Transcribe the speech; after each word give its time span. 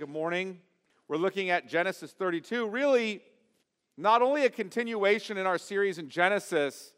Good 0.00 0.08
morning. 0.08 0.60
We're 1.08 1.18
looking 1.18 1.50
at 1.50 1.68
Genesis 1.68 2.12
32, 2.12 2.66
really 2.66 3.20
not 3.98 4.22
only 4.22 4.46
a 4.46 4.48
continuation 4.48 5.36
in 5.36 5.44
our 5.44 5.58
series 5.58 5.98
in 5.98 6.08
Genesis, 6.08 6.94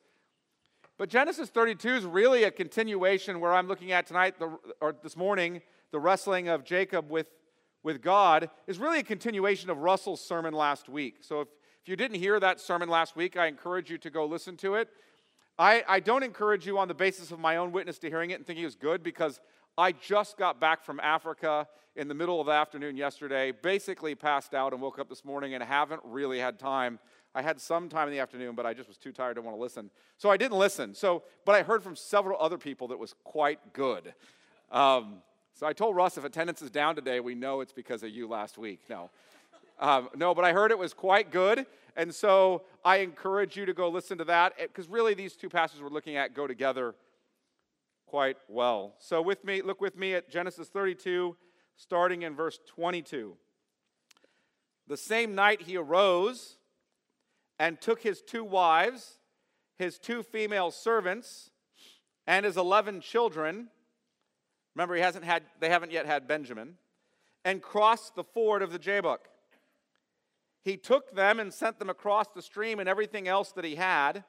but 0.99 1.09
Genesis 1.09 1.49
32 1.49 1.89
is 1.89 2.05
really 2.05 2.45
a 2.45 2.53
continuation 2.53 3.41
where 3.41 3.53
I'm 3.55 3.67
looking 3.67 3.91
at 3.91 4.07
tonight, 4.07 4.39
the, 4.39 4.57
or 4.81 4.95
this 5.03 5.17
morning, 5.17 5.63
the 5.91 5.99
wrestling 5.99 6.47
of 6.47 6.63
Jacob 6.63 7.11
with, 7.11 7.27
with 7.83 8.03
God, 8.03 8.49
is 8.69 8.79
really 8.79 9.01
a 9.01 9.03
continuation 9.03 9.69
of 9.69 9.79
Russell's 9.79 10.25
sermon 10.25 10.55
last 10.55 10.89
week. 10.89 11.17
So 11.23 11.41
if, 11.41 11.49
if 11.83 11.89
you 11.89 11.97
didn't 11.97 12.19
hear 12.19 12.39
that 12.39 12.61
sermon 12.61 12.89
last 12.89 13.17
week, 13.17 13.37
I 13.37 13.47
encourage 13.47 13.91
you 13.91 13.99
to 13.99 14.11
go 14.11 14.27
listen 14.27 14.57
to 14.59 14.77
it. 14.77 14.89
I, 15.59 15.83
I 15.89 15.99
don't 15.99 16.23
encourage 16.23 16.69
you 16.69 16.79
on 16.79 16.87
the 16.87 16.95
basis 16.95 17.33
of 17.33 17.41
my 17.41 17.57
own 17.57 17.73
witness 17.73 17.99
to 17.99 18.09
hearing 18.09 18.31
it 18.31 18.35
and 18.35 18.47
thinking 18.47 18.63
it 18.63 18.67
was 18.67 18.77
good 18.77 19.03
because 19.03 19.41
I 19.77 19.93
just 19.93 20.37
got 20.37 20.61
back 20.61 20.85
from 20.85 21.01
Africa 21.01 21.67
in 21.97 22.09
the 22.09 22.15
middle 22.15 22.41
of 22.41 22.47
the 22.47 22.53
afternoon 22.53 22.97
yesterday, 22.97 23.53
basically 23.53 24.15
passed 24.15 24.55
out 24.55 24.73
and 24.73 24.83
woke 24.83 24.99
up 24.99 25.09
this 25.09 25.25
morning 25.25 25.55
and 25.55 25.63
haven't 25.63 26.01
really 26.05 26.39
had 26.39 26.59
time. 26.59 26.99
I 27.35 27.41
had 27.41 27.59
some 27.61 27.89
time 27.89 28.09
in 28.09 28.13
the 28.13 28.21
afternoon, 28.21 28.55
but 28.55 28.67
I 28.67 28.75
just 28.75 28.89
was 28.89 28.99
too 28.99 29.13
tired 29.13 29.37
to 29.37 29.43
want 29.43 29.57
to 29.57 29.61
listen. 29.61 29.91
So 30.19 30.31
I 30.31 30.37
didn't 30.37 30.59
listen. 30.59 30.95
So, 30.95 31.23
but 31.47 31.55
I 31.55 31.63
heard 31.63 31.83
from 31.83 31.97
several 31.97 32.39
other 32.41 32.59
people 32.59 32.89
that 32.89 32.99
was 32.99 33.15
quite 33.25 33.73
good. 33.73 34.13
Um, 34.71 35.23
so 35.55 35.67
I 35.67 35.73
told 35.73 35.97
Russ 35.97 36.19
if 36.19 36.25
attendance 36.25 36.61
is 36.61 36.71
down 36.71 36.95
today, 36.95 37.21
we 37.21 37.35
know 37.35 37.61
it's 37.61 37.73
because 37.73 38.03
of 38.03 38.11
you 38.11 38.29
last 38.29 38.59
week. 38.59 38.81
No. 38.91 39.11
Um, 39.81 40.11
no, 40.15 40.35
but 40.35 40.45
I 40.45 40.53
heard 40.53 40.71
it 40.71 40.79
was 40.79 40.93
quite 40.93 41.31
good. 41.31 41.67
And 41.97 42.15
so 42.15 42.63
I 42.85 42.99
encourage 42.99 43.57
you 43.57 43.67
to 43.67 43.75
go 43.75 43.89
listen 43.89 44.19
to 44.19 44.25
that 44.25 44.55
because 44.59 44.89
really 44.89 45.15
these 45.15 45.35
two 45.35 45.49
passages 45.49 45.83
we're 45.83 45.89
looking 45.89 46.17
at 46.17 46.35
go 46.35 46.47
together 46.47 46.95
quite 48.13 48.37
well. 48.47 48.95
So 48.99 49.23
with 49.23 49.43
me, 49.43 49.63
look 49.63 49.81
with 49.81 49.97
me 49.97 50.13
at 50.13 50.29
Genesis 50.29 50.69
32, 50.69 51.35
starting 51.77 52.21
in 52.21 52.37
verse 52.37 52.59
22. 52.67 53.39
The 54.87 54.99
same 54.99 55.35
night 55.35 55.63
he 55.63 55.79
arose 55.79 56.59
and 57.59 57.81
took 57.81 58.03
his 58.03 58.21
two 58.21 58.45
wives, 58.45 59.17
his 59.79 59.99
two 59.99 60.23
female 60.23 60.71
servants, 60.71 61.53
and 62.27 62.45
his 62.45 62.59
11 62.59 63.01
children. 63.01 63.69
Remember, 64.75 64.95
he 64.95 65.01
hasn't 65.01 65.25
had, 65.25 65.45
they 65.59 65.71
haven't 65.71 65.91
yet 65.91 66.05
had 66.05 66.29
Benjamin, 66.29 66.75
and 67.47 67.63
crossed 67.63 68.15
the 68.15 68.25
ford 68.25 68.61
of 68.61 68.73
the 68.73 68.79
Jabbok. 68.79 69.21
He 70.63 70.77
took 70.77 71.15
them 71.15 71.41
and 71.41 71.51
sent 71.51 71.79
them 71.79 71.89
across 71.89 72.27
the 72.35 72.43
stream 72.43 72.79
and 72.79 72.91
everything 72.91 73.27
else 73.27 73.53
that 73.53 73.65
he 73.65 73.77
had, 73.77 74.25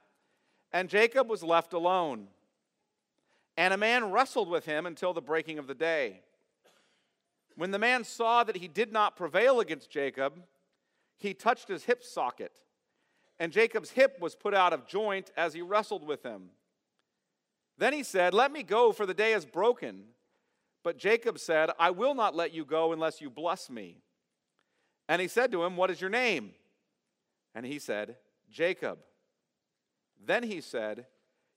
and 0.71 0.87
Jacob 0.87 1.29
was 1.29 1.43
left 1.43 1.73
alone. 1.73 2.29
And 3.55 3.73
a 3.73 3.77
man 3.77 4.11
wrestled 4.11 4.49
with 4.49 4.65
him 4.65 4.85
until 4.85 5.13
the 5.13 5.21
breaking 5.21 5.59
of 5.59 5.67
the 5.67 5.75
day. 5.75 6.21
When 7.55 7.71
the 7.71 7.79
man 7.79 8.03
saw 8.03 8.43
that 8.43 8.57
he 8.57 8.67
did 8.67 8.91
not 8.91 9.15
prevail 9.15 9.59
against 9.59 9.91
Jacob, 9.91 10.41
he 11.17 11.33
touched 11.33 11.67
his 11.67 11.85
hip 11.85 12.03
socket, 12.03 12.51
and 13.39 13.51
Jacob's 13.51 13.91
hip 13.91 14.19
was 14.19 14.35
put 14.35 14.53
out 14.53 14.73
of 14.73 14.87
joint 14.87 15.31
as 15.37 15.53
he 15.53 15.61
wrestled 15.61 16.05
with 16.05 16.23
him. 16.23 16.49
Then 17.77 17.93
he 17.93 18.03
said, 18.03 18.33
Let 18.33 18.51
me 18.51 18.63
go, 18.63 18.91
for 18.91 19.05
the 19.05 19.13
day 19.13 19.33
is 19.33 19.45
broken. 19.45 20.05
But 20.83 20.97
Jacob 20.97 21.39
said, 21.39 21.69
I 21.79 21.91
will 21.91 22.13
not 22.13 22.35
let 22.35 22.53
you 22.53 22.65
go 22.65 22.91
unless 22.91 23.21
you 23.21 23.29
bless 23.29 23.69
me. 23.69 23.97
And 25.07 25.21
he 25.21 25.27
said 25.27 25.51
to 25.51 25.63
him, 25.63 25.77
What 25.77 25.91
is 25.91 26.01
your 26.01 26.09
name? 26.09 26.51
And 27.55 27.65
he 27.65 27.79
said, 27.79 28.17
Jacob. 28.51 28.99
Then 30.25 30.43
he 30.43 30.61
said, 30.61 31.05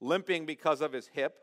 limping 0.00 0.46
because 0.46 0.80
of 0.80 0.92
his 0.92 1.08
hip. 1.08 1.34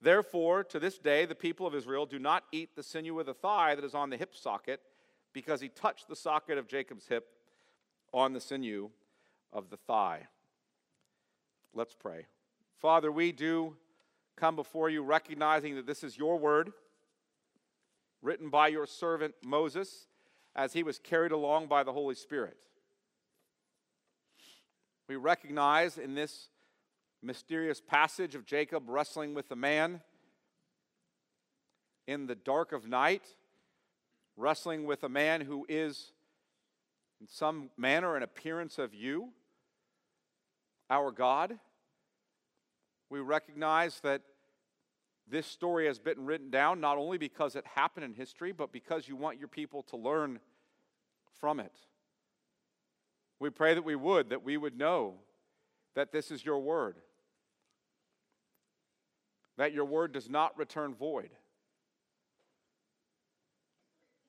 Therefore, 0.00 0.62
to 0.64 0.78
this 0.78 0.98
day, 0.98 1.24
the 1.24 1.34
people 1.34 1.66
of 1.66 1.74
Israel 1.74 2.06
do 2.06 2.18
not 2.18 2.44
eat 2.52 2.76
the 2.76 2.82
sinew 2.82 3.18
of 3.18 3.26
the 3.26 3.34
thigh 3.34 3.74
that 3.74 3.84
is 3.84 3.94
on 3.94 4.10
the 4.10 4.16
hip 4.16 4.34
socket, 4.34 4.80
because 5.32 5.60
he 5.60 5.68
touched 5.68 6.08
the 6.08 6.16
socket 6.16 6.58
of 6.58 6.68
Jacob's 6.68 7.08
hip 7.08 7.26
on 8.12 8.32
the 8.32 8.40
sinew 8.40 8.90
of 9.52 9.70
the 9.70 9.76
thigh. 9.76 10.26
Let's 11.74 11.94
pray. 11.94 12.26
Father, 12.78 13.10
we 13.10 13.32
do 13.32 13.76
come 14.36 14.56
before 14.56 14.90
you 14.90 15.02
recognizing 15.02 15.74
that 15.76 15.86
this 15.86 16.04
is 16.04 16.18
your 16.18 16.38
word, 16.38 16.72
written 18.22 18.50
by 18.50 18.68
your 18.68 18.86
servant 18.86 19.34
Moses 19.44 20.06
as 20.54 20.72
he 20.72 20.82
was 20.82 20.98
carried 20.98 21.32
along 21.32 21.66
by 21.66 21.82
the 21.82 21.92
Holy 21.92 22.14
Spirit. 22.14 22.56
We 25.08 25.16
recognize 25.16 25.98
in 25.98 26.14
this 26.14 26.48
mysterious 27.26 27.80
passage 27.80 28.34
of 28.34 28.46
Jacob 28.46 28.84
wrestling 28.88 29.34
with 29.34 29.50
a 29.50 29.56
man 29.56 30.00
in 32.06 32.26
the 32.26 32.36
dark 32.36 32.72
of 32.72 32.88
night, 32.88 33.26
wrestling 34.36 34.86
with 34.86 35.02
a 35.02 35.08
man 35.08 35.40
who 35.40 35.66
is, 35.68 36.12
in 37.20 37.26
some 37.26 37.70
manner, 37.76 38.16
an 38.16 38.22
appearance 38.22 38.78
of 38.78 38.94
you, 38.94 39.30
our 40.88 41.10
God. 41.10 41.58
We 43.10 43.18
recognize 43.18 43.98
that 44.00 44.22
this 45.28 45.46
story 45.46 45.86
has 45.86 45.98
been 45.98 46.24
written 46.24 46.50
down 46.50 46.80
not 46.80 46.96
only 46.96 47.18
because 47.18 47.56
it 47.56 47.64
happened 47.74 48.04
in 48.04 48.14
history, 48.14 48.52
but 48.52 48.72
because 48.72 49.08
you 49.08 49.16
want 49.16 49.38
your 49.38 49.48
people 49.48 49.82
to 49.84 49.96
learn 49.96 50.38
from 51.40 51.58
it. 51.58 51.72
We 53.40 53.50
pray 53.50 53.74
that 53.74 53.84
we 53.84 53.96
would, 53.96 54.30
that 54.30 54.44
we 54.44 54.56
would 54.56 54.78
know 54.78 55.14
that 55.96 56.12
this 56.12 56.30
is 56.30 56.44
your 56.44 56.60
word, 56.60 56.96
that 59.56 59.72
your 59.72 59.84
word 59.84 60.12
does 60.12 60.28
not 60.28 60.56
return 60.58 60.94
void. 60.94 61.30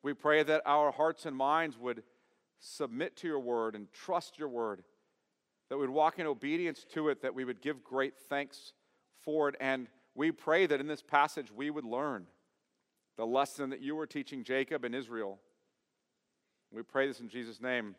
We 0.03 0.13
pray 0.13 0.43
that 0.43 0.61
our 0.65 0.91
hearts 0.91 1.25
and 1.25 1.35
minds 1.35 1.77
would 1.77 2.03
submit 2.59 3.17
to 3.17 3.27
your 3.27 3.39
word 3.39 3.75
and 3.75 3.91
trust 3.91 4.39
your 4.39 4.49
word, 4.49 4.83
that 5.69 5.77
we'd 5.77 5.89
walk 5.89 6.19
in 6.19 6.25
obedience 6.25 6.85
to 6.93 7.09
it, 7.09 7.21
that 7.21 7.35
we 7.35 7.45
would 7.45 7.61
give 7.61 7.83
great 7.83 8.13
thanks 8.29 8.73
for 9.21 9.49
it. 9.49 9.55
And 9.59 9.87
we 10.15 10.31
pray 10.31 10.65
that 10.65 10.79
in 10.79 10.87
this 10.87 11.03
passage 11.03 11.51
we 11.51 11.69
would 11.69 11.85
learn 11.85 12.27
the 13.17 13.25
lesson 13.25 13.69
that 13.71 13.81
you 13.81 13.95
were 13.95 14.07
teaching 14.07 14.43
Jacob 14.43 14.85
and 14.85 14.95
Israel. 14.95 15.39
We 16.71 16.83
pray 16.83 17.07
this 17.07 17.19
in 17.19 17.29
Jesus' 17.29 17.61
name. 17.61 17.95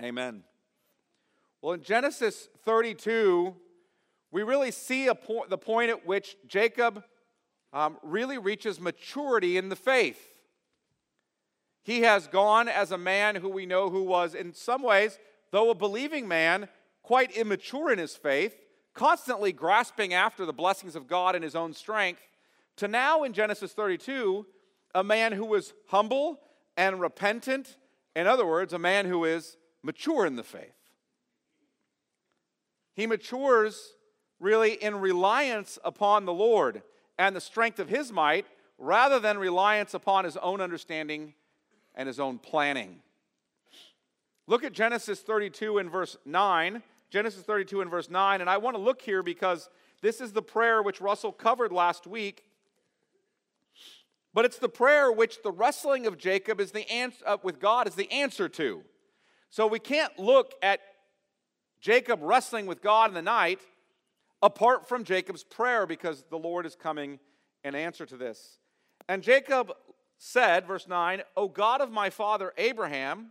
Amen. 0.00 0.44
Well, 1.60 1.74
in 1.74 1.82
Genesis 1.82 2.48
32, 2.64 3.54
we 4.32 4.42
really 4.42 4.70
see 4.70 5.08
po- 5.14 5.44
the 5.48 5.58
point 5.58 5.90
at 5.90 6.06
which 6.06 6.36
Jacob 6.48 7.04
um, 7.72 7.98
really 8.02 8.38
reaches 8.38 8.80
maturity 8.80 9.56
in 9.56 9.68
the 9.68 9.76
faith. 9.76 10.34
He 11.84 12.00
has 12.00 12.26
gone 12.26 12.68
as 12.68 12.90
a 12.90 12.98
man 12.98 13.36
who 13.36 13.48
we 13.48 13.66
know 13.66 13.90
who 13.90 14.02
was, 14.02 14.34
in 14.34 14.54
some 14.54 14.82
ways, 14.82 15.18
though 15.50 15.70
a 15.70 15.74
believing 15.74 16.26
man, 16.26 16.68
quite 17.02 17.30
immature 17.32 17.92
in 17.92 17.98
his 17.98 18.16
faith, 18.16 18.56
constantly 18.94 19.52
grasping 19.52 20.14
after 20.14 20.46
the 20.46 20.52
blessings 20.52 20.96
of 20.96 21.06
God 21.06 21.36
in 21.36 21.42
his 21.42 21.56
own 21.56 21.74
strength, 21.74 22.22
to 22.76 22.88
now 22.88 23.24
in 23.24 23.32
Genesis 23.32 23.72
32, 23.72 24.46
a 24.94 25.04
man 25.04 25.32
who 25.32 25.44
was 25.44 25.74
humble 25.88 26.40
and 26.76 27.00
repentant. 27.00 27.76
In 28.16 28.26
other 28.26 28.46
words, 28.46 28.72
a 28.72 28.78
man 28.78 29.06
who 29.06 29.24
is 29.24 29.56
mature 29.82 30.24
in 30.24 30.36
the 30.36 30.42
faith. 30.42 30.76
He 32.94 33.06
matures 33.06 33.94
really 34.42 34.72
in 34.72 34.96
reliance 34.96 35.78
upon 35.84 36.24
the 36.26 36.32
Lord 36.32 36.82
and 37.16 37.34
the 37.34 37.40
strength 37.40 37.78
of 37.78 37.88
his 37.88 38.12
might 38.12 38.44
rather 38.76 39.20
than 39.20 39.38
reliance 39.38 39.94
upon 39.94 40.24
his 40.24 40.36
own 40.36 40.60
understanding 40.60 41.34
and 41.94 42.08
his 42.08 42.18
own 42.18 42.38
planning. 42.38 43.00
Look 44.48 44.64
at 44.64 44.72
Genesis 44.72 45.20
32 45.20 45.78
and 45.78 45.90
verse 45.90 46.16
9. 46.26 46.82
Genesis 47.10 47.42
32 47.42 47.82
and 47.82 47.90
verse 47.90 48.10
9. 48.10 48.40
And 48.40 48.50
I 48.50 48.56
want 48.56 48.76
to 48.76 48.82
look 48.82 49.00
here 49.00 49.22
because 49.22 49.70
this 50.00 50.20
is 50.20 50.32
the 50.32 50.42
prayer 50.42 50.82
which 50.82 51.00
Russell 51.00 51.30
covered 51.30 51.70
last 51.70 52.08
week. 52.08 52.44
But 54.34 54.44
it's 54.44 54.58
the 54.58 54.68
prayer 54.68 55.12
which 55.12 55.42
the 55.42 55.52
wrestling 55.52 56.06
of 56.06 56.18
Jacob 56.18 56.58
is 56.58 56.72
the 56.72 56.90
answer, 56.90 57.22
uh, 57.24 57.36
with 57.42 57.60
God 57.60 57.86
is 57.86 57.94
the 57.94 58.10
answer 58.10 58.48
to. 58.48 58.82
So 59.50 59.66
we 59.68 59.78
can't 59.78 60.18
look 60.18 60.54
at 60.62 60.80
Jacob 61.80 62.20
wrestling 62.22 62.66
with 62.66 62.82
God 62.82 63.10
in 63.10 63.14
the 63.14 63.22
night 63.22 63.60
apart 64.42 64.88
from 64.88 65.04
Jacob's 65.04 65.44
prayer 65.44 65.86
because 65.86 66.24
the 66.28 66.38
Lord 66.38 66.66
is 66.66 66.74
coming 66.74 67.20
in 67.64 67.74
answer 67.74 68.04
to 68.04 68.16
this. 68.16 68.58
And 69.08 69.22
Jacob 69.22 69.72
said, 70.18 70.66
verse 70.66 70.88
9, 70.88 71.22
O 71.36 71.48
God 71.48 71.80
of 71.80 71.90
my 71.90 72.10
father 72.10 72.52
Abraham 72.58 73.28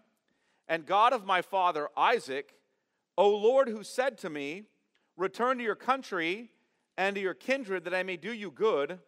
and 0.68 0.86
God 0.86 1.14
of 1.14 1.26
my 1.26 1.42
father 1.42 1.90
Isaac, 1.98 2.54
O 3.18 3.30
Lord, 3.30 3.68
who 3.68 3.84
said 3.84 4.18
to 4.20 4.30
me, 4.30 4.64
Return 5.18 5.58
to 5.58 5.64
your 5.64 5.76
country 5.76 6.50
and 6.98 7.16
to 7.16 7.22
your 7.22 7.34
kindred 7.34 7.84
that 7.84 7.94
I 7.94 8.04
may 8.04 8.18
do 8.18 8.34
you 8.34 8.50
good, 8.50 9.00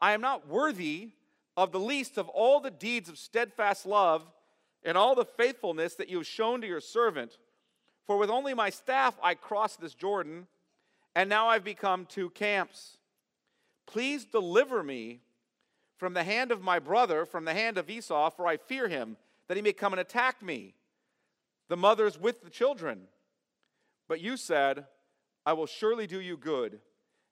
I 0.00 0.12
am 0.12 0.20
not 0.20 0.48
worthy 0.48 1.10
of 1.56 1.72
the 1.72 1.80
least 1.80 2.18
of 2.18 2.28
all 2.28 2.60
the 2.60 2.70
deeds 2.70 3.08
of 3.08 3.18
steadfast 3.18 3.86
love 3.86 4.30
and 4.84 4.98
all 4.98 5.14
the 5.14 5.24
faithfulness 5.24 5.94
that 5.94 6.08
you 6.08 6.18
have 6.18 6.26
shown 6.26 6.60
to 6.60 6.66
your 6.66 6.80
servant. 6.80 7.38
For 8.06 8.18
with 8.18 8.28
only 8.28 8.52
my 8.52 8.70
staff 8.70 9.14
I 9.22 9.34
crossed 9.34 9.80
this 9.80 9.94
Jordan, 9.94 10.46
and 11.14 11.28
now 11.28 11.48
I've 11.48 11.64
become 11.64 12.06
two 12.06 12.30
camps. 12.30 12.98
Please 13.86 14.24
deliver 14.24 14.82
me 14.82 15.20
from 15.96 16.14
the 16.14 16.24
hand 16.24 16.50
of 16.50 16.62
my 16.62 16.78
brother, 16.78 17.24
from 17.24 17.44
the 17.44 17.54
hand 17.54 17.78
of 17.78 17.88
Esau, 17.88 18.30
for 18.30 18.46
I 18.46 18.56
fear 18.56 18.88
him, 18.88 19.16
that 19.48 19.56
he 19.56 19.62
may 19.62 19.72
come 19.72 19.92
and 19.92 20.00
attack 20.00 20.42
me, 20.42 20.74
the 21.68 21.76
mothers 21.76 22.18
with 22.18 22.42
the 22.42 22.50
children. 22.50 23.02
But 24.08 24.20
you 24.20 24.36
said, 24.36 24.86
I 25.46 25.52
will 25.52 25.66
surely 25.66 26.06
do 26.06 26.20
you 26.20 26.36
good, 26.36 26.80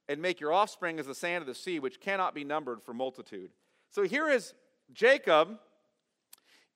and 0.08 0.20
make 0.20 0.40
your 0.40 0.52
offspring 0.52 0.98
as 0.98 1.06
the 1.06 1.14
sand 1.14 1.42
of 1.42 1.46
the 1.46 1.54
sea, 1.54 1.78
which 1.78 2.00
cannot 2.00 2.34
be 2.34 2.44
numbered 2.44 2.82
for 2.82 2.92
multitude. 2.92 3.50
So 3.90 4.02
here 4.02 4.28
is 4.28 4.54
Jacob, 4.92 5.58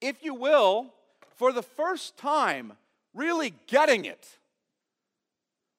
if 0.00 0.22
you 0.22 0.34
will, 0.34 0.92
for 1.36 1.52
the 1.52 1.62
first 1.62 2.16
time, 2.16 2.72
really 3.14 3.54
getting 3.66 4.04
it. 4.04 4.38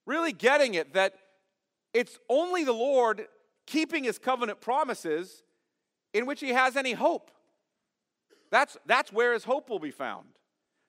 Really 0.07 0.31
getting 0.31 0.73
it 0.73 0.93
that 0.93 1.13
it's 1.93 2.17
only 2.29 2.63
the 2.63 2.73
Lord 2.73 3.27
keeping 3.67 4.05
his 4.05 4.17
covenant 4.17 4.61
promises 4.61 5.43
in 6.13 6.25
which 6.25 6.39
he 6.39 6.49
has 6.49 6.75
any 6.75 6.93
hope. 6.93 7.29
That's, 8.49 8.77
that's 8.85 9.11
where 9.11 9.33
his 9.33 9.43
hope 9.43 9.69
will 9.69 9.79
be 9.79 9.91
found. 9.91 10.27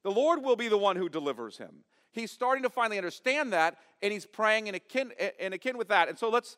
The 0.04 0.12
Lord 0.12 0.42
will 0.42 0.56
be 0.56 0.68
the 0.68 0.78
one 0.78 0.96
who 0.96 1.08
delivers 1.08 1.58
him. 1.58 1.84
He's 2.12 2.30
starting 2.30 2.62
to 2.62 2.70
finally 2.70 2.96
understand 2.96 3.52
that, 3.52 3.76
and 4.00 4.12
he's 4.12 4.24
praying 4.24 4.68
in 4.68 4.76
akin, 4.76 5.12
in 5.38 5.52
akin 5.52 5.76
with 5.76 5.88
that. 5.88 6.08
And 6.08 6.16
so 6.16 6.30
let's 6.30 6.56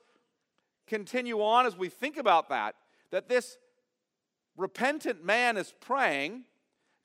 continue 0.87 1.41
on 1.41 1.65
as 1.65 1.77
we 1.77 1.89
think 1.89 2.19
about 2.19 2.51
that, 2.51 2.75
that 3.11 3.29
this 3.29 3.57
repentant 4.57 5.25
man 5.25 5.57
is 5.57 5.73
praying 5.81 6.45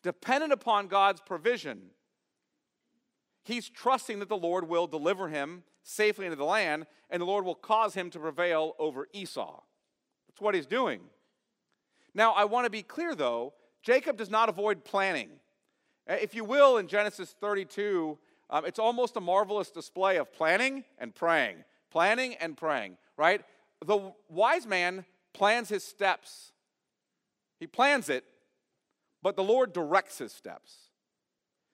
dependent 0.03 0.51
upon 0.51 0.87
God's 0.87 1.21
provision. 1.21 1.91
He's 3.45 3.69
trusting 3.69 4.19
that 4.19 4.27
the 4.27 4.36
Lord 4.36 4.68
will 4.68 4.88
deliver 4.88 5.30
him 5.30 5.63
safely 5.83 6.25
into 6.25 6.36
the 6.36 6.44
land, 6.44 6.88
and 7.12 7.21
the 7.21 7.27
Lord 7.27 7.45
will 7.45 7.53
cause 7.53 7.94
him 7.94 8.09
to 8.09 8.19
prevail 8.19 8.74
over 8.80 9.07
Esau. 9.13 9.62
That's 10.27 10.42
what 10.42 10.56
he's 10.56 10.65
doing. 10.65 11.01
Now, 12.15 12.33
I 12.33 12.45
want 12.45 12.65
to 12.65 12.71
be 12.71 12.81
clear 12.81 13.13
though, 13.13 13.53
Jacob 13.83 14.18
does 14.18 14.31
not 14.31 14.50
avoid 14.50 14.83
planning. 14.83 15.30
Uh, 16.09 16.15
if 16.19 16.33
you 16.33 16.44
will, 16.44 16.77
in 16.77 16.88
Genesis 16.88 17.36
32, 17.39 18.18
um, 18.50 18.65
it's 18.65 18.80
almost 18.80 19.15
a 19.15 19.21
marvelous 19.21 19.69
display 19.69 20.18
of 20.18 20.33
planning 20.33 20.83
and 20.98 21.13
praying. 21.13 21.57
Planning 21.91 22.33
and 22.41 22.57
praying, 22.57 22.98
right? 23.15 23.44
The 23.86 24.12
wise 24.27 24.65
man 24.65 25.06
plans 25.33 25.69
his 25.69 25.83
steps. 25.83 26.51
He 27.59 27.68
plans 27.68 28.09
it, 28.09 28.24
but 29.21 29.36
the 29.36 29.44
Lord 29.44 29.71
directs 29.71 30.18
his 30.18 30.31
steps. 30.31 30.74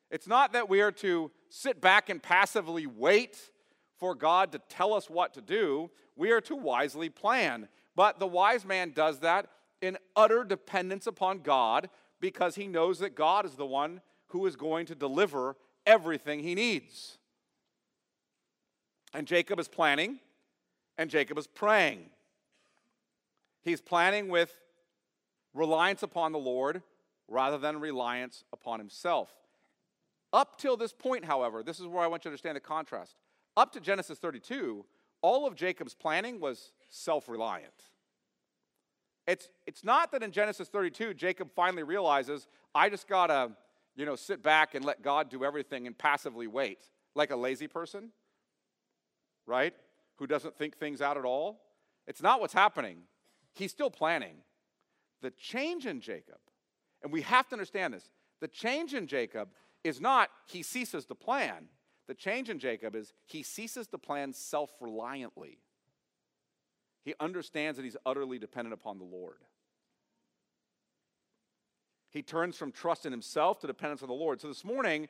It's 0.10 0.28
not 0.28 0.52
that 0.52 0.68
we 0.68 0.82
are 0.82 0.92
to 0.92 1.32
sit 1.52 1.82
back 1.82 2.10
and 2.10 2.22
passively 2.22 2.88
wait 2.88 3.38
for 4.00 4.16
God 4.16 4.52
to 4.54 4.60
tell 4.70 4.94
us 4.94 5.10
what 5.10 5.34
to 5.36 5.42
do. 5.42 5.92
We 6.16 6.32
are 6.32 6.42
to 6.42 6.56
wisely 6.56 7.10
plan. 7.10 7.68
But 7.96 8.20
the 8.20 8.28
wise 8.28 8.66
man 8.66 8.92
does 8.92 9.20
that 9.20 9.48
in 9.82 9.98
utter 10.16 10.44
dependence 10.44 11.08
upon 11.08 11.40
God 11.40 11.90
because 12.20 12.56
he 12.56 12.68
knows 12.68 13.00
that 13.00 13.16
God 13.16 13.46
is 13.46 13.56
the 13.56 13.66
one 13.66 14.02
who 14.28 14.46
is 14.46 14.56
going 14.56 14.86
to 14.88 14.96
deliver 14.96 15.56
everything 15.86 16.40
he 16.40 16.56
needs. 16.56 17.18
And 19.14 19.28
Jacob 19.28 19.60
is 19.60 19.68
planning, 19.68 20.20
and 20.98 21.10
Jacob 21.10 21.38
is 21.38 21.48
praying. 21.48 22.06
He's 23.62 23.82
planning 23.82 24.30
with 24.30 24.54
reliance 25.54 26.02
upon 26.02 26.32
the 26.32 26.40
Lord 26.40 26.82
rather 27.28 27.58
than 27.58 27.80
reliance 27.80 28.46
upon 28.54 28.80
himself. 28.80 29.34
Up 30.34 30.58
till 30.58 30.78
this 30.78 30.94
point, 30.94 31.26
however, 31.26 31.64
this 31.64 31.80
is 31.80 31.88
where 31.88 32.04
I 32.04 32.08
want 32.08 32.22
you 32.22 32.30
to 32.30 32.30
understand 32.30 32.56
the 32.56 32.62
contrast. 32.62 33.16
Up 33.58 33.72
to 33.74 33.82
Genesis 33.82 34.18
32, 34.18 34.86
all 35.22 35.46
of 35.46 35.56
Jacob's 35.56 35.94
planning 35.94 36.40
was 36.40 36.72
self 36.90 37.28
reliant. 37.28 37.74
It's, 39.28 39.50
it's 39.68 39.84
not 39.84 40.12
that 40.12 40.24
in 40.24 40.32
Genesis 40.32 40.68
32, 40.68 41.14
Jacob 41.14 41.52
finally 41.56 41.84
realizes, 41.84 42.48
I 42.74 42.90
just 42.90 43.08
got 43.08 43.28
to, 43.28 43.52
you 43.96 44.06
know, 44.06 44.16
sit 44.16 44.42
back 44.42 44.74
and 44.74 44.84
let 44.84 45.02
God 45.02 45.30
do 45.30 45.44
everything 45.44 45.86
and 45.86 45.98
passively 45.98 46.48
wait, 46.48 46.80
like 47.14 47.32
a 47.32 47.36
lazy 47.36 47.68
person, 47.68 48.10
right? 49.46 49.74
Who 50.18 50.28
doesn't 50.28 50.58
think 50.58 50.78
things 50.78 51.02
out 51.02 51.18
at 51.18 51.26
all. 51.26 51.62
It's 52.08 52.22
not 52.22 52.42
what's 52.42 52.54
happening. 52.54 53.04
He's 53.54 53.72
still 53.72 53.92
planning. 53.92 54.38
The 55.22 55.32
change 55.32 55.86
in 55.86 56.02
Jacob, 56.02 56.40
and 57.04 57.12
we 57.12 57.22
have 57.22 57.48
to 57.50 57.54
understand 57.54 57.94
this 57.94 58.10
the 58.40 58.48
change 58.48 58.96
in 58.96 59.06
Jacob 59.06 59.50
is 59.84 60.00
not 60.00 60.30
he 60.48 60.64
ceases 60.64 61.06
to 61.06 61.16
plan. 61.16 61.68
The 62.08 62.14
change 62.14 62.50
in 62.50 62.60
Jacob 62.60 62.96
is 62.96 63.14
he 63.26 63.44
ceases 63.44 63.88
to 63.88 63.98
plan 63.98 64.34
self 64.34 64.72
reliantly. 64.82 65.60
He 67.04 67.14
understands 67.20 67.78
that 67.78 67.84
he's 67.84 67.98
utterly 68.06 68.38
dependent 68.38 68.74
upon 68.74 69.00
the 69.00 69.06
Lord. 69.06 69.38
He 72.12 72.22
turns 72.22 72.58
from 72.58 72.72
trust 72.72 73.06
in 73.06 73.12
himself 73.12 73.60
to 73.60 73.68
dependence 73.68 74.02
on 74.02 74.10
the 74.10 74.14
Lord. 74.14 74.42
So 74.42 74.50
this 74.50 74.66
morning, 74.66 75.08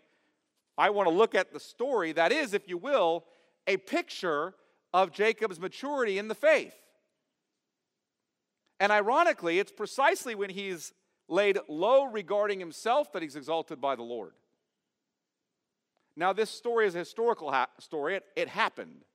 I 0.77 0.89
want 0.91 1.09
to 1.09 1.13
look 1.13 1.35
at 1.35 1.51
the 1.51 1.59
story 1.59 2.12
that 2.13 2.31
is, 2.31 2.53
if 2.53 2.69
you 2.69 2.77
will, 2.77 3.25
a 3.68 3.77
picture 3.77 4.53
of 4.94 5.12
Jacob's 5.12 5.59
maturity 5.59 6.18
in 6.18 6.27
the 6.27 6.35
faith. 6.35 6.75
And 8.79 8.91
ironically, 8.91 9.59
it's 9.59 9.71
precisely 9.71 10.35
when 10.35 10.50
he's 10.50 10.94
laid 11.27 11.57
low 11.68 12.06
regarding 12.06 12.59
himself 12.59 13.12
that 13.13 13.21
he's 13.21 13.35
exalted 13.35 13.81
by 13.81 13.95
the 13.95 14.03
Lord. 14.03 14.33
Now, 16.16 16.34
this 16.34 16.50
story 16.50 16.88
is 16.88 16.96
a 16.96 17.00
historical 17.00 17.52
ha- 17.52 17.69
story, 17.80 18.16
it, 18.16 18.24
it 18.36 18.48
happened. 18.48 19.06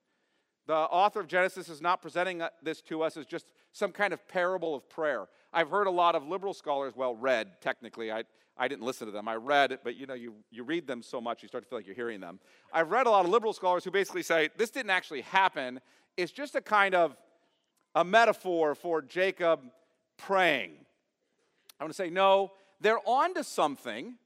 The 0.66 0.74
author 0.74 1.20
of 1.20 1.28
Genesis 1.28 1.68
is 1.68 1.80
not 1.80 2.02
presenting 2.02 2.42
uh, 2.42 2.48
this 2.62 2.82
to 2.82 3.02
us 3.02 3.16
as 3.16 3.26
just 3.26 3.52
some 3.72 3.92
kind 3.92 4.12
of 4.12 4.26
parable 4.26 4.74
of 4.74 4.88
prayer. 4.88 5.26
I've 5.52 5.70
heard 5.70 5.86
a 5.86 5.90
lot 5.90 6.14
of 6.14 6.26
liberal 6.26 6.54
scholars, 6.54 6.94
well, 6.96 7.14
read 7.14 7.60
technically. 7.60 8.10
I, 8.10 8.24
I 8.56 8.66
didn't 8.66 8.82
listen 8.82 9.06
to 9.06 9.12
them. 9.12 9.28
I 9.28 9.36
read 9.36 9.70
it, 9.70 9.80
but 9.84 9.96
you 9.96 10.06
know, 10.06 10.14
you, 10.14 10.34
you 10.50 10.64
read 10.64 10.86
them 10.86 11.02
so 11.02 11.20
much, 11.20 11.42
you 11.42 11.48
start 11.48 11.62
to 11.64 11.68
feel 11.68 11.78
like 11.78 11.86
you're 11.86 11.94
hearing 11.94 12.20
them. 12.20 12.40
I've 12.72 12.90
read 12.90 13.06
a 13.06 13.10
lot 13.10 13.24
of 13.24 13.30
liberal 13.30 13.52
scholars 13.52 13.84
who 13.84 13.90
basically 13.90 14.22
say 14.22 14.48
this 14.56 14.70
didn't 14.70 14.90
actually 14.90 15.20
happen. 15.20 15.80
It's 16.16 16.32
just 16.32 16.56
a 16.56 16.60
kind 16.60 16.94
of 16.94 17.16
a 17.94 18.04
metaphor 18.04 18.74
for 18.74 19.02
Jacob 19.02 19.60
praying. 20.16 20.72
I 21.78 21.84
want 21.84 21.92
to 21.92 21.96
say, 21.96 22.10
no, 22.10 22.52
they're 22.80 23.06
on 23.06 23.34
to 23.34 23.44
something. 23.44 24.16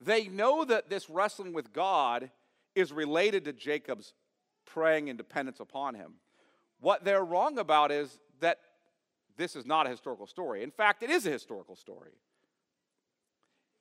They 0.00 0.28
know 0.28 0.64
that 0.64 0.90
this 0.90 1.08
wrestling 1.08 1.52
with 1.52 1.72
God 1.72 2.30
is 2.74 2.92
related 2.92 3.44
to 3.44 3.52
Jacob's 3.52 4.14
praying 4.66 5.08
in 5.08 5.16
dependence 5.16 5.60
upon 5.60 5.94
him. 5.94 6.14
What 6.80 7.04
they're 7.04 7.24
wrong 7.24 7.58
about 7.58 7.90
is 7.90 8.18
that 8.40 8.58
this 9.36 9.56
is 9.56 9.66
not 9.66 9.86
a 9.86 9.90
historical 9.90 10.26
story. 10.26 10.62
In 10.62 10.70
fact, 10.70 11.02
it 11.02 11.10
is 11.10 11.26
a 11.26 11.30
historical 11.30 11.76
story. 11.76 12.12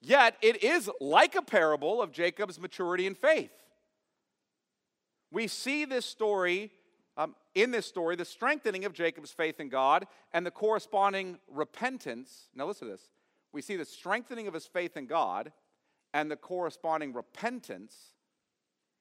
Yet, 0.01 0.35
it 0.41 0.63
is 0.63 0.89
like 0.99 1.35
a 1.35 1.41
parable 1.41 2.01
of 2.01 2.11
Jacob's 2.11 2.59
maturity 2.59 3.07
in 3.07 3.15
faith. 3.15 3.51
We 5.31 5.47
see 5.47 5.85
this 5.85 6.05
story, 6.05 6.71
um, 7.15 7.35
in 7.55 7.71
this 7.71 7.85
story, 7.85 8.15
the 8.15 8.25
strengthening 8.25 8.85
of 8.85 8.93
Jacob's 8.93 9.31
faith 9.31 9.59
in 9.59 9.69
God 9.69 10.05
and 10.33 10.45
the 10.45 10.51
corresponding 10.51 11.39
repentance. 11.49 12.49
Now, 12.53 12.67
listen 12.67 12.87
to 12.87 12.93
this. 12.93 13.09
We 13.53 13.61
see 13.61 13.77
the 13.77 13.85
strengthening 13.85 14.47
of 14.47 14.53
his 14.53 14.65
faith 14.65 14.97
in 14.97 15.05
God 15.05 15.51
and 16.13 16.29
the 16.29 16.35
corresponding 16.35 17.13
repentance 17.13 17.95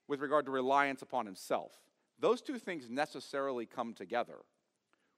with 0.07 0.19
regard 0.19 0.45
to 0.45 0.51
reliance 0.51 1.01
upon 1.01 1.25
himself. 1.25 1.71
Those 2.19 2.41
two 2.41 2.57
things 2.57 2.89
necessarily 2.89 3.65
come 3.65 3.93
together. 3.93 4.37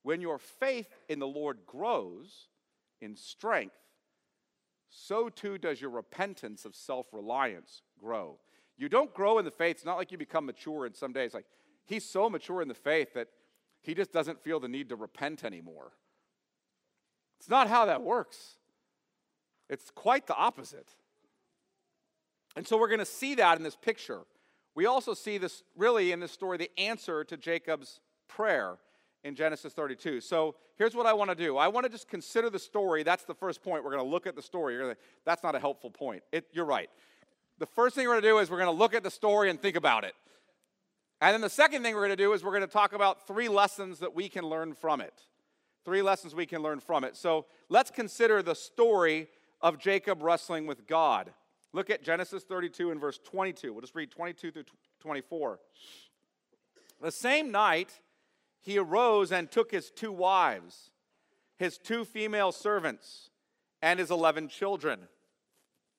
When 0.04 0.22
your 0.22 0.38
faith 0.38 0.90
in 1.10 1.20
the 1.20 1.28
Lord 1.28 1.60
grows 1.66 2.48
in 3.02 3.16
strength, 3.16 3.76
so 4.90 5.30
too 5.30 5.58
does 5.58 5.82
your 5.82 5.90
repentance 5.90 6.66
of 6.66 6.76
self 6.76 7.08
reliance 7.12 7.82
grow. 8.00 8.40
You 8.78 8.90
don't 8.90 9.14
grow 9.14 9.40
in 9.40 9.46
the 9.46 9.52
faith. 9.52 9.78
It's 9.78 9.86
not 9.86 9.98
like 9.98 10.12
you 10.12 10.18
become 10.18 10.46
mature 10.46 10.86
in 10.86 10.94
some 10.94 11.14
days. 11.14 11.34
Like, 11.34 11.46
he's 11.86 12.06
so 12.06 12.30
mature 12.30 12.62
in 12.62 12.68
the 12.68 12.74
faith 12.74 13.14
that 13.14 13.30
he 13.82 13.94
just 13.94 14.12
doesn't 14.12 14.44
feel 14.44 14.60
the 14.60 14.68
need 14.68 14.90
to 14.90 14.96
repent 14.96 15.44
anymore. 15.44 15.94
It's 17.40 17.50
not 17.50 17.68
how 17.68 17.86
that 17.86 18.02
works, 18.02 18.58
it's 19.70 19.92
quite 19.92 20.28
the 20.28 20.36
opposite. 20.36 20.94
And 22.56 22.68
so 22.68 22.78
we're 22.78 22.88
going 22.88 23.00
to 23.00 23.06
see 23.06 23.36
that 23.36 23.58
in 23.58 23.64
this 23.64 23.76
picture. 23.76 24.22
We 24.76 24.86
also 24.86 25.14
see 25.14 25.38
this 25.38 25.64
really 25.76 26.12
in 26.12 26.20
this 26.20 26.32
story 26.32 26.58
the 26.58 26.72
answer 26.78 27.24
to 27.24 27.38
Jacob's 27.38 28.02
prayer 28.28 28.78
in 29.24 29.36
Genesis 29.36 29.74
32. 29.74 30.22
So 30.22 30.56
here's 30.78 30.96
what 30.96 31.06
I 31.06 31.14
want 31.14 31.32
to 31.32 31.36
do 31.36 31.58
I 31.58 31.68
want 31.68 31.86
to 31.86 31.92
just 31.92 32.08
consider 32.08 32.50
the 32.50 32.60
story. 32.60 33.04
That's 33.04 33.24
the 33.24 33.34
first 33.34 33.64
point. 33.64 33.84
We're 33.84 33.92
going 33.92 34.04
to 34.04 34.10
look 34.10 34.28
at 34.28 34.36
the 34.36 34.42
story. 34.42 34.78
Gonna, 34.78 34.96
that's 35.26 35.44
not 35.44 35.56
a 35.56 35.60
helpful 35.60 35.90
point. 35.90 36.24
It, 36.32 36.46
you're 36.54 36.66
right. 36.66 36.90
The 37.58 37.66
first 37.66 37.96
thing 37.96 38.06
we're 38.06 38.14
going 38.14 38.24
to 38.24 38.30
do 38.30 38.38
is 38.40 38.50
we're 38.50 38.60
going 38.60 38.74
to 38.74 38.80
look 38.80 38.94
at 38.94 39.04
the 39.04 39.12
story 39.12 39.50
and 39.50 39.60
think 39.62 39.76
about 39.76 40.04
it. 40.04 40.14
And 41.22 41.34
then 41.34 41.42
the 41.42 41.50
second 41.50 41.82
thing 41.82 41.96
we're 41.96 42.02
going 42.02 42.18
to 42.18 42.24
do 42.24 42.34
is 42.34 42.44
we're 42.44 42.52
going 42.52 42.62
to 42.62 42.68
talk 42.68 42.94
about 42.94 43.26
three 43.26 43.48
lessons 43.48 44.00
that 44.00 44.14
we 44.14 44.28
can 44.28 44.46
learn 44.46 44.74
from 44.74 45.00
it. 45.00 45.14
Three 45.86 46.02
lessons 46.02 46.36
we 46.36 46.46
can 46.46 46.62
learn 46.62 46.80
from 46.80 47.04
it. 47.04 47.16
So 47.16 47.46
let's 47.70 47.90
consider 47.90 48.42
the 48.42 48.56
story 48.56 49.28
of 49.62 49.80
Jacob 49.80 50.22
wrestling 50.22 50.68
with 50.68 50.86
God. 50.86 51.32
Look 51.76 51.90
at 51.90 52.02
Genesis 52.02 52.44
32 52.46 52.92
and 52.92 53.02
verse 53.02 53.20
22. 53.22 53.74
We'll 53.74 53.82
just 53.82 53.96
read 53.96 54.10
22 54.10 54.50
through 54.50 54.64
24. 55.02 55.60
The 57.02 57.12
same 57.12 57.52
night, 57.52 58.00
he 58.62 58.78
arose 58.78 59.34
and 59.34 59.52
took 59.52 59.72
his 59.72 59.92
two 59.92 60.14
wives, 60.14 60.92
his 61.58 61.78
two 61.78 62.06
female 62.06 62.54
servants, 62.54 63.30
and 63.82 64.00
his 64.00 64.10
11 64.10 64.48
children, 64.48 65.02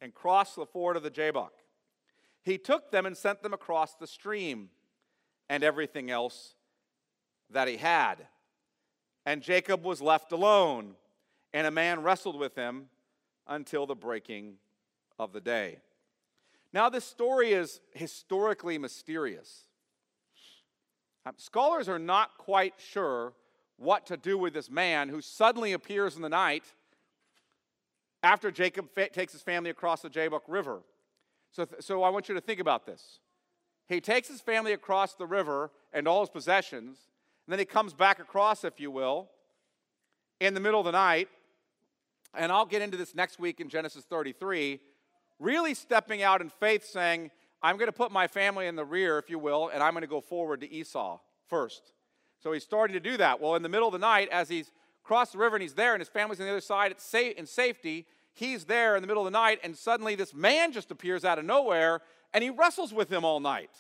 and 0.00 0.14
crossed 0.14 0.56
the 0.56 0.64
ford 0.64 0.96
of 0.96 1.02
the 1.02 1.10
Jabbok. 1.10 1.52
He 2.42 2.56
took 2.56 2.90
them 2.90 3.04
and 3.04 3.14
sent 3.14 3.42
them 3.42 3.52
across 3.52 3.96
the 3.96 4.06
stream 4.06 4.70
and 5.50 5.62
everything 5.62 6.10
else 6.10 6.54
that 7.50 7.68
he 7.68 7.76
had. 7.76 8.26
And 9.26 9.42
Jacob 9.42 9.84
was 9.84 10.00
left 10.00 10.32
alone, 10.32 10.94
and 11.52 11.66
a 11.66 11.70
man 11.70 12.02
wrestled 12.02 12.38
with 12.38 12.54
him 12.54 12.86
until 13.46 13.84
the 13.84 13.94
breaking 13.94 14.54
of 15.18 15.32
the 15.32 15.40
day. 15.40 15.78
Now, 16.72 16.88
this 16.88 17.04
story 17.04 17.52
is 17.52 17.80
historically 17.92 18.78
mysterious. 18.78 19.64
Um, 21.24 21.34
scholars 21.38 21.88
are 21.88 21.98
not 21.98 22.36
quite 22.38 22.74
sure 22.78 23.32
what 23.78 24.06
to 24.06 24.16
do 24.16 24.38
with 24.38 24.54
this 24.54 24.70
man 24.70 25.08
who 25.08 25.20
suddenly 25.20 25.72
appears 25.72 26.16
in 26.16 26.22
the 26.22 26.28
night 26.28 26.64
after 28.22 28.50
Jacob 28.50 28.88
fa- 28.94 29.08
takes 29.08 29.32
his 29.32 29.42
family 29.42 29.70
across 29.70 30.02
the 30.02 30.10
Jabbok 30.10 30.42
River. 30.48 30.80
So, 31.52 31.64
th- 31.64 31.82
so 31.82 32.02
I 32.02 32.10
want 32.10 32.28
you 32.28 32.34
to 32.34 32.40
think 32.40 32.60
about 32.60 32.86
this. 32.86 33.20
He 33.88 34.00
takes 34.00 34.28
his 34.28 34.40
family 34.40 34.72
across 34.72 35.14
the 35.14 35.26
river 35.26 35.70
and 35.92 36.08
all 36.08 36.20
his 36.20 36.30
possessions, 36.30 36.98
and 37.46 37.52
then 37.52 37.58
he 37.58 37.64
comes 37.64 37.94
back 37.94 38.18
across, 38.18 38.64
if 38.64 38.80
you 38.80 38.90
will, 38.90 39.28
in 40.40 40.54
the 40.54 40.60
middle 40.60 40.80
of 40.80 40.86
the 40.86 40.92
night. 40.92 41.28
And 42.34 42.50
I'll 42.52 42.66
get 42.66 42.82
into 42.82 42.96
this 42.96 43.14
next 43.14 43.38
week 43.38 43.60
in 43.60 43.68
Genesis 43.68 44.04
33, 44.04 44.80
really 45.38 45.74
stepping 45.74 46.22
out 46.22 46.40
in 46.40 46.48
faith, 46.48 46.84
saying, 46.84 47.30
I'm 47.62 47.76
going 47.76 47.88
to 47.88 47.92
put 47.92 48.12
my 48.12 48.26
family 48.26 48.66
in 48.66 48.76
the 48.76 48.84
rear, 48.84 49.18
if 49.18 49.30
you 49.30 49.38
will, 49.38 49.68
and 49.68 49.82
I'm 49.82 49.92
going 49.92 50.02
to 50.02 50.08
go 50.08 50.20
forward 50.20 50.60
to 50.60 50.72
Esau 50.72 51.18
first. 51.48 51.92
So 52.42 52.52
he's 52.52 52.62
starting 52.62 52.94
to 52.94 53.00
do 53.00 53.16
that. 53.16 53.40
Well, 53.40 53.54
in 53.54 53.62
the 53.62 53.68
middle 53.68 53.88
of 53.88 53.92
the 53.92 53.98
night, 53.98 54.28
as 54.30 54.48
he's 54.48 54.70
crossed 55.02 55.32
the 55.32 55.38
river 55.38 55.56
and 55.56 55.62
he's 55.62 55.74
there, 55.74 55.94
and 55.94 56.00
his 56.00 56.08
family's 56.08 56.40
on 56.40 56.46
the 56.46 56.52
other 56.52 56.60
side 56.60 56.90
it's 56.90 57.14
in 57.14 57.46
safety, 57.46 58.06
he's 58.34 58.64
there 58.64 58.96
in 58.96 59.02
the 59.02 59.06
middle 59.06 59.26
of 59.26 59.32
the 59.32 59.38
night, 59.38 59.58
and 59.64 59.76
suddenly 59.76 60.14
this 60.14 60.34
man 60.34 60.72
just 60.72 60.90
appears 60.90 61.24
out 61.24 61.38
of 61.38 61.44
nowhere, 61.44 62.00
and 62.34 62.44
he 62.44 62.50
wrestles 62.50 62.92
with 62.92 63.10
him 63.10 63.24
all 63.24 63.40
night. 63.40 63.70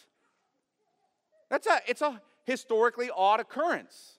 That's 1.50 1.66
a, 1.66 1.80
it's 1.86 2.02
a 2.02 2.20
historically 2.44 3.10
odd 3.14 3.40
occurrence. 3.40 4.14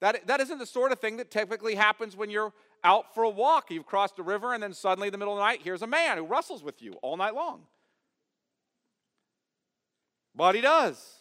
That, 0.00 0.26
that 0.28 0.40
isn't 0.40 0.58
the 0.58 0.66
sort 0.66 0.92
of 0.92 1.00
thing 1.00 1.18
that 1.18 1.30
typically 1.30 1.74
happens 1.74 2.16
when 2.16 2.30
you're 2.30 2.52
out 2.84 3.14
for 3.14 3.24
a 3.24 3.30
walk. 3.30 3.70
You've 3.70 3.86
crossed 3.86 4.18
a 4.18 4.22
river, 4.22 4.54
and 4.54 4.62
then 4.62 4.72
suddenly 4.72 5.08
in 5.08 5.12
the 5.12 5.18
middle 5.18 5.34
of 5.34 5.38
the 5.38 5.44
night, 5.44 5.60
here's 5.62 5.82
a 5.82 5.86
man 5.86 6.18
who 6.18 6.24
wrestles 6.24 6.62
with 6.62 6.82
you 6.82 6.94
all 7.02 7.16
night 7.16 7.34
long. 7.34 7.62
But 10.34 10.54
he 10.54 10.60
does. 10.60 11.20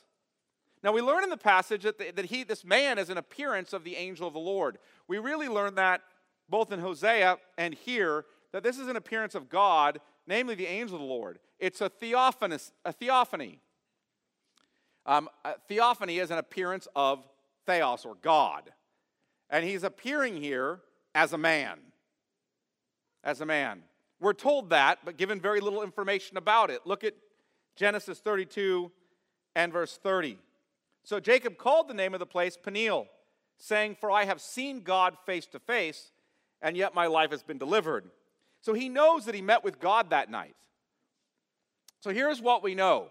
Now, 0.83 0.93
we 0.93 1.01
learn 1.01 1.23
in 1.23 1.29
the 1.29 1.37
passage 1.37 1.83
that, 1.83 1.97
the, 1.97 2.11
that 2.11 2.25
he, 2.25 2.43
this 2.43 2.63
man 2.63 2.97
is 2.97 3.09
an 3.09 3.17
appearance 3.17 3.73
of 3.73 3.83
the 3.83 3.95
angel 3.95 4.27
of 4.27 4.33
the 4.33 4.39
Lord. 4.39 4.77
We 5.07 5.17
really 5.17 5.49
learn 5.49 5.75
that 5.75 6.01
both 6.47 6.71
in 6.71 6.79
Hosea 6.79 7.37
and 7.57 7.73
here, 7.73 8.25
that 8.53 8.63
this 8.63 8.79
is 8.79 8.87
an 8.87 8.95
appearance 8.95 9.35
of 9.35 9.49
God, 9.49 9.99
namely 10.25 10.55
the 10.55 10.67
angel 10.67 10.95
of 10.95 11.01
the 11.01 11.07
Lord. 11.07 11.39
It's 11.59 11.81
a, 11.81 11.91
a 12.85 12.93
theophany. 12.93 13.59
Um, 15.05 15.29
a 15.43 15.55
theophany 15.67 16.19
is 16.19 16.31
an 16.31 16.37
appearance 16.37 16.87
of 16.95 17.27
theos 17.65 18.05
or 18.05 18.15
God. 18.21 18.71
And 19.49 19.65
he's 19.65 19.83
appearing 19.83 20.37
here 20.37 20.79
as 21.19 21.33
a 21.33 21.37
man. 21.37 21.77
As 23.25 23.41
a 23.41 23.45
man. 23.45 23.83
We're 24.21 24.31
told 24.31 24.69
that, 24.69 24.99
but 25.03 25.17
given 25.17 25.41
very 25.41 25.59
little 25.59 25.83
information 25.83 26.37
about 26.37 26.69
it. 26.69 26.79
Look 26.85 27.03
at 27.03 27.13
Genesis 27.75 28.19
32 28.19 28.89
and 29.53 29.73
verse 29.73 29.99
30. 30.01 30.37
So 31.03 31.19
Jacob 31.19 31.57
called 31.57 31.89
the 31.89 31.93
name 31.93 32.13
of 32.13 32.21
the 32.21 32.25
place 32.25 32.55
Peniel, 32.55 33.07
saying, 33.57 33.97
For 33.99 34.09
I 34.09 34.23
have 34.23 34.39
seen 34.39 34.79
God 34.81 35.17
face 35.25 35.45
to 35.47 35.59
face, 35.59 36.11
and 36.61 36.77
yet 36.77 36.95
my 36.95 37.07
life 37.07 37.31
has 37.31 37.43
been 37.43 37.57
delivered. 37.57 38.09
So 38.61 38.73
he 38.73 38.87
knows 38.87 39.25
that 39.25 39.35
he 39.35 39.41
met 39.41 39.61
with 39.61 39.77
God 39.77 40.11
that 40.11 40.31
night. 40.31 40.55
So 41.99 42.11
here's 42.11 42.41
what 42.41 42.63
we 42.63 42.75
know 42.75 43.09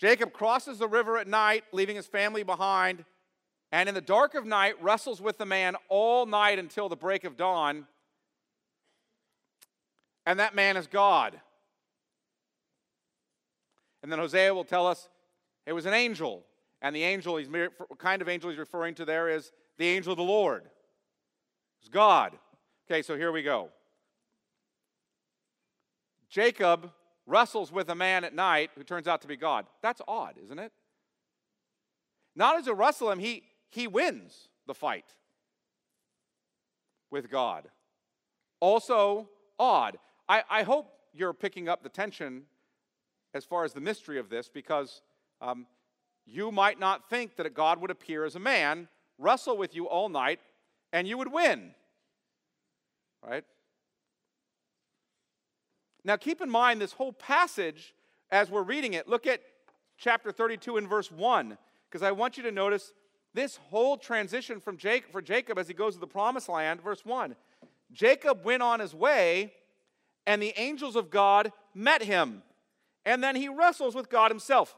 Jacob 0.00 0.32
crosses 0.32 0.78
the 0.78 0.88
river 0.88 1.16
at 1.16 1.28
night, 1.28 1.62
leaving 1.72 1.94
his 1.94 2.08
family 2.08 2.42
behind, 2.42 3.04
and 3.70 3.88
in 3.88 3.94
the 3.94 4.00
dark 4.00 4.34
of 4.34 4.46
night 4.46 4.74
wrestles 4.82 5.20
with 5.20 5.38
the 5.38 5.46
man 5.46 5.76
all 5.88 6.26
night 6.26 6.58
until 6.58 6.88
the 6.88 6.96
break 6.96 7.24
of 7.24 7.36
dawn. 7.36 7.86
And 10.24 10.40
that 10.40 10.54
man 10.54 10.76
is 10.76 10.86
God. 10.86 11.38
And 14.02 14.10
then 14.10 14.18
Hosea 14.18 14.54
will 14.54 14.64
tell 14.64 14.86
us 14.86 15.08
it 15.66 15.72
was 15.72 15.86
an 15.86 15.94
angel. 15.94 16.44
And 16.80 16.94
the 16.94 17.02
angel, 17.02 17.36
he's 17.36 17.48
kind 17.98 18.22
of 18.22 18.28
angel 18.28 18.50
he's 18.50 18.58
referring 18.58 18.94
to 18.96 19.04
there 19.04 19.28
is 19.28 19.52
the 19.76 19.86
angel 19.86 20.12
of 20.12 20.16
the 20.16 20.22
Lord. 20.22 20.62
It's 21.80 21.88
God. 21.88 22.38
Okay, 22.90 23.02
so 23.02 23.16
here 23.16 23.32
we 23.32 23.42
go. 23.42 23.68
Jacob 26.30 26.90
wrestles 27.26 27.70
with 27.72 27.88
a 27.90 27.94
man 27.94 28.24
at 28.24 28.34
night 28.34 28.70
who 28.76 28.82
turns 28.82 29.08
out 29.08 29.22
to 29.22 29.28
be 29.28 29.36
God. 29.36 29.66
That's 29.82 30.00
odd, 30.08 30.36
isn't 30.42 30.58
it? 30.58 30.72
Not 32.34 32.56
as 32.56 32.66
a 32.66 32.74
wrestle 32.74 33.10
him, 33.10 33.18
he, 33.18 33.42
he 33.70 33.86
wins 33.86 34.48
the 34.66 34.74
fight 34.74 35.14
with 37.10 37.30
God. 37.30 37.68
Also, 38.60 39.28
odd. 39.58 39.98
I, 40.28 40.42
I 40.50 40.62
hope 40.62 40.92
you're 41.12 41.32
picking 41.32 41.68
up 41.68 41.82
the 41.82 41.88
tension 41.88 42.44
as 43.34 43.44
far 43.44 43.64
as 43.64 43.72
the 43.72 43.80
mystery 43.80 44.18
of 44.18 44.28
this 44.28 44.48
because 44.48 45.02
um, 45.40 45.66
you 46.26 46.50
might 46.50 46.78
not 46.78 47.08
think 47.08 47.36
that 47.36 47.54
God 47.54 47.80
would 47.80 47.90
appear 47.90 48.24
as 48.24 48.36
a 48.36 48.40
man, 48.40 48.88
wrestle 49.18 49.56
with 49.56 49.74
you 49.74 49.88
all 49.88 50.08
night, 50.08 50.40
and 50.92 51.06
you 51.06 51.18
would 51.18 51.32
win. 51.32 51.72
Right? 53.26 53.44
Now, 56.04 56.16
keep 56.16 56.40
in 56.40 56.50
mind 56.50 56.80
this 56.80 56.92
whole 56.92 57.12
passage 57.12 57.94
as 58.30 58.50
we're 58.50 58.62
reading 58.62 58.94
it. 58.94 59.08
Look 59.08 59.26
at 59.26 59.40
chapter 59.96 60.30
32 60.30 60.76
and 60.76 60.88
verse 60.88 61.10
1, 61.10 61.58
because 61.88 62.02
I 62.02 62.12
want 62.12 62.36
you 62.36 62.42
to 62.44 62.52
notice 62.52 62.92
this 63.38 63.58
whole 63.70 63.96
transition 63.96 64.60
from 64.60 64.76
Jacob 64.76 65.12
for 65.12 65.22
Jacob 65.22 65.58
as 65.58 65.68
he 65.68 65.74
goes 65.74 65.94
to 65.94 66.00
the 66.00 66.06
promised 66.06 66.48
land. 66.48 66.82
Verse 66.82 67.04
1 67.04 67.36
Jacob 67.92 68.44
went 68.44 68.62
on 68.62 68.80
his 68.80 68.94
way, 68.94 69.52
and 70.26 70.42
the 70.42 70.52
angels 70.56 70.96
of 70.96 71.10
God 71.10 71.52
met 71.74 72.02
him 72.02 72.42
and 73.08 73.24
then 73.24 73.36
he 73.36 73.48
wrestles 73.48 73.94
with 73.94 74.10
God 74.10 74.30
himself. 74.30 74.76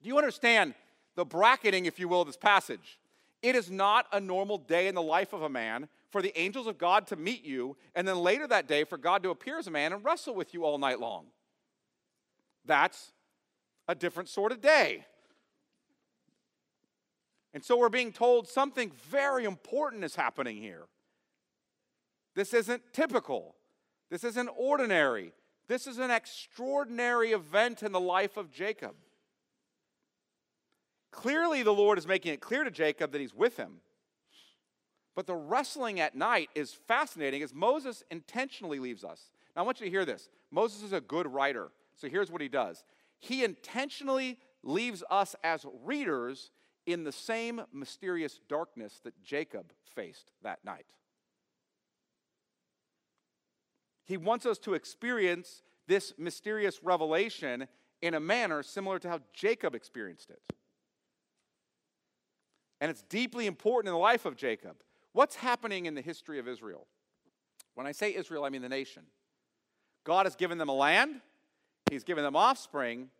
Do 0.00 0.08
you 0.08 0.18
understand 0.18 0.74
the 1.16 1.24
bracketing, 1.24 1.86
if 1.86 1.98
you 1.98 2.06
will, 2.06 2.20
of 2.20 2.28
this 2.28 2.36
passage? 2.36 3.00
It 3.42 3.56
is 3.56 3.68
not 3.72 4.06
a 4.12 4.20
normal 4.20 4.56
day 4.56 4.86
in 4.86 4.94
the 4.94 5.02
life 5.02 5.32
of 5.32 5.42
a 5.42 5.48
man 5.48 5.88
for 6.12 6.22
the 6.22 6.38
angels 6.38 6.68
of 6.68 6.78
God 6.78 7.08
to 7.08 7.16
meet 7.16 7.44
you, 7.44 7.76
and 7.96 8.06
then 8.06 8.18
later 8.18 8.46
that 8.46 8.68
day 8.68 8.84
for 8.84 8.96
God 8.96 9.24
to 9.24 9.30
appear 9.30 9.58
as 9.58 9.66
a 9.66 9.72
man 9.72 9.92
and 9.92 10.04
wrestle 10.04 10.32
with 10.32 10.54
you 10.54 10.64
all 10.64 10.78
night 10.78 11.00
long. 11.00 11.26
That's 12.64 13.10
a 13.88 13.96
different 13.96 14.28
sort 14.28 14.52
of 14.52 14.60
day. 14.60 15.04
And 17.56 17.64
so 17.64 17.78
we're 17.78 17.88
being 17.88 18.12
told 18.12 18.46
something 18.46 18.92
very 19.08 19.46
important 19.46 20.04
is 20.04 20.14
happening 20.14 20.58
here. 20.58 20.84
This 22.34 22.52
isn't 22.52 22.82
typical. 22.92 23.54
This 24.10 24.24
isn't 24.24 24.50
ordinary. 24.58 25.32
This 25.66 25.86
is 25.86 25.96
an 25.96 26.10
extraordinary 26.10 27.32
event 27.32 27.82
in 27.82 27.92
the 27.92 27.98
life 27.98 28.36
of 28.36 28.52
Jacob. 28.52 28.92
Clearly, 31.10 31.62
the 31.62 31.72
Lord 31.72 31.96
is 31.96 32.06
making 32.06 32.34
it 32.34 32.42
clear 32.42 32.62
to 32.62 32.70
Jacob 32.70 33.12
that 33.12 33.22
he's 33.22 33.32
with 33.32 33.56
him. 33.56 33.80
But 35.14 35.26
the 35.26 35.34
wrestling 35.34 35.98
at 35.98 36.14
night 36.14 36.50
is 36.54 36.74
fascinating 36.74 37.42
as 37.42 37.54
Moses 37.54 38.02
intentionally 38.10 38.80
leaves 38.80 39.02
us. 39.02 39.30
Now, 39.56 39.62
I 39.62 39.64
want 39.64 39.80
you 39.80 39.86
to 39.86 39.90
hear 39.90 40.04
this. 40.04 40.28
Moses 40.50 40.82
is 40.82 40.92
a 40.92 41.00
good 41.00 41.26
writer. 41.26 41.70
So 41.94 42.06
here's 42.06 42.30
what 42.30 42.42
he 42.42 42.48
does 42.48 42.84
he 43.18 43.44
intentionally 43.44 44.38
leaves 44.62 45.02
us 45.10 45.34
as 45.42 45.64
readers 45.84 46.50
in 46.86 47.04
the 47.04 47.12
same 47.12 47.62
mysterious 47.72 48.40
darkness 48.48 49.00
that 49.04 49.20
Jacob 49.22 49.72
faced 49.94 50.30
that 50.42 50.64
night. 50.64 50.86
He 54.04 54.16
wants 54.16 54.46
us 54.46 54.58
to 54.58 54.74
experience 54.74 55.62
this 55.88 56.14
mysterious 56.16 56.82
revelation 56.82 57.66
in 58.00 58.14
a 58.14 58.20
manner 58.20 58.62
similar 58.62 58.98
to 59.00 59.08
how 59.08 59.20
Jacob 59.32 59.74
experienced 59.74 60.30
it. 60.30 60.40
And 62.80 62.90
it's 62.90 63.02
deeply 63.02 63.46
important 63.46 63.88
in 63.88 63.94
the 63.94 63.98
life 63.98 64.26
of 64.26 64.36
Jacob. 64.36 64.76
What's 65.12 65.36
happening 65.36 65.86
in 65.86 65.94
the 65.94 66.02
history 66.02 66.38
of 66.38 66.46
Israel? 66.46 66.86
When 67.74 67.86
I 67.86 67.92
say 67.92 68.14
Israel, 68.14 68.44
I 68.44 68.50
mean 68.50 68.62
the 68.62 68.68
nation. 68.68 69.02
God 70.04 70.26
has 70.26 70.36
given 70.36 70.58
them 70.58 70.68
a 70.68 70.74
land, 70.74 71.20
He's 71.90 72.04
given 72.04 72.22
them 72.22 72.36
offspring, 72.36 73.10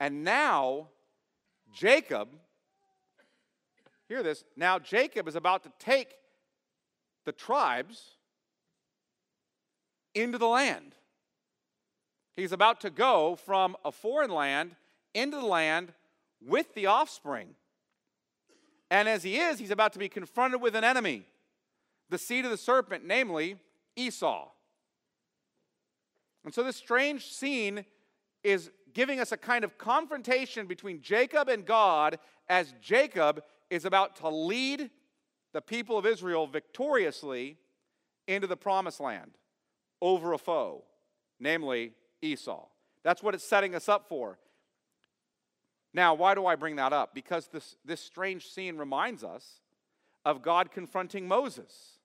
and 0.00 0.24
now 0.24 0.88
Jacob, 1.72 2.28
hear 4.12 4.22
this, 4.22 4.44
now 4.56 4.78
Jacob 4.78 5.26
is 5.26 5.36
about 5.36 5.62
to 5.64 5.72
take 5.78 6.14
the 7.24 7.32
tribes 7.32 8.16
into 10.14 10.38
the 10.38 10.48
land. 10.48 10.94
He's 12.36 12.52
about 12.52 12.80
to 12.82 12.90
go 12.90 13.36
from 13.36 13.76
a 13.84 13.92
foreign 13.92 14.30
land 14.30 14.76
into 15.14 15.38
the 15.38 15.46
land 15.46 15.92
with 16.44 16.74
the 16.74 16.86
offspring. 16.86 17.54
And 18.90 19.08
as 19.08 19.22
he 19.22 19.38
is, 19.38 19.58
he's 19.58 19.70
about 19.70 19.92
to 19.94 19.98
be 19.98 20.08
confronted 20.08 20.60
with 20.60 20.74
an 20.74 20.84
enemy, 20.84 21.24
the 22.10 22.18
seed 22.18 22.44
of 22.44 22.50
the 22.50 22.56
serpent, 22.56 23.04
namely 23.06 23.56
Esau. 23.96 24.48
And 26.44 26.52
so 26.52 26.62
this 26.62 26.76
strange 26.76 27.32
scene 27.32 27.84
is 28.42 28.70
giving 28.92 29.20
us 29.20 29.32
a 29.32 29.36
kind 29.36 29.64
of 29.64 29.78
confrontation 29.78 30.66
between 30.66 31.00
Jacob 31.00 31.48
and 31.48 31.64
God 31.64 32.18
as 32.48 32.74
Jacob 32.82 33.42
is 33.72 33.86
about 33.86 34.16
to 34.16 34.28
lead 34.28 34.90
the 35.54 35.62
people 35.62 35.96
of 35.96 36.04
Israel 36.04 36.46
victoriously 36.46 37.56
into 38.28 38.46
the 38.46 38.56
promised 38.56 39.00
land 39.00 39.32
over 40.02 40.34
a 40.34 40.38
foe, 40.38 40.84
namely 41.40 41.92
Esau. 42.20 42.66
That's 43.02 43.22
what 43.22 43.34
it's 43.34 43.48
setting 43.48 43.74
us 43.74 43.88
up 43.88 44.08
for. 44.10 44.38
Now, 45.94 46.12
why 46.12 46.34
do 46.34 46.44
I 46.44 46.54
bring 46.54 46.76
that 46.76 46.92
up? 46.92 47.14
Because 47.14 47.48
this, 47.48 47.76
this 47.82 48.02
strange 48.02 48.46
scene 48.46 48.76
reminds 48.76 49.24
us 49.24 49.60
of 50.26 50.42
God 50.42 50.70
confronting 50.70 51.26
Moses. 51.26 51.98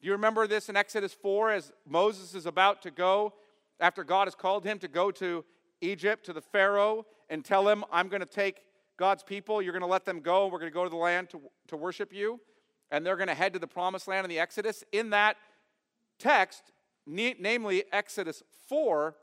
Do 0.00 0.06
you 0.06 0.12
remember 0.12 0.46
this 0.46 0.68
in 0.68 0.76
Exodus 0.76 1.12
4 1.12 1.50
as 1.50 1.72
Moses 1.88 2.36
is 2.36 2.46
about 2.46 2.82
to 2.82 2.92
go, 2.92 3.34
after 3.80 4.04
God 4.04 4.28
has 4.28 4.36
called 4.36 4.64
him 4.64 4.78
to 4.78 4.88
go 4.88 5.10
to 5.10 5.44
Egypt, 5.80 6.24
to 6.26 6.32
the 6.32 6.40
Pharaoh, 6.40 7.04
and 7.28 7.44
tell 7.44 7.68
him, 7.68 7.84
I'm 7.90 8.08
going 8.08 8.20
to 8.20 8.26
take 8.26 8.62
God's 8.98 9.22
people, 9.22 9.62
you're 9.62 9.72
going 9.72 9.80
to 9.80 9.86
let 9.86 10.04
them 10.04 10.20
go, 10.20 10.48
we're 10.48 10.58
going 10.58 10.70
to 10.70 10.74
go 10.74 10.84
to 10.84 10.90
the 10.90 10.96
land 10.96 11.30
to, 11.30 11.40
to 11.68 11.76
worship 11.76 12.12
you, 12.12 12.40
and 12.90 13.06
they're 13.06 13.16
going 13.16 13.28
to 13.28 13.34
head 13.34 13.52
to 13.52 13.58
the 13.58 13.66
promised 13.66 14.08
land 14.08 14.24
in 14.24 14.28
the 14.28 14.40
Exodus. 14.40 14.82
In 14.92 15.10
that 15.10 15.36
text, 16.18 16.72
namely 17.06 17.84
Exodus 17.92 18.42
4, 18.68 19.14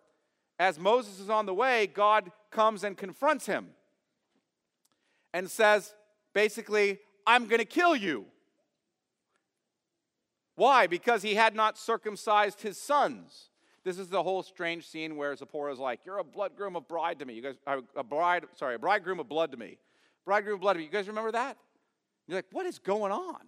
as 0.58 0.80
Moses 0.80 1.20
is 1.20 1.30
on 1.30 1.46
the 1.46 1.54
way, 1.54 1.88
God 1.88 2.32
comes 2.52 2.84
and 2.86 2.98
confronts 2.98 3.46
him 3.46 3.68
and 5.34 5.52
says, 5.52 5.94
basically, 6.34 7.00
I'm 7.28 7.48
going 7.48 7.60
to 7.60 7.66
kill 7.66 7.96
you. 7.96 8.26
Why? 10.56 10.88
Because 10.88 11.22
he 11.22 11.36
had 11.36 11.54
not 11.54 11.78
circumcised 11.78 12.62
his 12.62 12.78
sons. 12.78 13.50
This 13.86 14.00
is 14.00 14.10
the 14.10 14.24
whole 14.24 14.42
strange 14.42 14.88
scene 14.88 15.16
where 15.16 15.36
Zipporah 15.36 15.72
is 15.72 15.80
like, 15.80 16.02
You're 16.06 16.18
a 16.18 16.24
blood 16.24 16.56
groom 16.58 16.76
of 16.76 16.88
bride 16.88 17.20
to 17.20 17.26
me. 17.26 17.36
You 17.36 17.42
guys, 17.44 17.56
a 17.96 18.04
bride, 18.04 18.46
sorry, 18.56 18.76
a 18.76 18.80
bridegroom 18.80 19.20
of 19.20 19.30
blood 19.30 19.52
to 19.52 19.58
me. 19.58 19.78
Bridegroom 20.26 20.56
of 20.56 20.62
blood 20.62 20.74
to 20.74 20.80
me. 20.80 20.86
You 20.86 20.92
guys 20.92 21.08
remember 21.08 21.32
that? 21.32 21.58
You're 22.28 22.40
like, 22.40 22.48
What 22.52 22.66
is 22.66 22.80
going 22.80 23.12
on? 23.12 23.42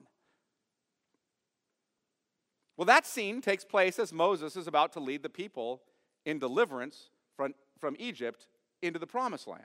Well, 2.77 2.85
that 2.85 3.07
scene 3.07 3.41
takes 3.41 3.65
place 3.65 3.97
as 3.97 4.13
Moses 4.13 4.55
is 4.55 4.67
about 4.67 4.93
to 4.93 4.99
lead 4.99 5.23
the 5.23 5.29
people 5.29 5.81
in 6.27 6.37
deliverance 6.37 7.09
from, 7.35 7.55
from 7.79 7.95
Egypt 7.97 8.45
into 8.83 8.99
the 8.99 9.07
promised 9.07 9.47
land. 9.47 9.63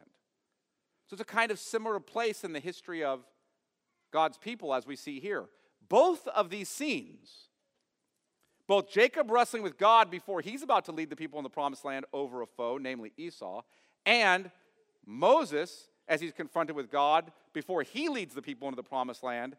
So 1.06 1.14
it's 1.14 1.20
a 1.20 1.26
kind 1.26 1.50
of 1.50 1.58
similar 1.58 2.00
place 2.00 2.42
in 2.42 2.54
the 2.54 2.60
history 2.60 3.04
of 3.04 3.26
God's 4.10 4.38
people 4.38 4.72
as 4.72 4.86
we 4.86 4.96
see 4.96 5.20
here. 5.20 5.44
Both 5.86 6.26
of 6.28 6.48
these 6.48 6.70
scenes, 6.70 7.48
both 8.66 8.90
Jacob 8.90 9.30
wrestling 9.30 9.62
with 9.62 9.78
God 9.78 10.10
before 10.10 10.40
he's 10.40 10.62
about 10.62 10.84
to 10.86 10.92
lead 10.92 11.10
the 11.10 11.16
people 11.16 11.38
in 11.38 11.42
the 11.42 11.50
promised 11.50 11.84
land 11.84 12.04
over 12.12 12.42
a 12.42 12.46
foe, 12.46 12.78
namely 12.80 13.12
Esau, 13.16 13.62
and 14.06 14.50
Moses 15.04 15.88
as 16.08 16.20
he's 16.20 16.32
confronted 16.32 16.76
with 16.76 16.90
God 16.90 17.32
before 17.52 17.82
he 17.82 18.08
leads 18.08 18.34
the 18.34 18.42
people 18.42 18.68
into 18.68 18.76
the 18.76 18.82
promised 18.82 19.22
land 19.22 19.56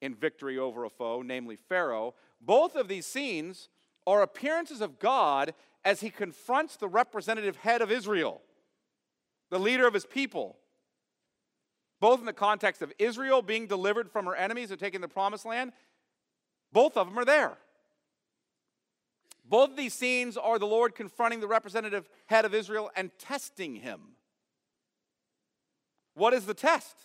in 0.00 0.14
victory 0.14 0.58
over 0.58 0.84
a 0.84 0.90
foe, 0.90 1.22
namely 1.22 1.56
Pharaoh. 1.56 2.14
Both 2.40 2.74
of 2.74 2.88
these 2.88 3.06
scenes 3.06 3.68
are 4.06 4.22
appearances 4.22 4.80
of 4.80 4.98
God 4.98 5.54
as 5.84 6.00
he 6.00 6.10
confronts 6.10 6.76
the 6.76 6.88
representative 6.88 7.56
head 7.56 7.82
of 7.82 7.90
Israel, 7.90 8.42
the 9.50 9.60
leader 9.60 9.86
of 9.86 9.94
his 9.94 10.06
people. 10.06 10.58
Both 12.00 12.18
in 12.18 12.26
the 12.26 12.32
context 12.32 12.82
of 12.82 12.92
Israel 12.98 13.42
being 13.42 13.68
delivered 13.68 14.10
from 14.10 14.26
her 14.26 14.34
enemies 14.34 14.72
and 14.72 14.80
taking 14.80 15.00
the 15.00 15.08
promised 15.08 15.46
land, 15.46 15.72
both 16.72 16.96
of 16.96 17.08
them 17.08 17.18
are 17.18 17.24
there. 17.24 17.58
Both 19.52 19.72
of 19.72 19.76
these 19.76 19.92
scenes 19.92 20.38
are 20.38 20.58
the 20.58 20.66
Lord 20.66 20.94
confronting 20.94 21.40
the 21.40 21.46
representative 21.46 22.08
head 22.24 22.46
of 22.46 22.54
Israel 22.54 22.90
and 22.96 23.10
testing 23.18 23.76
him. 23.76 24.00
What 26.14 26.32
is 26.32 26.46
the 26.46 26.54
test? 26.54 26.96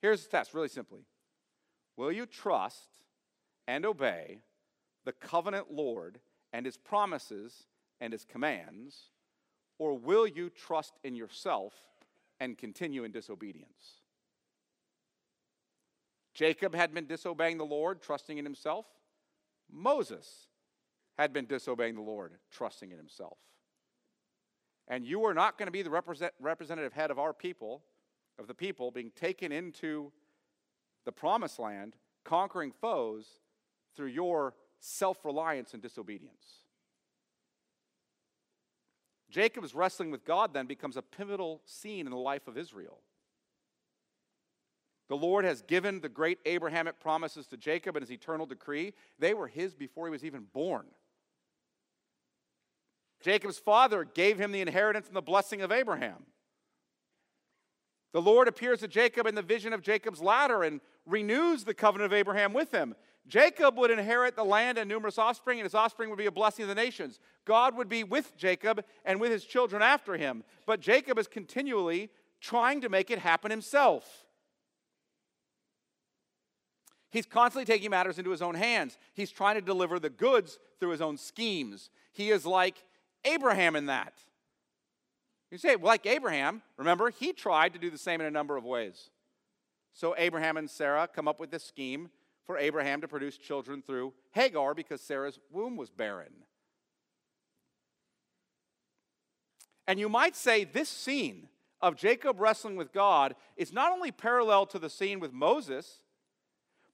Here's 0.00 0.24
the 0.24 0.30
test, 0.30 0.54
really 0.54 0.70
simply. 0.70 1.02
Will 1.98 2.10
you 2.10 2.24
trust 2.24 2.88
and 3.66 3.84
obey 3.84 4.38
the 5.04 5.12
covenant 5.12 5.70
Lord 5.70 6.20
and 6.54 6.64
his 6.64 6.78
promises 6.78 7.66
and 8.00 8.14
his 8.14 8.24
commands, 8.24 9.10
or 9.78 9.92
will 9.92 10.26
you 10.26 10.48
trust 10.48 10.94
in 11.04 11.14
yourself 11.14 11.74
and 12.40 12.56
continue 12.56 13.04
in 13.04 13.12
disobedience? 13.12 14.00
Jacob 16.32 16.74
had 16.74 16.94
been 16.94 17.06
disobeying 17.06 17.58
the 17.58 17.66
Lord, 17.66 18.00
trusting 18.00 18.38
in 18.38 18.46
himself. 18.46 18.86
Moses 19.70 20.47
had 21.18 21.32
been 21.32 21.46
disobeying 21.46 21.96
the 21.96 22.00
Lord, 22.00 22.32
trusting 22.50 22.92
in 22.92 22.96
himself. 22.96 23.38
And 24.86 25.04
you 25.04 25.24
are 25.24 25.34
not 25.34 25.58
going 25.58 25.66
to 25.66 25.72
be 25.72 25.82
the 25.82 25.90
represent, 25.90 26.32
representative 26.40 26.92
head 26.92 27.10
of 27.10 27.18
our 27.18 27.32
people, 27.32 27.82
of 28.38 28.46
the 28.46 28.54
people 28.54 28.90
being 28.90 29.10
taken 29.10 29.52
into 29.52 30.12
the 31.04 31.12
promised 31.12 31.58
land, 31.58 31.96
conquering 32.24 32.72
foes 32.80 33.26
through 33.96 34.06
your 34.06 34.54
self 34.78 35.24
reliance 35.24 35.74
and 35.74 35.82
disobedience. 35.82 36.62
Jacob's 39.28 39.74
wrestling 39.74 40.10
with 40.10 40.24
God 40.24 40.54
then 40.54 40.66
becomes 40.66 40.96
a 40.96 41.02
pivotal 41.02 41.60
scene 41.66 42.06
in 42.06 42.10
the 42.12 42.16
life 42.16 42.48
of 42.48 42.56
Israel. 42.56 43.00
The 45.08 45.16
Lord 45.16 45.44
has 45.44 45.62
given 45.62 46.00
the 46.00 46.08
great 46.08 46.38
Abrahamic 46.46 47.00
promises 47.00 47.46
to 47.48 47.56
Jacob 47.56 47.96
in 47.96 48.02
his 48.02 48.12
eternal 48.12 48.46
decree. 48.46 48.94
They 49.18 49.34
were 49.34 49.48
his 49.48 49.74
before 49.74 50.06
he 50.06 50.10
was 50.10 50.24
even 50.24 50.46
born. 50.52 50.86
Jacob's 53.20 53.58
father 53.58 54.04
gave 54.04 54.38
him 54.38 54.52
the 54.52 54.60
inheritance 54.60 55.06
and 55.08 55.16
the 55.16 55.22
blessing 55.22 55.60
of 55.60 55.72
Abraham. 55.72 56.26
The 58.12 58.22
Lord 58.22 58.48
appears 58.48 58.80
to 58.80 58.88
Jacob 58.88 59.26
in 59.26 59.34
the 59.34 59.42
vision 59.42 59.72
of 59.72 59.82
Jacob's 59.82 60.22
ladder 60.22 60.62
and 60.62 60.80
renews 61.04 61.64
the 61.64 61.74
covenant 61.74 62.12
of 62.12 62.16
Abraham 62.16 62.52
with 62.52 62.72
him. 62.72 62.94
Jacob 63.26 63.76
would 63.76 63.90
inherit 63.90 64.36
the 64.36 64.44
land 64.44 64.78
and 64.78 64.88
numerous 64.88 65.18
offspring, 65.18 65.58
and 65.58 65.66
his 65.66 65.74
offspring 65.74 66.08
would 66.08 66.18
be 66.18 66.26
a 66.26 66.32
blessing 66.32 66.62
of 66.62 66.68
the 66.68 66.74
nations. 66.74 67.20
God 67.44 67.76
would 67.76 67.88
be 67.88 68.04
with 68.04 68.34
Jacob 68.36 68.82
and 69.04 69.20
with 69.20 69.30
his 69.30 69.44
children 69.44 69.82
after 69.82 70.16
him. 70.16 70.42
But 70.64 70.80
Jacob 70.80 71.18
is 71.18 71.26
continually 71.26 72.08
trying 72.40 72.80
to 72.80 72.88
make 72.88 73.10
it 73.10 73.18
happen 73.18 73.50
himself. 73.50 74.24
He's 77.10 77.26
constantly 77.26 77.66
taking 77.66 77.90
matters 77.90 78.18
into 78.18 78.30
his 78.30 78.42
own 78.42 78.54
hands. 78.54 78.98
He's 79.14 79.30
trying 79.30 79.56
to 79.56 79.60
deliver 79.60 79.98
the 79.98 80.10
goods 80.10 80.58
through 80.78 80.90
his 80.90 81.00
own 81.00 81.16
schemes. 81.16 81.90
He 82.12 82.30
is 82.30 82.46
like 82.46 82.84
Abraham 83.34 83.76
in 83.76 83.86
that. 83.86 84.14
You 85.50 85.58
say, 85.58 85.76
like 85.76 86.06
Abraham, 86.06 86.62
remember, 86.76 87.10
he 87.10 87.32
tried 87.32 87.72
to 87.72 87.78
do 87.78 87.90
the 87.90 87.98
same 87.98 88.20
in 88.20 88.26
a 88.26 88.30
number 88.30 88.56
of 88.56 88.64
ways. 88.64 89.10
So 89.94 90.14
Abraham 90.18 90.56
and 90.56 90.68
Sarah 90.68 91.08
come 91.12 91.26
up 91.26 91.40
with 91.40 91.50
this 91.50 91.64
scheme 91.64 92.10
for 92.44 92.58
Abraham 92.58 93.00
to 93.00 93.08
produce 93.08 93.36
children 93.36 93.82
through 93.82 94.12
Hagar 94.32 94.74
because 94.74 95.00
Sarah's 95.00 95.38
womb 95.50 95.76
was 95.76 95.90
barren. 95.90 96.32
And 99.86 99.98
you 99.98 100.08
might 100.08 100.36
say 100.36 100.64
this 100.64 100.88
scene 100.88 101.48
of 101.80 101.96
Jacob 101.96 102.40
wrestling 102.40 102.76
with 102.76 102.92
God 102.92 103.34
is 103.56 103.72
not 103.72 103.92
only 103.92 104.12
parallel 104.12 104.66
to 104.66 104.78
the 104.78 104.90
scene 104.90 105.18
with 105.18 105.32
Moses, 105.32 106.00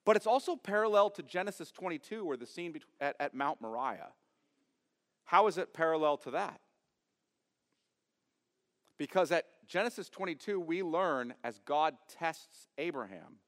but 0.04 0.16
it's 0.16 0.26
also 0.26 0.54
parallel 0.54 1.10
to 1.10 1.22
Genesis 1.22 1.70
22, 1.70 2.24
or 2.24 2.36
the 2.36 2.46
scene 2.46 2.78
at, 3.00 3.16
at 3.18 3.34
Mount 3.34 3.60
Moriah. 3.60 4.12
How 5.24 5.46
is 5.46 5.58
it 5.58 5.72
parallel 5.72 6.18
to 6.18 6.32
that? 6.32 6.60
Because 8.98 9.32
at 9.32 9.46
Genesis 9.66 10.08
22, 10.08 10.60
we 10.60 10.82
learn 10.82 11.34
as 11.42 11.58
God 11.64 11.94
tests 12.08 12.68
Abraham 12.78 13.38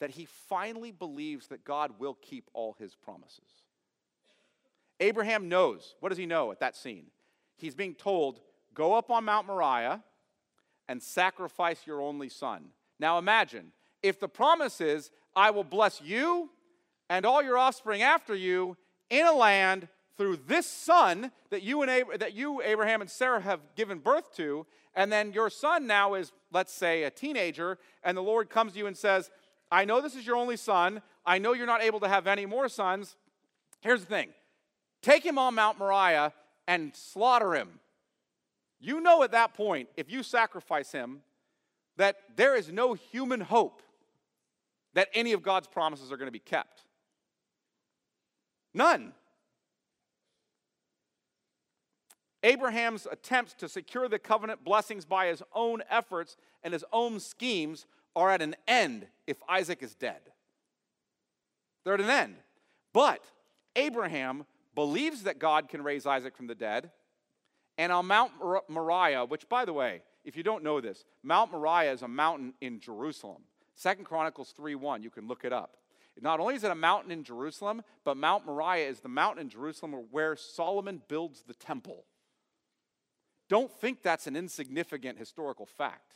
that 0.00 0.10
he 0.10 0.24
finally 0.24 0.90
believes 0.90 1.48
that 1.48 1.64
God 1.64 1.98
will 1.98 2.14
keep 2.14 2.48
all 2.54 2.74
his 2.78 2.94
promises. 2.94 3.64
Abraham 4.98 5.48
knows. 5.48 5.94
What 6.00 6.08
does 6.08 6.18
he 6.18 6.26
know 6.26 6.52
at 6.52 6.60
that 6.60 6.76
scene? 6.76 7.06
He's 7.56 7.74
being 7.74 7.94
told, 7.94 8.40
Go 8.72 8.94
up 8.94 9.10
on 9.10 9.24
Mount 9.24 9.46
Moriah 9.46 10.02
and 10.88 11.02
sacrifice 11.02 11.86
your 11.86 12.00
only 12.00 12.28
son. 12.28 12.70
Now 12.98 13.18
imagine 13.18 13.72
if 14.02 14.20
the 14.20 14.28
promise 14.28 14.80
is, 14.80 15.10
I 15.34 15.50
will 15.50 15.64
bless 15.64 16.00
you 16.00 16.50
and 17.08 17.26
all 17.26 17.42
your 17.42 17.58
offspring 17.58 18.02
after 18.02 18.34
you 18.34 18.76
in 19.10 19.26
a 19.26 19.32
land 19.32 19.88
through 20.20 20.38
this 20.46 20.66
son 20.66 21.32
that 21.48 21.62
you 21.62 21.80
and 21.80 21.90
Ab- 21.90 22.18
that 22.18 22.34
you 22.34 22.60
Abraham 22.60 23.00
and 23.00 23.08
Sarah 23.08 23.40
have 23.40 23.60
given 23.74 24.00
birth 24.00 24.36
to 24.36 24.66
and 24.94 25.10
then 25.10 25.32
your 25.32 25.48
son 25.48 25.86
now 25.86 26.12
is 26.12 26.30
let's 26.52 26.74
say 26.74 27.04
a 27.04 27.10
teenager 27.10 27.78
and 28.04 28.14
the 28.14 28.22
Lord 28.22 28.50
comes 28.50 28.74
to 28.74 28.78
you 28.78 28.86
and 28.86 28.94
says 28.94 29.30
I 29.72 29.86
know 29.86 30.02
this 30.02 30.14
is 30.14 30.26
your 30.26 30.36
only 30.36 30.58
son. 30.58 31.00
I 31.24 31.38
know 31.38 31.54
you're 31.54 31.64
not 31.64 31.82
able 31.82 32.00
to 32.00 32.08
have 32.08 32.26
any 32.26 32.44
more 32.44 32.68
sons. 32.68 33.16
Here's 33.80 34.00
the 34.00 34.06
thing. 34.06 34.28
Take 35.00 35.24
him 35.24 35.38
on 35.38 35.54
Mount 35.54 35.78
Moriah 35.78 36.34
and 36.68 36.94
slaughter 36.94 37.54
him. 37.54 37.80
You 38.78 39.00
know 39.00 39.22
at 39.22 39.32
that 39.32 39.54
point 39.54 39.88
if 39.96 40.10
you 40.10 40.22
sacrifice 40.22 40.92
him 40.92 41.22
that 41.96 42.16
there 42.36 42.54
is 42.54 42.70
no 42.70 42.92
human 42.92 43.40
hope 43.40 43.80
that 44.92 45.08
any 45.14 45.32
of 45.32 45.42
God's 45.42 45.66
promises 45.66 46.12
are 46.12 46.18
going 46.18 46.28
to 46.28 46.30
be 46.30 46.38
kept. 46.40 46.82
None 48.74 49.14
Abraham's 52.42 53.06
attempts 53.10 53.54
to 53.54 53.68
secure 53.68 54.08
the 54.08 54.18
covenant 54.18 54.64
blessings 54.64 55.04
by 55.04 55.26
his 55.26 55.42
own 55.54 55.82
efforts 55.90 56.36
and 56.62 56.72
his 56.72 56.84
own 56.92 57.20
schemes 57.20 57.86
are 58.16 58.30
at 58.30 58.42
an 58.42 58.56
end 58.66 59.06
if 59.26 59.36
Isaac 59.48 59.82
is 59.82 59.94
dead. 59.94 60.20
They're 61.84 61.94
at 61.94 62.00
an 62.00 62.10
end. 62.10 62.36
But 62.92 63.22
Abraham 63.76 64.46
believes 64.74 65.24
that 65.24 65.38
God 65.38 65.68
can 65.68 65.82
raise 65.82 66.06
Isaac 66.06 66.36
from 66.36 66.46
the 66.46 66.54
dead. 66.54 66.90
And 67.78 67.92
on 67.92 68.06
Mount 68.06 68.32
Moriah, 68.68 69.24
which, 69.24 69.48
by 69.48 69.64
the 69.64 69.72
way, 69.72 70.02
if 70.24 70.36
you 70.36 70.42
don't 70.42 70.64
know 70.64 70.80
this, 70.80 71.04
Mount 71.22 71.52
Moriah 71.52 71.92
is 71.92 72.02
a 72.02 72.08
mountain 72.08 72.54
in 72.60 72.80
Jerusalem. 72.80 73.42
Second 73.74 74.04
Chronicles 74.04 74.52
3:1, 74.52 75.02
you 75.02 75.10
can 75.10 75.26
look 75.26 75.44
it 75.44 75.52
up. 75.52 75.76
Not 76.20 76.40
only 76.40 76.54
is 76.54 76.64
it 76.64 76.70
a 76.70 76.74
mountain 76.74 77.10
in 77.10 77.24
Jerusalem, 77.24 77.82
but 78.04 78.16
Mount 78.16 78.44
Moriah 78.44 78.86
is 78.86 79.00
the 79.00 79.08
mountain 79.08 79.40
in 79.40 79.48
Jerusalem 79.48 79.94
where 80.10 80.36
Solomon 80.36 81.00
builds 81.08 81.42
the 81.42 81.54
temple. 81.54 82.04
Don't 83.50 83.70
think 83.80 84.00
that's 84.00 84.28
an 84.28 84.36
insignificant 84.36 85.18
historical 85.18 85.66
fact. 85.66 86.14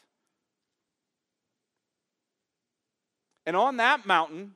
And 3.44 3.56
on 3.56 3.76
that 3.78 4.06
mountain, 4.06 4.54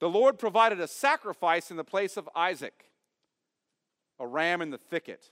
the 0.00 0.08
Lord 0.08 0.36
provided 0.36 0.80
a 0.80 0.88
sacrifice 0.88 1.70
in 1.70 1.76
the 1.76 1.84
place 1.84 2.16
of 2.16 2.28
Isaac, 2.34 2.90
a 4.18 4.26
ram 4.26 4.60
in 4.60 4.70
the 4.70 4.76
thicket. 4.76 5.30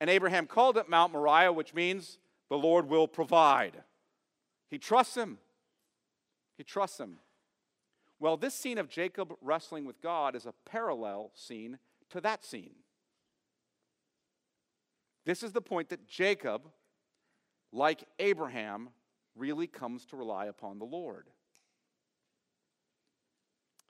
And 0.00 0.08
Abraham 0.08 0.46
called 0.46 0.76
it 0.78 0.88
Mount 0.88 1.12
Moriah, 1.12 1.52
which 1.52 1.74
means 1.74 2.18
the 2.48 2.56
Lord 2.56 2.88
will 2.88 3.08
provide. 3.08 3.82
He 4.70 4.78
trusts 4.78 5.16
him. 5.16 5.38
He 6.56 6.62
trusts 6.62 7.00
him. 7.00 7.18
Well, 8.20 8.36
this 8.36 8.54
scene 8.54 8.78
of 8.78 8.88
Jacob 8.88 9.34
wrestling 9.42 9.84
with 9.84 10.00
God 10.00 10.36
is 10.36 10.46
a 10.46 10.54
parallel 10.64 11.32
scene 11.34 11.80
to 12.10 12.20
that 12.20 12.44
scene. 12.44 12.76
This 15.26 15.42
is 15.42 15.52
the 15.52 15.60
point 15.60 15.88
that 15.88 16.06
Jacob, 16.06 16.62
like 17.72 18.04
Abraham, 18.20 18.90
really 19.34 19.66
comes 19.66 20.06
to 20.06 20.16
rely 20.16 20.46
upon 20.46 20.78
the 20.78 20.84
Lord. 20.84 21.26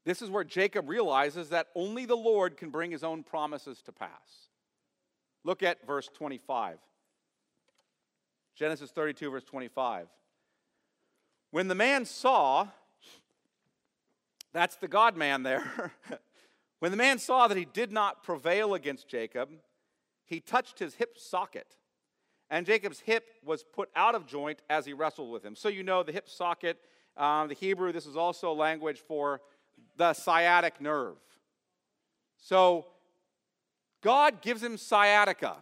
This 0.07 0.23
is 0.23 0.31
where 0.31 0.45
Jacob 0.45 0.89
realizes 0.89 1.51
that 1.51 1.67
only 1.75 2.07
the 2.07 2.17
Lord 2.17 2.57
can 2.57 2.71
bring 2.71 2.91
his 2.91 3.05
own 3.05 3.23
promises 3.23 3.83
to 3.83 3.93
pass. 3.93 4.49
Look 5.45 5.63
at 5.63 5.87
verse 5.87 6.09
25. 6.15 6.79
Genesis 8.57 8.91
32, 8.91 9.31
verse 9.31 9.45
25. 9.45 10.07
When 11.51 11.69
the 11.69 11.75
man 11.75 12.07
saw, 12.07 12.69
that's 14.53 14.77
the 14.77 14.89
God 14.89 15.17
man 15.17 15.43
there. 15.43 15.93
when 16.79 16.93
the 16.93 16.97
man 16.97 17.19
saw 17.19 17.47
that 17.49 17.59
he 17.59 17.67
did 17.67 17.93
not 17.93 18.23
prevail 18.23 18.75
against 18.75 19.09
Jacob, 19.09 19.51
he 20.27 20.41
touched 20.41 20.79
his 20.79 20.95
hip 20.95 21.17
socket. 21.19 21.77
And 22.51 22.67
Jacob's 22.67 23.01
hip 23.01 23.25
was 23.45 23.65
put 23.65 23.89
out 23.97 24.15
of 24.15 24.27
joint 24.27 24.61
as 24.69 24.87
he 24.87 24.93
wrestled 24.93 25.33
with 25.33 25.45
him. 25.45 25.57
So 25.57 25.69
you 25.69 25.83
know 25.83 26.03
the 26.03 26.13
hip 26.13 26.29
socket, 26.29 26.79
um, 27.17 27.49
the 27.49 27.55
Hebrew, 27.55 27.93
this 27.93 28.07
is 28.07 28.17
also 28.17 28.53
language 28.53 29.01
for 29.01 29.41
the 29.97 30.13
sciatic 30.13 30.81
nerve. 30.81 31.17
So 32.39 32.87
God 34.03 34.43
gives 34.43 34.63
him 34.63 34.77
sciatica. 34.77 35.57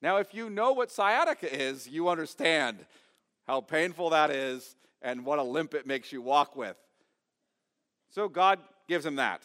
Now, 0.00 0.18
if 0.18 0.34
you 0.34 0.48
know 0.48 0.72
what 0.72 0.90
sciatica 0.90 1.52
is, 1.52 1.88
you 1.88 2.08
understand 2.08 2.84
how 3.46 3.60
painful 3.60 4.10
that 4.10 4.30
is 4.30 4.76
and 5.02 5.24
what 5.24 5.38
a 5.38 5.42
limp 5.42 5.74
it 5.74 5.86
makes 5.86 6.12
you 6.12 6.22
walk 6.22 6.56
with. 6.56 6.76
So 8.10 8.28
God 8.28 8.58
gives 8.88 9.04
him 9.04 9.16
that. 9.16 9.42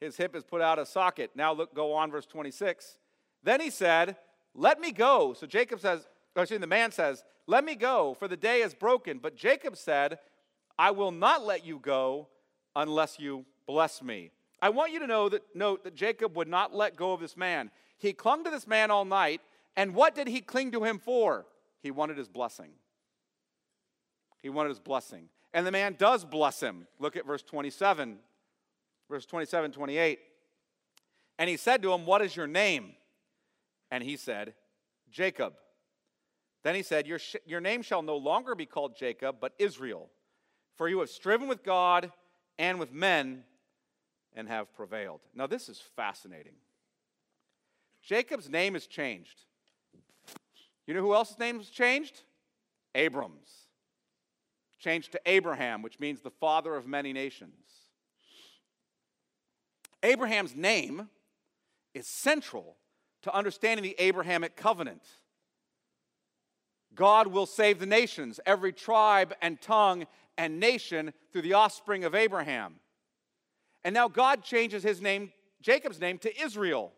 His 0.00 0.16
hip 0.16 0.36
is 0.36 0.44
put 0.44 0.60
out 0.60 0.78
of 0.78 0.88
socket. 0.88 1.30
Now 1.34 1.52
look, 1.52 1.74
go 1.74 1.92
on, 1.94 2.10
verse 2.10 2.26
26. 2.26 2.98
Then 3.42 3.60
he 3.60 3.70
said, 3.70 4.16
Let 4.54 4.80
me 4.80 4.92
go. 4.92 5.32
So 5.32 5.46
Jacob 5.46 5.80
says, 5.80 6.06
or 6.34 6.42
excuse 6.42 6.58
me, 6.58 6.62
the 6.62 6.66
man 6.66 6.92
says, 6.92 7.24
Let 7.46 7.64
me 7.64 7.74
go, 7.74 8.14
for 8.18 8.28
the 8.28 8.36
day 8.36 8.62
is 8.62 8.74
broken. 8.74 9.18
But 9.18 9.36
Jacob 9.36 9.76
said, 9.76 10.18
I 10.78 10.90
will 10.90 11.12
not 11.12 11.44
let 11.44 11.64
you 11.64 11.78
go 11.78 12.28
unless 12.74 13.18
you 13.18 13.46
bless 13.66 14.02
me. 14.02 14.30
I 14.60 14.68
want 14.70 14.92
you 14.92 14.98
to 15.00 15.06
know 15.06 15.28
that 15.28 15.42
note 15.54 15.84
that 15.84 15.94
Jacob 15.94 16.36
would 16.36 16.48
not 16.48 16.74
let 16.74 16.96
go 16.96 17.12
of 17.12 17.20
this 17.20 17.36
man. 17.36 17.70
He 17.98 18.12
clung 18.12 18.44
to 18.44 18.50
this 18.50 18.66
man 18.66 18.90
all 18.90 19.04
night, 19.04 19.40
and 19.76 19.94
what 19.94 20.14
did 20.14 20.28
he 20.28 20.40
cling 20.40 20.72
to 20.72 20.84
him 20.84 20.98
for? 20.98 21.46
He 21.82 21.90
wanted 21.90 22.18
his 22.18 22.28
blessing. 22.28 22.70
He 24.42 24.48
wanted 24.50 24.70
his 24.70 24.80
blessing. 24.80 25.28
And 25.54 25.66
the 25.66 25.72
man 25.72 25.96
does 25.98 26.24
bless 26.24 26.60
him. 26.60 26.86
Look 26.98 27.16
at 27.16 27.26
verse 27.26 27.42
27 27.42 28.18
verse 29.08 29.26
27, 29.26 29.72
28. 29.72 30.18
And 31.38 31.50
he 31.50 31.56
said 31.56 31.82
to 31.82 31.92
him, 31.92 32.06
What 32.06 32.22
is 32.22 32.34
your 32.34 32.46
name? 32.46 32.92
And 33.90 34.02
he 34.02 34.16
said, 34.16 34.54
Jacob. 35.10 35.54
Then 36.64 36.74
he 36.74 36.82
said, 36.82 37.06
Your, 37.06 37.18
sh- 37.18 37.36
your 37.46 37.60
name 37.60 37.82
shall 37.82 38.02
no 38.02 38.16
longer 38.16 38.54
be 38.54 38.66
called 38.66 38.96
Jacob, 38.96 39.36
but 39.40 39.52
Israel, 39.58 40.08
for 40.76 40.88
you 40.88 41.00
have 41.00 41.10
striven 41.10 41.48
with 41.48 41.62
God 41.62 42.10
and 42.58 42.78
with 42.78 42.92
men 42.92 43.44
and 44.34 44.48
have 44.48 44.72
prevailed. 44.74 45.20
Now, 45.34 45.46
this 45.46 45.68
is 45.68 45.80
fascinating. 45.94 46.54
Jacob's 48.02 48.48
name 48.48 48.76
is 48.76 48.86
changed. 48.86 49.42
You 50.86 50.94
know 50.94 51.00
who 51.00 51.14
else's 51.14 51.38
name 51.38 51.58
was 51.58 51.68
changed? 51.68 52.22
Abram's. 52.94 53.50
Changed 54.78 55.12
to 55.12 55.20
Abraham, 55.26 55.82
which 55.82 55.98
means 55.98 56.20
the 56.20 56.30
father 56.30 56.76
of 56.76 56.86
many 56.86 57.12
nations. 57.12 57.85
Abraham's 60.06 60.54
name 60.54 61.08
is 61.92 62.06
central 62.06 62.76
to 63.22 63.34
understanding 63.34 63.82
the 63.82 63.96
Abrahamic 63.98 64.56
covenant. 64.56 65.02
God 66.94 67.26
will 67.26 67.44
save 67.44 67.80
the 67.80 67.86
nations, 67.86 68.38
every 68.46 68.72
tribe 68.72 69.34
and 69.42 69.60
tongue 69.60 70.06
and 70.38 70.60
nation 70.60 71.12
through 71.32 71.42
the 71.42 71.54
offspring 71.54 72.04
of 72.04 72.14
Abraham. 72.14 72.76
And 73.84 73.92
now 73.94 74.08
God 74.08 74.44
changes 74.44 74.82
his 74.82 75.02
name, 75.02 75.32
Jacob's 75.60 76.00
name, 76.00 76.18
to 76.18 76.42
Israel. 76.42 76.92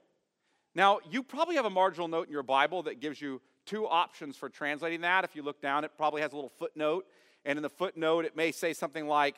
Now, 0.74 0.98
you 1.10 1.22
probably 1.22 1.56
have 1.56 1.64
a 1.64 1.70
marginal 1.70 2.08
note 2.08 2.26
in 2.26 2.32
your 2.32 2.42
Bible 2.42 2.82
that 2.84 3.00
gives 3.00 3.22
you 3.22 3.40
two 3.64 3.88
options 3.88 4.36
for 4.36 4.50
translating 4.50 5.00
that. 5.00 5.24
If 5.24 5.34
you 5.34 5.42
look 5.42 5.62
down, 5.62 5.82
it 5.82 5.92
probably 5.96 6.20
has 6.20 6.32
a 6.32 6.36
little 6.36 6.52
footnote. 6.58 7.06
And 7.46 7.58
in 7.58 7.62
the 7.62 7.70
footnote, 7.70 8.26
it 8.26 8.36
may 8.36 8.52
say 8.52 8.74
something 8.74 9.06
like 9.08 9.36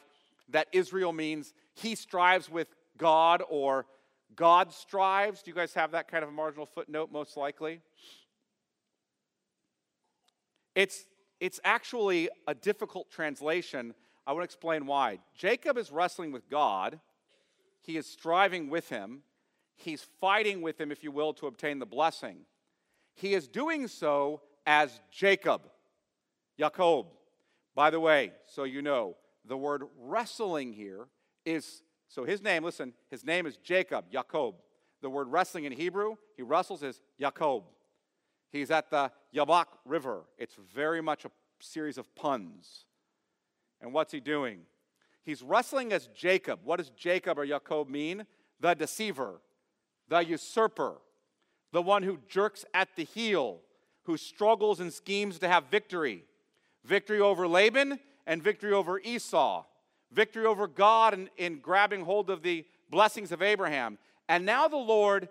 that 0.48 0.66
Israel 0.72 1.12
means 1.12 1.54
he 1.74 1.94
strives 1.94 2.50
with 2.50 2.66
God 2.96 3.42
or 3.48 3.86
God 4.36 4.72
strives. 4.72 5.42
Do 5.42 5.50
you 5.50 5.54
guys 5.54 5.74
have 5.74 5.92
that 5.92 6.08
kind 6.08 6.22
of 6.22 6.30
a 6.30 6.32
marginal 6.32 6.66
footnote, 6.66 7.10
most 7.12 7.36
likely? 7.36 7.80
It's, 10.74 11.04
it's 11.40 11.60
actually 11.64 12.28
a 12.46 12.54
difficult 12.54 13.10
translation. 13.10 13.94
I 14.26 14.32
want 14.32 14.42
to 14.42 14.44
explain 14.44 14.86
why. 14.86 15.18
Jacob 15.36 15.76
is 15.76 15.90
wrestling 15.90 16.32
with 16.32 16.48
God, 16.48 17.00
he 17.80 17.96
is 17.96 18.06
striving 18.06 18.70
with 18.70 18.88
him, 18.88 19.22
he's 19.76 20.06
fighting 20.20 20.62
with 20.62 20.80
him, 20.80 20.92
if 20.92 21.02
you 21.02 21.10
will, 21.10 21.32
to 21.34 21.46
obtain 21.46 21.78
the 21.78 21.86
blessing. 21.86 22.38
He 23.14 23.34
is 23.34 23.48
doing 23.48 23.88
so 23.88 24.42
as 24.66 25.00
Jacob, 25.10 25.62
Jacob. 26.58 27.06
By 27.74 27.90
the 27.90 28.00
way, 28.00 28.32
so 28.46 28.64
you 28.64 28.82
know, 28.82 29.16
the 29.44 29.56
word 29.56 29.84
wrestling 29.98 30.72
here 30.72 31.08
is 31.44 31.82
so 32.10 32.24
his 32.24 32.42
name, 32.42 32.64
listen, 32.64 32.92
his 33.08 33.24
name 33.24 33.46
is 33.46 33.56
Jacob, 33.56 34.06
Jacob. 34.10 34.56
The 35.00 35.08
word 35.08 35.28
wrestling 35.28 35.64
in 35.64 35.72
Hebrew, 35.72 36.16
he 36.36 36.42
wrestles 36.42 36.82
is 36.82 37.00
Jacob. 37.18 37.62
He's 38.50 38.72
at 38.72 38.90
the 38.90 39.12
Yabok 39.34 39.66
River. 39.86 40.24
It's 40.36 40.56
very 40.74 41.00
much 41.00 41.24
a 41.24 41.30
series 41.60 41.98
of 41.98 42.12
puns. 42.16 42.86
And 43.80 43.94
what's 43.94 44.12
he 44.12 44.18
doing? 44.18 44.62
He's 45.22 45.40
wrestling 45.40 45.92
as 45.92 46.08
Jacob. 46.08 46.58
What 46.64 46.78
does 46.78 46.90
Jacob 46.90 47.38
or 47.38 47.46
Jacob 47.46 47.88
mean? 47.88 48.26
The 48.58 48.74
deceiver, 48.74 49.40
the 50.08 50.18
usurper, 50.18 50.96
the 51.72 51.80
one 51.80 52.02
who 52.02 52.18
jerks 52.28 52.64
at 52.74 52.88
the 52.96 53.04
heel, 53.04 53.60
who 54.02 54.16
struggles 54.16 54.80
and 54.80 54.92
schemes 54.92 55.38
to 55.38 55.48
have 55.48 55.70
victory, 55.70 56.24
victory 56.84 57.20
over 57.20 57.46
Laban 57.46 58.00
and 58.26 58.42
victory 58.42 58.72
over 58.72 58.98
Esau, 58.98 59.64
victory 60.12 60.44
over 60.44 60.66
God 60.66 61.14
in, 61.14 61.30
in 61.36 61.58
grabbing 61.58 62.04
hold 62.04 62.30
of 62.30 62.42
the 62.42 62.64
blessings 62.90 63.32
of 63.32 63.42
Abraham. 63.42 63.98
And 64.28 64.44
now 64.44 64.68
the 64.68 64.76
Lord 64.76 65.28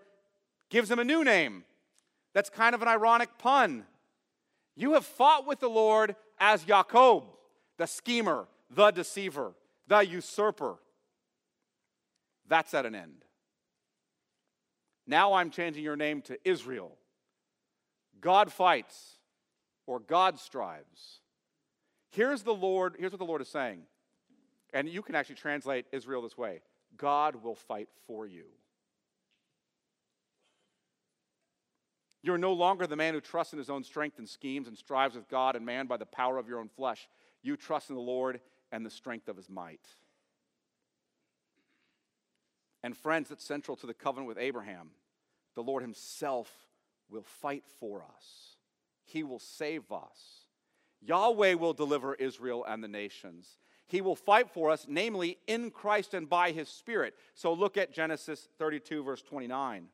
gives 0.70 0.90
him 0.90 1.00
a 1.00 1.04
new 1.04 1.24
name. 1.24 1.64
That's 2.34 2.50
kind 2.50 2.76
of 2.76 2.82
an 2.82 2.88
ironic 2.88 3.30
pun. 3.38 3.86
You 4.76 4.94
have 4.94 5.06
fought 5.06 5.46
with 5.46 5.60
the 5.60 5.70
Lord 5.70 6.16
as 6.40 6.64
Jacob, 6.64 7.24
the 7.78 7.86
schemer, 7.86 8.48
the 8.70 8.92
deceiver, 8.92 9.54
the 9.88 10.06
usurper. 10.06 10.76
That's 12.48 12.74
at 12.74 12.86
an 12.86 12.96
end. 12.96 13.26
Now 15.06 15.34
I'm 15.34 15.50
changing 15.50 15.84
your 15.84 15.96
name 15.96 16.22
to 16.24 16.38
Israel. 16.48 16.92
God 18.22 18.52
fights 18.52 19.18
or 19.88 20.00
God 20.00 20.40
strives. 20.40 21.22
Here's 22.12 22.44
the 22.44 22.54
Lord, 22.54 22.96
here's 23.00 23.12
what 23.12 23.20
the 23.20 23.26
Lord 23.26 23.42
is 23.42 23.48
saying. 23.48 23.82
And 24.74 24.88
you 24.88 25.02
can 25.02 25.16
actually 25.16 25.36
translate 25.36 25.86
Israel 25.92 26.22
this 26.22 26.38
way 26.38 26.62
God 26.98 27.44
will 27.44 27.56
fight 27.56 27.90
for 28.08 28.28
you. 28.28 28.46
You're 32.22 32.38
no 32.38 32.54
longer 32.54 32.86
the 32.86 32.98
man 32.98 33.14
who 33.14 33.22
trusts 33.22 33.54
in 33.54 33.60
his 33.60 33.70
own 33.70 33.84
strength 33.84 34.20
and 34.20 34.28
schemes 34.28 34.68
and 34.68 34.78
strives 34.78 35.16
with 35.16 35.30
God 35.30 35.56
and 35.56 35.66
man 35.66 35.88
by 35.88 35.98
the 35.98 36.06
power 36.06 36.38
of 36.38 36.48
your 36.48 36.60
own 36.60 36.68
flesh. 36.68 37.08
You 37.42 37.56
trust 37.56 37.90
in 37.90 37.96
the 37.96 38.02
Lord 38.02 38.42
and 38.72 38.86
the 38.86 38.90
strength 38.90 39.30
of 39.30 39.38
his 39.38 39.50
might. 39.50 39.88
And 42.84 42.96
friends, 42.96 43.30
that's 43.30 43.46
central 43.46 43.78
to 43.78 43.88
the 43.88 43.94
covenant 43.94 44.28
with 44.28 44.38
Abraham. 44.38 44.92
The 45.56 45.64
Lord 45.64 45.82
himself 45.82 46.50
will 47.10 47.24
fight 47.24 47.64
for 47.80 48.04
us, 48.04 48.56
he 49.06 49.24
will 49.24 49.40
save 49.40 49.92
us. 49.92 50.46
Yahweh 51.02 51.54
will 51.54 51.72
deliver 51.72 52.14
Israel 52.16 52.66
and 52.68 52.84
the 52.84 52.90
nations. 52.90 53.58
He 53.90 54.02
will 54.02 54.16
fight 54.16 54.52
for 54.52 54.70
us, 54.70 54.86
namely 54.88 55.40
in 55.48 55.72
Christ 55.72 56.14
and 56.14 56.30
by 56.30 56.52
his 56.52 56.70
Spirit. 56.70 57.16
So 57.34 57.52
look 57.52 57.76
at 57.76 57.92
Genesis 57.92 58.48
32, 58.60 59.04
verse 59.04 59.24
29. 59.24 59.88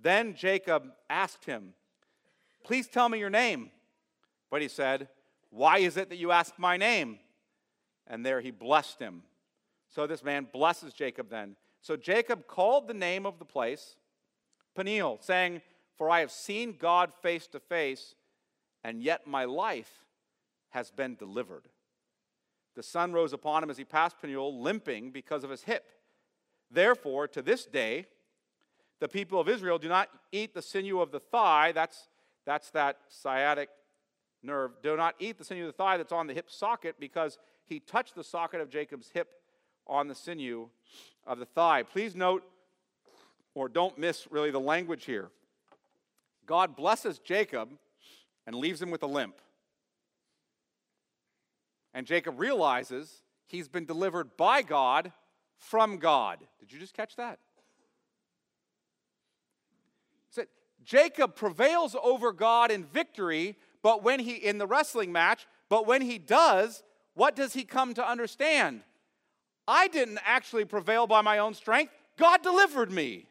Then 0.00 0.34
Jacob 0.34 0.84
asked 1.10 1.44
him, 1.44 1.74
Please 2.64 2.88
tell 2.88 3.10
me 3.10 3.18
your 3.18 3.28
name. 3.28 3.70
But 4.50 4.62
he 4.62 4.68
said, 4.68 5.08
Why 5.50 5.78
is 5.78 5.98
it 5.98 6.08
that 6.08 6.16
you 6.16 6.32
ask 6.32 6.58
my 6.58 6.78
name? 6.78 7.18
And 8.06 8.24
there 8.24 8.40
he 8.40 8.50
blessed 8.50 8.98
him. 8.98 9.24
So 9.88 10.06
this 10.06 10.24
man 10.24 10.48
blesses 10.50 10.94
Jacob 10.94 11.28
then. 11.28 11.56
So 11.82 11.96
Jacob 11.96 12.46
called 12.46 12.88
the 12.88 12.94
name 12.94 13.26
of 13.26 13.38
the 13.38 13.44
place 13.44 13.96
Peniel, 14.74 15.18
saying, 15.20 15.60
For 15.98 16.08
I 16.08 16.20
have 16.20 16.30
seen 16.30 16.76
God 16.78 17.12
face 17.20 17.46
to 17.48 17.60
face, 17.60 18.14
and 18.82 19.02
yet 19.02 19.26
my 19.26 19.44
life 19.44 20.06
has 20.70 20.90
been 20.90 21.14
delivered. 21.14 21.68
The 22.74 22.82
sun 22.82 23.12
rose 23.12 23.32
upon 23.32 23.62
him 23.62 23.70
as 23.70 23.76
he 23.76 23.84
passed 23.84 24.16
Peniel, 24.20 24.60
limping 24.60 25.10
because 25.10 25.44
of 25.44 25.50
his 25.50 25.64
hip. 25.64 25.90
Therefore, 26.70 27.28
to 27.28 27.42
this 27.42 27.66
day, 27.66 28.06
the 28.98 29.08
people 29.08 29.40
of 29.40 29.48
Israel 29.48 29.78
do 29.78 29.88
not 29.88 30.08
eat 30.30 30.54
the 30.54 30.62
sinew 30.62 31.00
of 31.00 31.10
the 31.10 31.20
thigh, 31.20 31.72
that's, 31.72 32.08
that's 32.46 32.70
that 32.70 32.98
sciatic 33.08 33.68
nerve, 34.42 34.72
do 34.82 34.96
not 34.96 35.14
eat 35.18 35.38
the 35.38 35.44
sinew 35.44 35.62
of 35.62 35.66
the 35.66 35.72
thigh 35.72 35.96
that's 35.96 36.12
on 36.12 36.26
the 36.26 36.34
hip 36.34 36.50
socket 36.50 36.96
because 36.98 37.38
he 37.66 37.80
touched 37.80 38.14
the 38.14 38.24
socket 38.24 38.60
of 38.60 38.70
Jacob's 38.70 39.10
hip 39.12 39.28
on 39.86 40.08
the 40.08 40.14
sinew 40.14 40.68
of 41.26 41.38
the 41.38 41.46
thigh. 41.46 41.82
Please 41.82 42.14
note, 42.14 42.42
or 43.54 43.68
don't 43.68 43.98
miss 43.98 44.26
really 44.30 44.50
the 44.50 44.60
language 44.60 45.04
here. 45.04 45.28
God 46.46 46.76
blesses 46.76 47.18
Jacob 47.18 47.70
and 48.46 48.56
leaves 48.56 48.80
him 48.80 48.90
with 48.90 49.02
a 49.02 49.06
limp. 49.06 49.36
And 51.94 52.06
Jacob 52.06 52.40
realizes 52.40 53.22
he's 53.46 53.68
been 53.68 53.84
delivered 53.84 54.36
by 54.36 54.62
God 54.62 55.12
from 55.56 55.98
God. 55.98 56.38
Did 56.58 56.72
you 56.72 56.78
just 56.78 56.94
catch 56.94 57.16
that? 57.16 57.38
So 60.30 60.44
Jacob 60.84 61.36
prevails 61.36 61.94
over 62.02 62.32
God 62.32 62.70
in 62.70 62.84
victory, 62.84 63.56
but 63.82 64.02
when 64.02 64.20
he 64.20 64.32
in 64.32 64.58
the 64.58 64.66
wrestling 64.66 65.12
match, 65.12 65.46
but 65.68 65.86
when 65.86 66.02
he 66.02 66.18
does, 66.18 66.82
what 67.14 67.36
does 67.36 67.52
he 67.52 67.64
come 67.64 67.94
to 67.94 68.06
understand? 68.06 68.82
I 69.68 69.88
didn't 69.88 70.18
actually 70.24 70.64
prevail 70.64 71.06
by 71.06 71.20
my 71.20 71.38
own 71.38 71.54
strength. 71.54 71.92
God 72.18 72.42
delivered 72.42 72.90
me. 72.90 73.26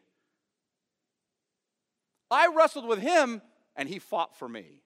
I 2.30 2.48
wrestled 2.54 2.86
with 2.86 3.00
him 3.00 3.42
and 3.76 3.88
he 3.88 3.98
fought 3.98 4.36
for 4.36 4.48
me. 4.48 4.82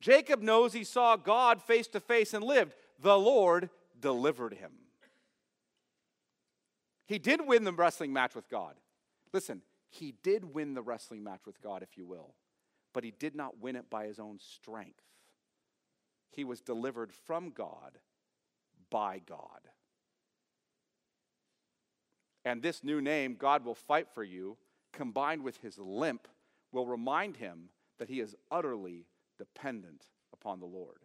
Jacob 0.00 0.40
knows 0.40 0.72
he 0.72 0.84
saw 0.84 1.16
God 1.16 1.62
face 1.62 1.86
to 1.88 2.00
face 2.00 2.32
and 2.32 2.42
lived. 2.42 2.74
The 3.00 3.18
Lord 3.18 3.70
delivered 3.98 4.54
him. 4.54 4.72
He 7.06 7.18
did 7.18 7.46
win 7.46 7.64
the 7.64 7.72
wrestling 7.72 8.12
match 8.12 8.34
with 8.34 8.48
God. 8.48 8.74
Listen, 9.32 9.62
he 9.88 10.14
did 10.22 10.54
win 10.54 10.74
the 10.74 10.82
wrestling 10.82 11.22
match 11.22 11.40
with 11.44 11.60
God, 11.60 11.82
if 11.82 11.98
you 11.98 12.06
will, 12.06 12.34
but 12.94 13.04
he 13.04 13.10
did 13.10 13.34
not 13.34 13.60
win 13.60 13.76
it 13.76 13.90
by 13.90 14.06
his 14.06 14.18
own 14.18 14.38
strength. 14.38 15.02
He 16.30 16.44
was 16.44 16.60
delivered 16.60 17.12
from 17.12 17.50
God 17.50 17.98
by 18.90 19.20
God. 19.26 19.60
And 22.44 22.62
this 22.62 22.82
new 22.82 23.00
name, 23.00 23.36
God 23.38 23.64
will 23.64 23.74
fight 23.74 24.08
for 24.14 24.24
you, 24.24 24.56
combined 24.92 25.42
with 25.42 25.58
his 25.58 25.78
limp, 25.78 26.28
will 26.72 26.86
remind 26.86 27.36
him 27.36 27.70
that 27.98 28.08
he 28.08 28.20
is 28.20 28.36
utterly 28.50 29.06
dependent 29.40 30.04
upon 30.32 30.60
the 30.60 30.66
Lord. 30.66 30.98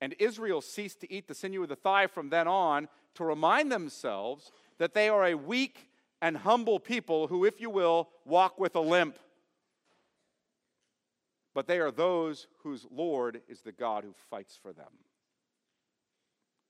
And 0.00 0.16
Israel 0.18 0.60
ceased 0.60 1.00
to 1.02 1.12
eat 1.12 1.28
the 1.28 1.34
sinew 1.34 1.62
of 1.62 1.68
the 1.68 1.76
thigh 1.76 2.08
from 2.08 2.30
then 2.30 2.48
on 2.48 2.88
to 3.14 3.24
remind 3.24 3.70
themselves 3.70 4.50
that 4.78 4.94
they 4.94 5.08
are 5.08 5.26
a 5.26 5.34
weak 5.34 5.90
and 6.20 6.38
humble 6.38 6.80
people 6.80 7.28
who, 7.28 7.44
if 7.44 7.60
you 7.60 7.70
will, 7.70 8.08
walk 8.24 8.58
with 8.58 8.74
a 8.74 8.80
limp. 8.80 9.18
But 11.54 11.66
they 11.66 11.78
are 11.78 11.90
those 11.90 12.46
whose 12.62 12.86
Lord 12.90 13.42
is 13.46 13.60
the 13.60 13.72
God 13.72 14.02
who 14.02 14.14
fights 14.30 14.58
for 14.60 14.72
them. 14.72 14.90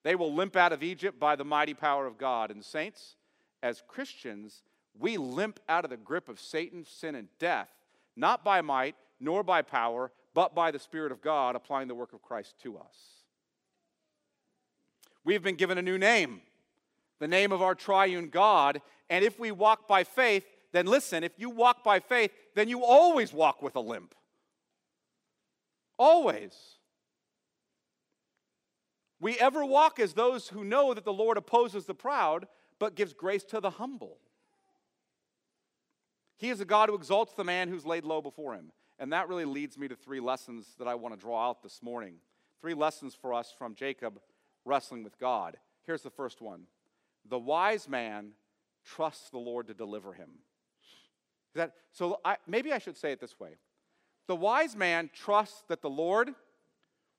They 0.03 0.17
will 0.17 0.35
limp 0.35 0.57
out 0.57 0.73
of 0.73 0.83
Egypt 0.83 1.21
by 1.21 1.37
the 1.37 1.45
mighty 1.45 1.75
power 1.75 2.07
of 2.07 2.19
God. 2.19 2.51
And, 2.51 2.65
saints, 2.65 3.15
as 3.63 3.85
Christians, 3.87 4.63
we 4.99 5.17
limp 5.17 5.61
out 5.69 5.85
of 5.85 5.91
the 5.91 5.97
grip 5.97 6.29
of 6.29 6.41
Satan, 6.41 6.85
sin, 6.85 7.15
and 7.15 7.29
death 7.39 7.71
not 8.17 8.45
by 8.45 8.61
might 8.61 8.95
nor 9.21 9.43
by 9.43 9.63
power, 9.63 10.11
but 10.35 10.55
by 10.55 10.71
the 10.71 10.79
Spirit 10.79 11.13
of 11.13 11.23
God 11.23 11.57
applying 11.57 11.89
the 11.89 11.95
work 11.95 12.13
of 12.13 12.23
Christ 12.23 12.55
to 12.63 12.79
us. 12.79 13.23
We've 15.25 15.43
been 15.43 15.57
given 15.57 15.79
a 15.79 15.83
new 15.83 15.99
name, 15.99 16.41
the 17.21 17.29
name 17.29 17.53
of 17.53 17.63
our 17.63 17.75
triune 17.75 18.29
God, 18.29 18.81
and 19.09 19.25
if 19.25 19.39
we 19.39 19.53
walk 19.53 19.87
by 19.87 20.05
faith, 20.05 20.45
then 20.73 20.87
listen, 20.87 21.23
if 21.23 21.33
you 21.37 21.51
walk 21.51 21.85
by 21.85 22.01
faith, 22.01 22.33
then 22.55 22.69
you 22.69 22.85
always 22.85 23.33
walk 23.33 23.63
with 23.63 23.77
a 23.77 23.81
limp. 23.81 24.15
Always. 25.99 26.57
We 29.21 29.39
ever 29.39 29.65
walk 29.65 30.01
as 30.01 30.15
those 30.15 30.49
who 30.49 30.65
know 30.65 30.95
that 30.95 31.05
the 31.05 31.13
Lord 31.13 31.37
opposes 31.37 31.85
the 31.85 31.95
proud, 31.95 32.49
but 32.81 32.97
gives 32.97 33.13
grace 33.13 33.45
to 33.45 33.61
the 33.61 33.71
humble. 33.71 34.19
He 36.43 36.51
is 36.51 36.61
a 36.61 36.65
God 36.65 36.89
who 36.89 36.97
exalts 36.97 37.35
the 37.35 37.45
man 37.45 37.69
who's 37.69 37.87
laid 37.87 38.05
low 38.05 38.21
before 38.21 38.55
him. 38.55 38.73
And 38.99 39.13
that 39.13 39.29
really 39.29 39.45
leads 39.45 39.79
me 39.79 39.87
to 39.87 39.95
three 39.95 40.19
lessons 40.19 40.75
that 40.81 40.89
I 40.89 40.97
want 40.97 41.15
to 41.15 41.21
draw 41.21 41.49
out 41.49 41.63
this 41.63 41.81
morning. 41.85 42.17
Three 42.61 42.75
lessons 42.75 43.15
for 43.15 43.33
us 43.33 43.55
from 43.57 43.77
Jacob 43.77 44.19
wrestling 44.65 45.05
with 45.05 45.17
God. 45.21 45.57
Here's 45.87 46.03
the 46.03 46.11
first 46.11 46.41
one 46.41 46.65
The 47.29 47.39
wise 47.39 47.89
man 47.89 48.33
trusts 48.85 49.31
the 49.31 49.39
Lord 49.39 49.69
to 49.69 49.75
deliver 49.75 50.15
him. 50.15 50.31
That, 51.55 51.75
so 51.93 52.19
I, 52.25 52.39
maybe 52.49 52.73
I 52.73 52.79
should 52.79 52.97
say 52.97 53.13
it 53.13 53.21
this 53.21 53.39
way 53.39 53.51
The 54.27 54.35
wise 54.35 54.75
man 54.75 55.11
trusts 55.15 55.63
that 55.69 55.81
the 55.81 55.91
Lord 55.91 56.35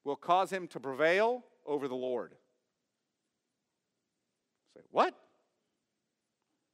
will 0.04 0.18
cause 0.18 0.52
him 0.52 0.68
to 0.68 0.82
prevail 0.82 1.46
over 1.66 1.88
the 1.88 1.96
Lord. 1.96 2.34
Say, 4.76 4.82
what? 4.92 5.16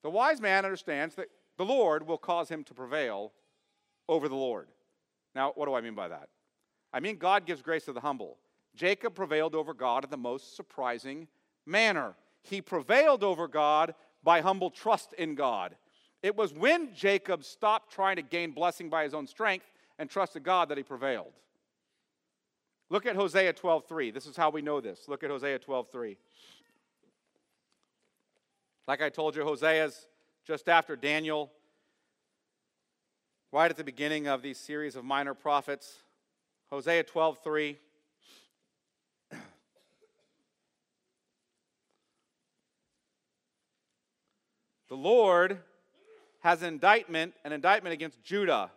The 0.02 0.10
wise 0.10 0.42
man 0.42 0.66
understands 0.66 1.14
that 1.14 1.28
the 1.60 1.66
Lord 1.66 2.08
will 2.08 2.18
cause 2.18 2.48
him 2.48 2.64
to 2.64 2.74
prevail 2.74 3.34
over 4.08 4.30
the 4.30 4.36
Lord. 4.36 4.70
Now, 5.36 5.52
what 5.56 5.66
do 5.66 5.74
I 5.74 5.82
mean 5.82 5.94
by 5.94 6.08
that? 6.08 6.30
I 6.94 7.02
mean, 7.02 7.18
God 7.18 7.46
gives 7.46 7.62
grace 7.62 7.84
to 7.84 7.92
the 7.92 8.00
humble. 8.00 8.38
Jacob 8.76 9.14
prevailed 9.14 9.54
over 9.54 9.74
God 9.74 10.06
in 10.06 10.10
the 10.10 10.16
most 10.16 10.56
surprising 10.56 11.28
manner. 11.66 12.16
He 12.44 12.62
prevailed 12.62 13.26
over 13.26 13.50
God 13.50 13.94
by 14.24 14.40
humble 14.40 14.70
trust 14.70 15.12
in 15.18 15.36
God. 15.36 15.76
It 16.24 16.34
was 16.34 16.54
when 16.54 16.94
Jacob 16.96 17.44
stopped 17.44 17.92
trying 17.92 18.16
to 18.16 18.22
gain 18.22 18.52
blessing 18.52 18.90
by 18.90 19.04
his 19.04 19.14
own 19.14 19.28
strength 19.28 19.70
and 19.98 20.10
trusted 20.10 20.44
God 20.44 20.70
that 20.70 20.78
he 20.78 20.84
prevailed. 20.84 21.34
Look 22.90 23.06
at 23.06 23.18
Hosea 23.18 23.52
12:3. 23.52 24.12
This 24.12 24.28
is 24.28 24.38
how 24.38 24.50
we 24.50 24.62
know 24.62 24.80
this. 24.80 25.10
Look 25.10 25.26
at 25.26 25.30
Hosea 25.30 25.60
12:3. 25.60 26.16
Like 28.88 29.02
I 29.02 29.10
told 29.10 29.36
you, 29.36 29.44
Hosea's 29.44 30.08
just 30.50 30.68
after 30.68 30.96
Daniel. 30.96 31.52
right 33.52 33.70
at 33.70 33.78
the 33.78 33.84
beginning 33.84 34.28
of 34.28 34.42
these 34.42 34.58
series 34.58 34.96
of 34.96 35.06
minor 35.06 35.36
prophets. 35.36 36.02
Hosea 36.72 37.04
12:3 37.04 37.78
The 44.88 44.96
Lord 44.96 45.62
has 46.40 46.64
an 46.64 46.70
indictment, 46.70 47.36
an 47.44 47.52
indictment 47.52 47.94
against 47.94 48.24
Judah, 48.24 48.72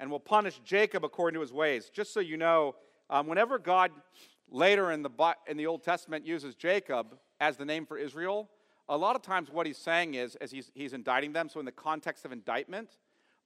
and 0.00 0.10
will 0.10 0.18
punish 0.18 0.58
Jacob 0.64 1.04
according 1.04 1.36
to 1.36 1.42
his 1.42 1.52
ways. 1.52 1.92
Just 1.94 2.12
so 2.12 2.18
you 2.18 2.36
know, 2.36 2.74
um, 3.08 3.28
whenever 3.28 3.60
God 3.60 3.92
later 4.50 4.90
in 4.90 5.02
the, 5.02 5.36
in 5.46 5.56
the 5.56 5.66
Old 5.68 5.84
Testament 5.84 6.26
uses 6.26 6.56
Jacob 6.56 7.16
as 7.38 7.56
the 7.56 7.64
name 7.64 7.86
for 7.86 7.96
Israel, 7.96 8.50
a 8.88 8.96
lot 8.96 9.16
of 9.16 9.22
times 9.22 9.50
what 9.50 9.66
he's 9.66 9.78
saying 9.78 10.14
is, 10.14 10.34
as 10.36 10.50
he's, 10.50 10.70
he's 10.74 10.92
indicting 10.92 11.32
them, 11.32 11.48
so 11.48 11.60
in 11.60 11.66
the 11.66 11.72
context 11.72 12.24
of 12.24 12.32
indictment, 12.32 12.90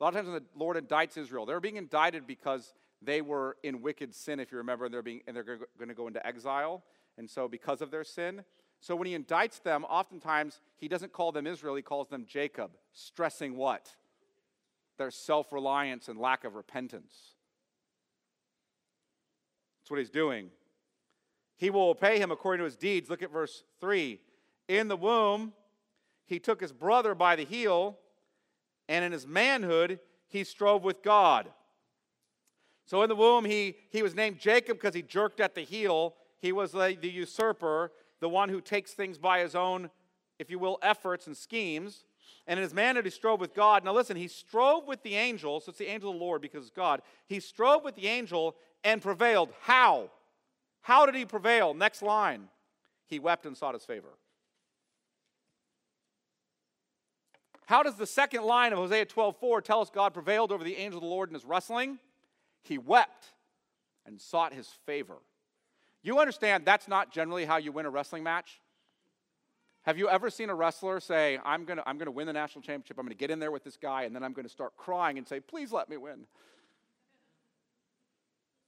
a 0.00 0.04
lot 0.04 0.10
of 0.10 0.14
times 0.14 0.28
when 0.28 0.36
the 0.36 0.58
Lord 0.58 0.76
indicts 0.76 1.16
Israel, 1.16 1.46
they're 1.46 1.60
being 1.60 1.76
indicted 1.76 2.26
because 2.26 2.74
they 3.00 3.20
were 3.20 3.56
in 3.62 3.82
wicked 3.82 4.14
sin, 4.14 4.40
if 4.40 4.52
you 4.52 4.58
remember, 4.58 4.84
and 4.84 4.94
they're, 4.94 5.02
being, 5.02 5.20
and 5.26 5.36
they're 5.36 5.44
going 5.44 5.88
to 5.88 5.94
go 5.94 6.06
into 6.06 6.24
exile. 6.26 6.82
And 7.18 7.28
so, 7.28 7.48
because 7.48 7.82
of 7.82 7.90
their 7.90 8.04
sin, 8.04 8.44
so 8.80 8.96
when 8.96 9.06
he 9.06 9.16
indicts 9.16 9.62
them, 9.62 9.84
oftentimes 9.84 10.60
he 10.76 10.88
doesn't 10.88 11.12
call 11.12 11.30
them 11.30 11.46
Israel, 11.46 11.76
he 11.76 11.82
calls 11.82 12.08
them 12.08 12.24
Jacob, 12.26 12.72
stressing 12.92 13.56
what? 13.56 13.94
Their 14.98 15.10
self 15.10 15.52
reliance 15.52 16.08
and 16.08 16.18
lack 16.18 16.44
of 16.44 16.54
repentance. 16.54 17.14
That's 19.80 19.90
what 19.90 19.98
he's 19.98 20.10
doing. 20.10 20.50
He 21.56 21.70
will 21.70 21.94
pay 21.94 22.18
him 22.18 22.30
according 22.30 22.58
to 22.58 22.64
his 22.64 22.76
deeds. 22.76 23.08
Look 23.08 23.22
at 23.22 23.30
verse 23.30 23.62
3. 23.80 24.18
In 24.68 24.88
the 24.88 24.96
womb, 24.96 25.52
he 26.26 26.38
took 26.38 26.60
his 26.60 26.72
brother 26.72 27.14
by 27.14 27.36
the 27.36 27.44
heel, 27.44 27.98
and 28.88 29.04
in 29.04 29.12
his 29.12 29.26
manhood, 29.26 30.00
he 30.28 30.44
strove 30.44 30.82
with 30.82 31.02
God. 31.02 31.48
So 32.86 33.02
in 33.02 33.08
the 33.08 33.16
womb, 33.16 33.44
he, 33.44 33.76
he 33.90 34.02
was 34.02 34.14
named 34.14 34.38
Jacob 34.38 34.78
because 34.78 34.94
he 34.94 35.02
jerked 35.02 35.40
at 35.40 35.54
the 35.54 35.62
heel. 35.62 36.14
He 36.40 36.52
was 36.52 36.72
the, 36.72 36.96
the 37.00 37.10
usurper 37.10 37.92
the 38.22 38.28
one 38.28 38.48
who 38.48 38.60
takes 38.60 38.92
things 38.92 39.18
by 39.18 39.40
his 39.40 39.56
own, 39.56 39.90
if 40.38 40.48
you 40.48 40.58
will, 40.58 40.78
efforts 40.80 41.26
and 41.26 41.36
schemes. 41.36 42.04
And 42.46 42.58
in 42.58 42.62
his 42.62 42.72
manhood, 42.72 43.04
he 43.04 43.10
strove 43.10 43.40
with 43.40 43.52
God. 43.52 43.84
Now, 43.84 43.92
listen, 43.92 44.16
he 44.16 44.28
strove 44.28 44.86
with 44.86 45.02
the 45.02 45.16
angel, 45.16 45.58
so 45.58 45.70
it's 45.70 45.78
the 45.78 45.88
angel 45.88 46.10
of 46.10 46.18
the 46.18 46.24
Lord 46.24 46.40
because 46.40 46.62
it's 46.62 46.70
God. 46.70 47.02
He 47.26 47.40
strove 47.40 47.82
with 47.82 47.96
the 47.96 48.06
angel 48.06 48.54
and 48.84 49.02
prevailed. 49.02 49.50
How? 49.62 50.08
How 50.82 51.04
did 51.04 51.16
he 51.16 51.24
prevail? 51.24 51.74
Next 51.74 52.00
line. 52.00 52.48
He 53.06 53.18
wept 53.18 53.44
and 53.44 53.56
sought 53.56 53.74
his 53.74 53.84
favor. 53.84 54.16
How 57.72 57.82
does 57.82 57.96
the 57.96 58.06
second 58.06 58.42
line 58.42 58.74
of 58.74 58.78
Hosea 58.78 59.06
12:4 59.06 59.64
tell 59.64 59.80
us 59.80 59.88
God 59.88 60.12
prevailed 60.12 60.52
over 60.52 60.62
the 60.62 60.76
angel 60.76 60.98
of 60.98 61.04
the 61.04 61.08
Lord 61.08 61.30
in 61.30 61.34
his 61.34 61.46
wrestling? 61.46 61.98
He 62.60 62.76
wept 62.76 63.28
and 64.04 64.20
sought 64.20 64.52
his 64.52 64.68
favor. 64.84 65.16
You 66.02 66.18
understand 66.18 66.66
that's 66.66 66.86
not 66.86 67.10
generally 67.10 67.46
how 67.46 67.56
you 67.56 67.72
win 67.72 67.86
a 67.86 67.90
wrestling 67.90 68.24
match? 68.24 68.60
Have 69.86 69.96
you 69.96 70.06
ever 70.10 70.28
seen 70.28 70.50
a 70.50 70.54
wrestler 70.54 71.00
say, 71.00 71.38
I'm 71.46 71.64
going 71.64 71.78
to 71.78 71.88
I'm 71.88 71.96
going 71.96 72.08
to 72.08 72.12
win 72.12 72.26
the 72.26 72.34
national 72.34 72.60
championship, 72.60 72.98
I'm 72.98 73.06
going 73.06 73.16
to 73.16 73.18
get 73.18 73.30
in 73.30 73.38
there 73.38 73.50
with 73.50 73.64
this 73.64 73.78
guy, 73.78 74.02
and 74.02 74.14
then 74.14 74.22
I'm 74.22 74.34
going 74.34 74.44
to 74.44 74.52
start 74.52 74.76
crying 74.76 75.16
and 75.16 75.26
say, 75.26 75.40
Please 75.40 75.72
let 75.72 75.88
me 75.88 75.96
win? 75.96 76.26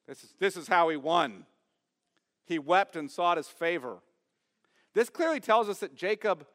This 0.09 0.25
is, 0.25 0.35
this 0.39 0.57
is 0.57 0.67
how 0.67 0.89
he 0.89 0.97
won. 0.97 1.45
He 2.47 2.59
wept 2.59 2.97
and 2.97 3.11
sought 3.11 3.37
his 3.37 3.49
favor. 3.49 3.99
This 4.95 5.11
clearly 5.11 5.41
tells 5.41 5.69
us 5.69 5.81
that 5.81 5.95
Jacob 5.95 6.47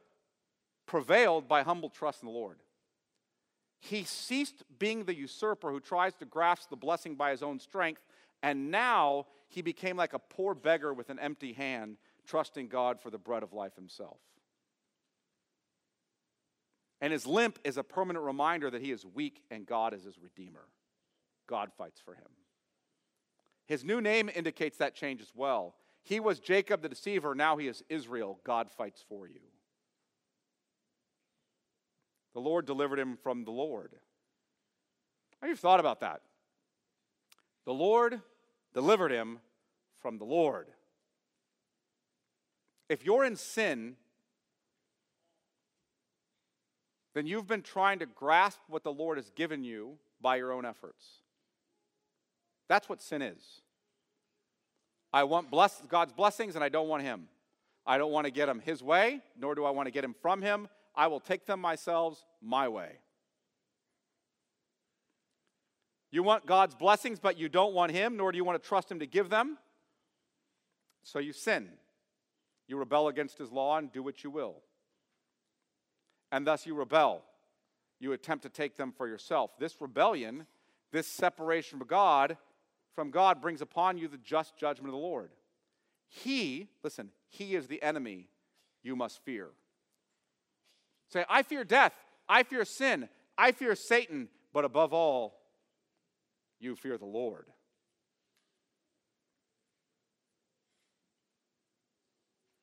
prevailed 0.90 1.48
by 1.48 1.62
humble 1.62 1.90
trust 1.90 2.24
in 2.24 2.26
the 2.26 2.34
Lord. 2.34 2.58
He 3.80 4.04
ceased 4.04 4.64
being 4.80 5.06
the 5.06 5.16
usurper 5.16 5.72
who 5.72 5.80
tries 5.80 6.16
to 6.16 6.26
grasp 6.26 6.70
the 6.72 6.76
blessing 6.76 7.14
by 7.14 7.30
his 7.30 7.44
own 7.44 7.60
strength 7.60 8.02
and 8.42 8.72
now 8.72 9.28
he 9.50 9.62
became 9.62 9.98
like 9.98 10.14
a 10.14 10.20
poor 10.20 10.56
beggar 10.56 10.94
with 10.94 11.12
an 11.12 11.20
empty 11.20 11.54
hand, 11.54 11.98
trusting 12.26 12.70
God 12.70 13.00
for 13.00 13.12
the 13.12 13.18
bread 13.20 13.44
of 13.44 13.54
life 13.54 13.76
himself. 13.76 14.18
And 17.02 17.14
his 17.14 17.28
limp 17.28 17.60
is 17.64 17.78
a 17.78 17.84
permanent 17.84 18.26
reminder 18.26 18.72
that 18.72 18.82
he 18.82 18.92
is 18.92 19.06
weak 19.06 19.44
and 19.52 19.68
God 19.68 19.94
is 19.94 20.06
his 20.06 20.18
redeemer. 20.18 20.66
God 21.48 21.70
fights 21.78 22.02
for 22.04 22.16
him. 22.16 22.28
His 23.68 23.84
new 23.84 24.02
name 24.02 24.30
indicates 24.34 24.78
that 24.78 24.96
change 24.96 25.22
as 25.22 25.32
well. 25.36 25.76
He 26.02 26.20
was 26.20 26.40
Jacob 26.40 26.82
the 26.82 26.90
deceiver, 26.90 27.36
now 27.36 27.58
he 27.58 27.68
is 27.68 27.84
Israel. 27.90 28.40
God 28.44 28.72
fights 28.72 29.04
for 29.08 29.28
you. 29.28 29.42
The 32.34 32.40
Lord 32.40 32.66
delivered 32.66 33.00
him 33.00 33.18
from 33.22 33.44
the 33.44 33.52
Lord. 33.52 33.92
Have 35.42 35.50
you 35.50 35.56
thought 35.56 35.80
about 35.80 36.02
that? 36.02 36.22
The 37.66 37.74
Lord 37.74 38.22
delivered 38.74 39.12
him 39.12 39.40
from 40.02 40.18
the 40.18 40.26
Lord. 40.26 40.68
If 42.88 43.06
you're 43.06 43.24
in 43.24 43.36
sin, 43.36 43.96
then 47.14 47.28
you've 47.28 47.48
been 47.48 47.62
trying 47.62 48.00
to 48.00 48.06
grasp 48.06 48.60
what 48.68 48.84
the 48.84 48.92
Lord 48.92 49.18
has 49.18 49.30
given 49.32 49.64
you 49.64 49.98
by 50.22 50.38
your 50.38 50.52
own 50.52 50.66
efforts. 50.66 51.06
That's 52.68 52.88
what 52.88 53.02
sin 53.02 53.22
is. 53.22 53.62
I 55.12 55.24
want 55.24 55.50
bless, 55.50 55.82
God's 55.88 56.14
blessings 56.14 56.56
and 56.56 56.64
I 56.64 56.70
don't 56.70 56.88
want 56.88 57.04
Him. 57.04 57.28
I 57.86 57.98
don't 57.98 58.12
want 58.12 58.26
to 58.26 58.32
get 58.32 58.48
Him 58.48 58.60
His 58.60 58.84
way, 58.84 59.22
nor 59.38 59.56
do 59.56 59.66
I 59.66 59.72
want 59.72 59.88
to 59.88 59.92
get 59.92 60.04
Him 60.04 60.16
from 60.22 60.42
Him. 60.42 60.68
I 61.00 61.08
will 61.08 61.22
take 61.22 61.46
them 61.46 61.62
myself 61.62 62.22
my 62.42 62.68
way. 62.68 62.90
You 66.12 66.24
want 66.24 66.46
God's 66.46 66.76
blessings, 66.76 67.20
but 67.22 67.40
you 67.40 67.48
don't 67.48 67.74
want 67.74 67.94
Him, 67.94 68.18
nor 68.18 68.34
do 68.34 68.38
you 68.38 68.44
want 68.44 68.62
to 68.62 68.68
trust 68.68 68.92
Him 68.92 69.00
to 69.00 69.06
give 69.06 69.30
them. 69.30 69.58
So 71.04 71.20
you 71.20 71.32
sin. 71.32 71.70
You 72.68 72.76
rebel 72.76 73.08
against 73.08 73.38
His 73.38 73.50
law 73.50 73.78
and 73.78 73.90
do 73.94 74.04
what 74.04 74.26
you 74.26 74.30
will. 74.30 74.58
And 76.34 76.46
thus 76.46 76.66
you 76.66 76.76
rebel. 76.76 77.24
You 78.02 78.12
attempt 78.12 78.44
to 78.44 78.50
take 78.50 78.76
them 78.76 78.92
for 78.92 79.08
yourself. 79.08 79.52
This 79.58 79.80
rebellion, 79.80 80.48
this 80.92 81.08
separation 81.08 81.80
from 81.80 81.88
God, 81.88 82.36
from 82.94 83.10
God 83.10 83.42
brings 83.42 83.62
upon 83.62 83.98
you 83.98 84.10
the 84.10 84.18
just 84.18 84.58
judgment 84.58 84.90
of 84.90 85.00
the 85.00 85.08
Lord. 85.08 85.30
He, 86.10 86.68
listen, 86.84 87.12
He 87.30 87.56
is 87.56 87.68
the 87.68 87.82
enemy 87.82 88.28
you 88.84 88.98
must 88.98 89.24
fear. 89.24 89.52
Say, 91.12 91.26
I 91.30 91.44
fear 91.44 91.64
death. 91.64 91.94
I 92.28 92.44
fear 92.44 92.66
sin. 92.66 93.10
I 93.38 93.52
fear 93.52 93.76
Satan. 93.76 94.30
But 94.54 94.66
above 94.66 94.94
all, 94.94 95.36
you 96.60 96.76
fear 96.76 96.98
the 96.98 97.06
Lord. 97.06 97.48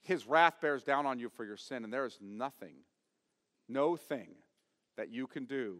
His 0.02 0.26
wrath 0.26 0.60
bears 0.60 0.84
down 0.84 1.04
on 1.04 1.18
you 1.18 1.28
for 1.28 1.44
your 1.44 1.56
sin, 1.56 1.82
and 1.82 1.92
there 1.92 2.06
is 2.06 2.18
nothing, 2.20 2.76
no 3.68 3.96
thing 3.96 4.28
that 4.96 5.10
you 5.10 5.26
can 5.26 5.46
do 5.46 5.78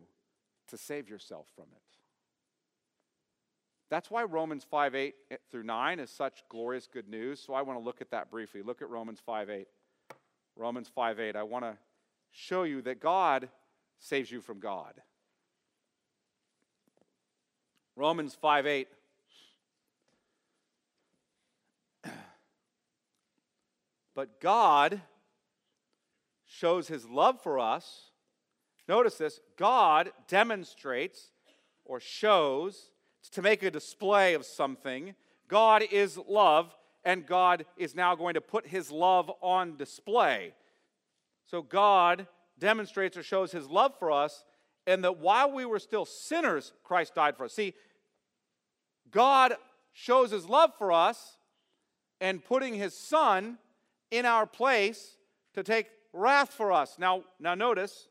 to 0.69 0.77
save 0.77 1.09
yourself 1.09 1.47
from 1.55 1.67
it. 1.73 1.83
That's 3.89 4.11
why 4.11 4.25
Romans 4.25 4.67
5 4.69 4.97
8 4.97 5.15
through 5.51 5.63
9 5.63 6.01
is 6.01 6.11
such 6.11 6.43
glorious 6.49 6.89
good 6.93 7.09
news. 7.09 7.41
So 7.41 7.55
I 7.55 7.63
want 7.63 7.79
to 7.79 7.85
look 7.85 8.01
at 8.01 8.11
that 8.11 8.31
briefly. 8.31 8.63
Look 8.63 8.83
at 8.83 8.91
Romans 8.91 9.21
5 9.25 9.49
8. 9.49 9.69
Romans 10.57 10.91
5 10.93 11.21
8. 11.21 11.37
I 11.37 11.45
want 11.45 11.65
to 11.65 11.77
show 12.33 12.65
you 12.65 12.83
that 12.83 13.01
God 13.01 13.49
saves 13.99 14.31
you 14.31 14.41
from 14.41 14.61
God. 14.61 14.95
Romans 17.97 18.35
5 18.35 18.67
8. 18.67 18.89
But 24.15 24.41
God 24.41 25.03
shows 26.47 26.89
his 26.89 27.07
love 27.07 27.43
for 27.43 27.59
us. 27.59 28.13
Notice 28.89 29.19
this 29.19 29.41
God 29.59 30.11
demonstrates 30.29 31.33
or 31.85 32.01
shows 32.01 32.91
to 33.33 33.43
make 33.43 33.63
a 33.63 33.71
display 33.71 34.35
of 34.35 34.47
something. 34.47 35.15
God 35.49 35.83
is 35.91 36.19
love, 36.29 36.75
and 37.05 37.27
God 37.27 37.67
is 37.77 37.95
now 37.95 38.15
going 38.15 38.35
to 38.35 38.41
put 38.41 38.67
his 38.67 38.91
love 38.91 39.31
on 39.41 39.77
display. 39.77 40.55
So 41.47 41.63
God 41.63 42.27
demonstrates 42.59 43.17
or 43.17 43.23
shows 43.23 43.53
his 43.53 43.69
love 43.69 43.95
for 43.99 44.11
us, 44.11 44.45
and 44.87 45.03
that 45.05 45.19
while 45.19 45.51
we 45.51 45.65
were 45.65 45.79
still 45.79 46.05
sinners, 46.05 46.73
Christ 46.85 47.15
died 47.15 47.37
for 47.37 47.45
us. 47.45 47.53
See, 47.53 47.75
God 49.11 49.55
shows 49.93 50.31
his 50.31 50.49
love 50.49 50.73
for 50.77 50.93
us 50.93 51.39
and 52.21 52.45
putting 52.45 52.75
his 52.75 52.97
son 52.97 53.59
in 54.11 54.27
our 54.27 54.47
place 54.47 55.17
to 55.55 55.63
take 55.63 55.87
wrath 56.13 56.51
for 56.51 56.73
us. 56.73 56.97
Now, 56.99 57.25
now 57.39 57.55
notice 57.55 58.09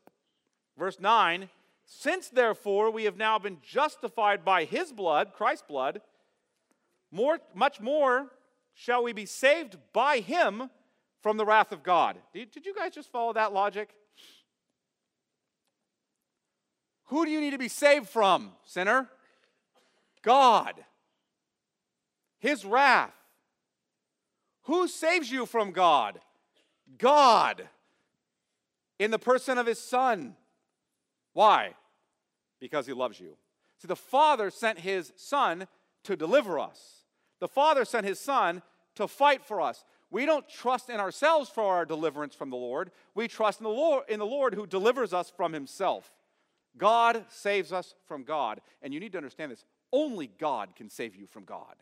verse 0.78 0.98
9, 1.00 1.48
since 1.84 2.28
therefore 2.28 2.90
we 2.90 3.04
have 3.04 3.16
now 3.16 3.38
been 3.38 3.58
justified 3.62 4.44
by 4.44 4.64
his 4.64 4.92
blood, 4.92 5.32
Christ's 5.32 5.64
blood, 5.66 6.00
more 7.10 7.38
much 7.54 7.80
more 7.80 8.32
shall 8.74 9.02
we 9.02 9.12
be 9.12 9.26
saved 9.26 9.76
by 9.92 10.18
him 10.18 10.70
from 11.26 11.38
the 11.38 11.44
wrath 11.44 11.72
of 11.72 11.82
God. 11.82 12.16
Did, 12.32 12.52
did 12.52 12.64
you 12.64 12.72
guys 12.72 12.94
just 12.94 13.10
follow 13.10 13.32
that 13.32 13.52
logic? 13.52 13.88
Who 17.06 17.24
do 17.24 17.32
you 17.32 17.40
need 17.40 17.50
to 17.50 17.58
be 17.58 17.66
saved 17.66 18.08
from, 18.08 18.52
sinner? 18.64 19.08
God. 20.22 20.74
His 22.38 22.64
wrath. 22.64 23.10
Who 24.66 24.86
saves 24.86 25.28
you 25.28 25.46
from 25.46 25.72
God? 25.72 26.20
God. 26.96 27.68
In 29.00 29.10
the 29.10 29.18
person 29.18 29.58
of 29.58 29.66
his 29.66 29.80
Son. 29.80 30.36
Why? 31.32 31.74
Because 32.60 32.86
he 32.86 32.92
loves 32.92 33.18
you. 33.18 33.36
See, 33.82 33.88
the 33.88 33.96
Father 33.96 34.48
sent 34.50 34.78
his 34.78 35.12
Son 35.16 35.66
to 36.04 36.14
deliver 36.14 36.60
us. 36.60 37.02
The 37.40 37.48
Father 37.48 37.84
sent 37.84 38.06
his 38.06 38.20
Son 38.20 38.62
to 38.94 39.08
fight 39.08 39.44
for 39.44 39.60
us. 39.60 39.84
We 40.10 40.24
don't 40.24 40.48
trust 40.48 40.88
in 40.88 41.00
ourselves 41.00 41.50
for 41.50 41.74
our 41.74 41.84
deliverance 41.84 42.34
from 42.34 42.50
the 42.50 42.56
Lord. 42.56 42.90
We 43.14 43.28
trust 43.28 43.60
in 43.60 43.64
the 43.64 43.70
Lord, 43.70 44.04
in 44.08 44.18
the 44.18 44.26
Lord 44.26 44.54
who 44.54 44.66
delivers 44.66 45.12
us 45.12 45.30
from 45.30 45.52
himself. 45.52 46.12
God 46.78 47.24
saves 47.28 47.72
us 47.72 47.94
from 48.06 48.22
God. 48.22 48.60
And 48.82 48.94
you 48.94 49.00
need 49.00 49.12
to 49.12 49.18
understand 49.18 49.50
this 49.50 49.64
only 49.92 50.28
God 50.38 50.76
can 50.76 50.90
save 50.90 51.16
you 51.16 51.26
from 51.26 51.44
God. 51.44 51.74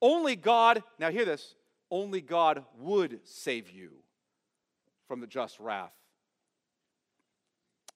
Only 0.00 0.36
God, 0.36 0.82
now 0.98 1.10
hear 1.10 1.24
this, 1.24 1.54
only 1.90 2.20
God 2.20 2.64
would 2.78 3.20
save 3.24 3.70
you 3.70 3.90
from 5.08 5.20
the 5.20 5.26
just 5.26 5.58
wrath 5.60 5.94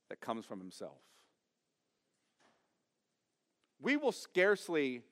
that 0.09 0.21
comes 0.21 0.47
from 0.47 0.59
himself. 0.59 0.99
We 3.81 3.97
will 3.97 4.13
scarcely 4.13 5.03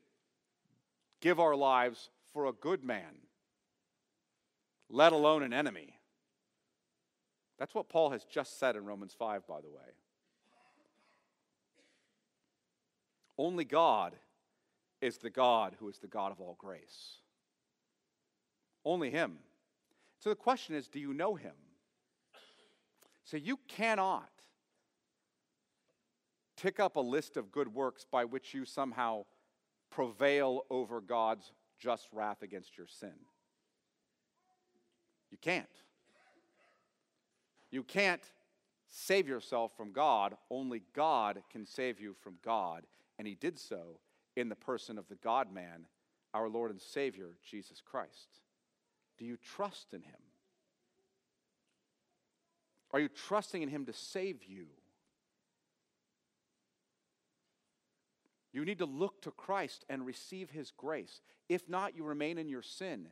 give 1.20 1.40
our 1.40 1.56
lives 1.56 2.10
for 2.32 2.46
a 2.46 2.52
good 2.52 2.84
man, 2.84 3.22
let 4.88 5.12
alone 5.12 5.42
an 5.42 5.52
enemy. 5.52 5.98
That's 7.58 7.74
what 7.74 7.88
Paul 7.88 8.10
has 8.10 8.24
just 8.24 8.58
said 8.58 8.76
in 8.76 8.84
Romans 8.84 9.14
5, 9.18 9.46
by 9.46 9.60
the 9.60 9.70
way. 9.70 9.94
Only 13.38 13.64
God 13.64 14.14
is 15.00 15.18
the 15.18 15.30
God 15.30 15.76
who 15.78 15.88
is 15.88 15.98
the 15.98 16.06
God 16.06 16.32
of 16.32 16.40
all 16.40 16.56
grace. 16.58 17.16
Only 18.84 19.10
Him. 19.10 19.38
So 20.20 20.30
the 20.30 20.36
question 20.36 20.74
is 20.74 20.88
do 20.88 20.98
you 20.98 21.12
know 21.12 21.34
Him? 21.34 21.54
So 23.24 23.36
you 23.36 23.58
cannot 23.68 24.30
tick 26.56 26.80
up 26.80 26.96
a 26.96 27.00
list 27.00 27.36
of 27.36 27.52
good 27.52 27.74
works 27.74 28.06
by 28.10 28.24
which 28.24 28.54
you 28.54 28.64
somehow 28.64 29.24
prevail 29.90 30.62
over 30.70 31.00
God's 31.00 31.52
just 31.78 32.08
wrath 32.12 32.42
against 32.42 32.76
your 32.76 32.86
sin. 32.86 33.14
You 35.30 35.38
can't. 35.38 35.66
You 37.70 37.82
can't 37.82 38.22
save 38.88 39.28
yourself 39.28 39.76
from 39.76 39.92
God. 39.92 40.36
Only 40.50 40.82
God 40.94 41.42
can 41.50 41.66
save 41.66 42.00
you 42.00 42.14
from 42.22 42.36
God. 42.42 42.86
And 43.18 43.26
He 43.26 43.34
did 43.34 43.58
so 43.58 44.00
in 44.36 44.48
the 44.48 44.54
person 44.54 44.98
of 44.98 45.08
the 45.08 45.16
God 45.16 45.52
man, 45.52 45.86
our 46.32 46.48
Lord 46.48 46.70
and 46.70 46.80
Savior, 46.80 47.36
Jesus 47.48 47.82
Christ. 47.84 48.40
Do 49.18 49.24
you 49.24 49.36
trust 49.36 49.92
in 49.92 50.02
Him? 50.02 50.14
Are 52.92 53.00
you 53.00 53.08
trusting 53.08 53.62
in 53.62 53.68
Him 53.68 53.86
to 53.86 53.92
save 53.92 54.44
you? 54.44 54.66
You 58.56 58.64
need 58.64 58.78
to 58.78 58.86
look 58.86 59.20
to 59.20 59.30
Christ 59.30 59.84
and 59.90 60.06
receive 60.06 60.48
His 60.48 60.70
grace. 60.70 61.20
If 61.46 61.68
not, 61.68 61.94
you 61.94 62.04
remain 62.04 62.38
in 62.38 62.48
your 62.48 62.62
sin. 62.62 63.08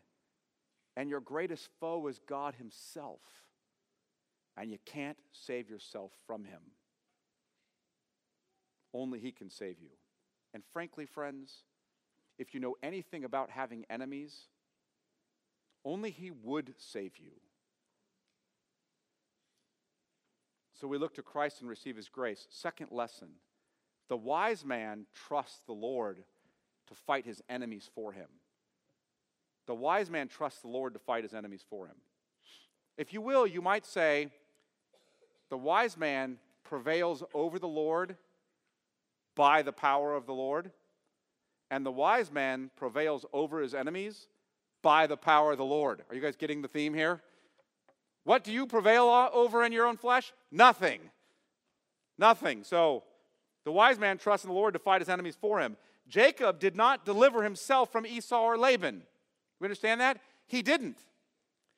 And 0.97 1.11
your 1.11 1.21
greatest 1.21 1.69
foe 1.79 2.07
is 2.07 2.19
God 2.27 2.55
Himself. 2.55 3.21
And 4.57 4.71
you 4.71 4.79
can't 4.87 5.19
save 5.33 5.69
yourself 5.69 6.13
from 6.27 6.47
Him. 6.47 6.63
Only 8.95 9.19
He 9.19 9.33
can 9.33 9.51
save 9.51 9.83
you. 9.83 9.91
And 10.55 10.63
frankly, 10.73 11.05
friends, 11.05 11.65
if 12.39 12.55
you 12.55 12.61
know 12.61 12.77
anything 12.83 13.23
about 13.23 13.51
having 13.51 13.85
enemies, 13.91 14.49
only 15.85 16.11
He 16.11 16.31
would 16.31 16.73
save 16.79 17.19
you. 17.19 17.33
So 20.81 20.89
we 20.89 20.97
look 20.97 21.13
to 21.17 21.23
Christ 21.23 21.61
and 21.61 21.69
receive 21.69 21.97
His 21.97 22.09
grace. 22.09 22.47
Second 22.49 22.93
lesson 22.93 23.29
the 24.09 24.17
wise 24.17 24.65
man 24.65 25.07
trusts 25.27 25.61
the 25.67 25.73
Lord 25.73 26.19
to 26.89 26.95
fight 26.95 27.25
his 27.25 27.43
enemies 27.49 27.89
for 27.95 28.13
him. 28.13 28.29
The 29.67 29.75
wise 29.75 30.11
man 30.11 30.29
trusts 30.29 30.61
the 30.61 30.69
Lord 30.69 30.93
to 30.95 31.01
fight 31.01 31.23
his 31.23 31.35
enemies 31.35 31.65
for 31.69 31.87
him. 31.87 31.97
If 32.99 33.13
you 33.13 33.21
will, 33.21 33.47
you 33.47 33.63
might 33.63 33.87
say, 33.87 34.29
the 35.51 35.57
wise 35.57 35.97
man 35.97 36.39
prevails 36.65 37.23
over 37.33 37.59
the 37.59 37.69
Lord 37.69 38.17
by 39.35 39.63
the 39.63 39.73
power 39.73 40.15
of 40.15 40.27
the 40.27 40.35
Lord, 40.35 40.71
and 41.71 41.85
the 41.85 41.91
wise 41.93 42.31
man 42.31 42.71
prevails 42.77 43.25
over 43.33 43.61
his 43.61 43.75
enemies 43.75 44.29
by 44.83 45.07
the 45.07 45.17
power 45.17 45.53
of 45.53 45.59
the 45.59 45.65
Lord. 45.65 46.03
Are 46.09 46.15
you 46.15 46.21
guys 46.21 46.37
getting 46.37 46.63
the 46.63 46.69
theme 46.69 46.95
here? 46.95 47.23
What 48.25 48.45
do 48.45 48.53
you 48.53 48.67
prevail 48.67 49.09
over 49.33 49.65
in 49.65 49.73
your 49.73 49.87
own 49.87 49.97
flesh? 49.97 50.33
Nothing. 50.53 51.01
Nothing. 52.19 52.65
So, 52.65 53.03
the 53.65 53.73
wise 53.73 53.99
man 53.99 54.19
trusts 54.19 54.45
in 54.45 54.49
the 54.49 54.55
Lord 54.55 54.75
to 54.75 54.79
fight 54.79 55.01
his 55.01 55.09
enemies 55.09 55.37
for 55.41 55.61
him. 55.61 55.77
Jacob 56.09 56.59
did 56.59 56.77
not 56.77 57.05
deliver 57.05 57.43
himself 57.43 57.91
from 57.91 58.07
Esau 58.07 58.43
or 58.43 58.59
Laban. 58.59 59.03
We 59.59 59.67
understand 59.67 60.01
that? 60.01 60.21
He 60.47 60.63
didn't. 60.63 60.99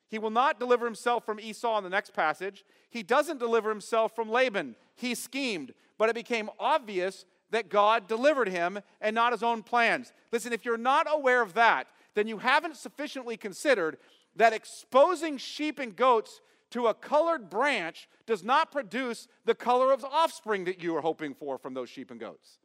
He 0.08 0.18
will 0.18 0.30
not 0.30 0.60
deliver 0.60 0.84
himself 0.84 1.24
from 1.24 1.40
Esau 1.40 1.78
in 1.78 1.84
the 1.84 1.90
next 1.90 2.12
passage. 2.12 2.64
He 2.90 3.02
doesn't 3.02 3.38
deliver 3.38 3.68
himself 3.68 4.14
from 4.14 4.30
Laban. 4.30 4.76
He 4.94 5.14
schemed, 5.14 5.74
but 5.98 6.08
it 6.08 6.14
became 6.14 6.50
obvious 6.58 7.24
that 7.50 7.68
God 7.68 8.08
delivered 8.08 8.48
him 8.48 8.80
and 9.00 9.14
not 9.14 9.32
his 9.32 9.42
own 9.42 9.62
plans. 9.62 10.12
Listen, 10.32 10.52
if 10.52 10.64
you're 10.64 10.76
not 10.76 11.06
aware 11.10 11.42
of 11.42 11.54
that, 11.54 11.86
then 12.14 12.26
you 12.26 12.38
haven't 12.38 12.76
sufficiently 12.76 13.36
considered 13.36 13.98
that 14.34 14.52
exposing 14.52 15.38
sheep 15.38 15.78
and 15.78 15.94
goats 15.94 16.40
to 16.76 16.88
a 16.88 16.94
colored 16.94 17.48
branch 17.48 18.06
does 18.26 18.44
not 18.44 18.70
produce 18.70 19.28
the 19.46 19.54
color 19.54 19.94
of 19.94 20.04
offspring 20.04 20.66
that 20.66 20.82
you 20.82 20.94
are 20.94 21.00
hoping 21.00 21.32
for 21.32 21.56
from 21.56 21.72
those 21.72 21.88
sheep 21.88 22.10
and 22.10 22.20
goats. 22.20 22.58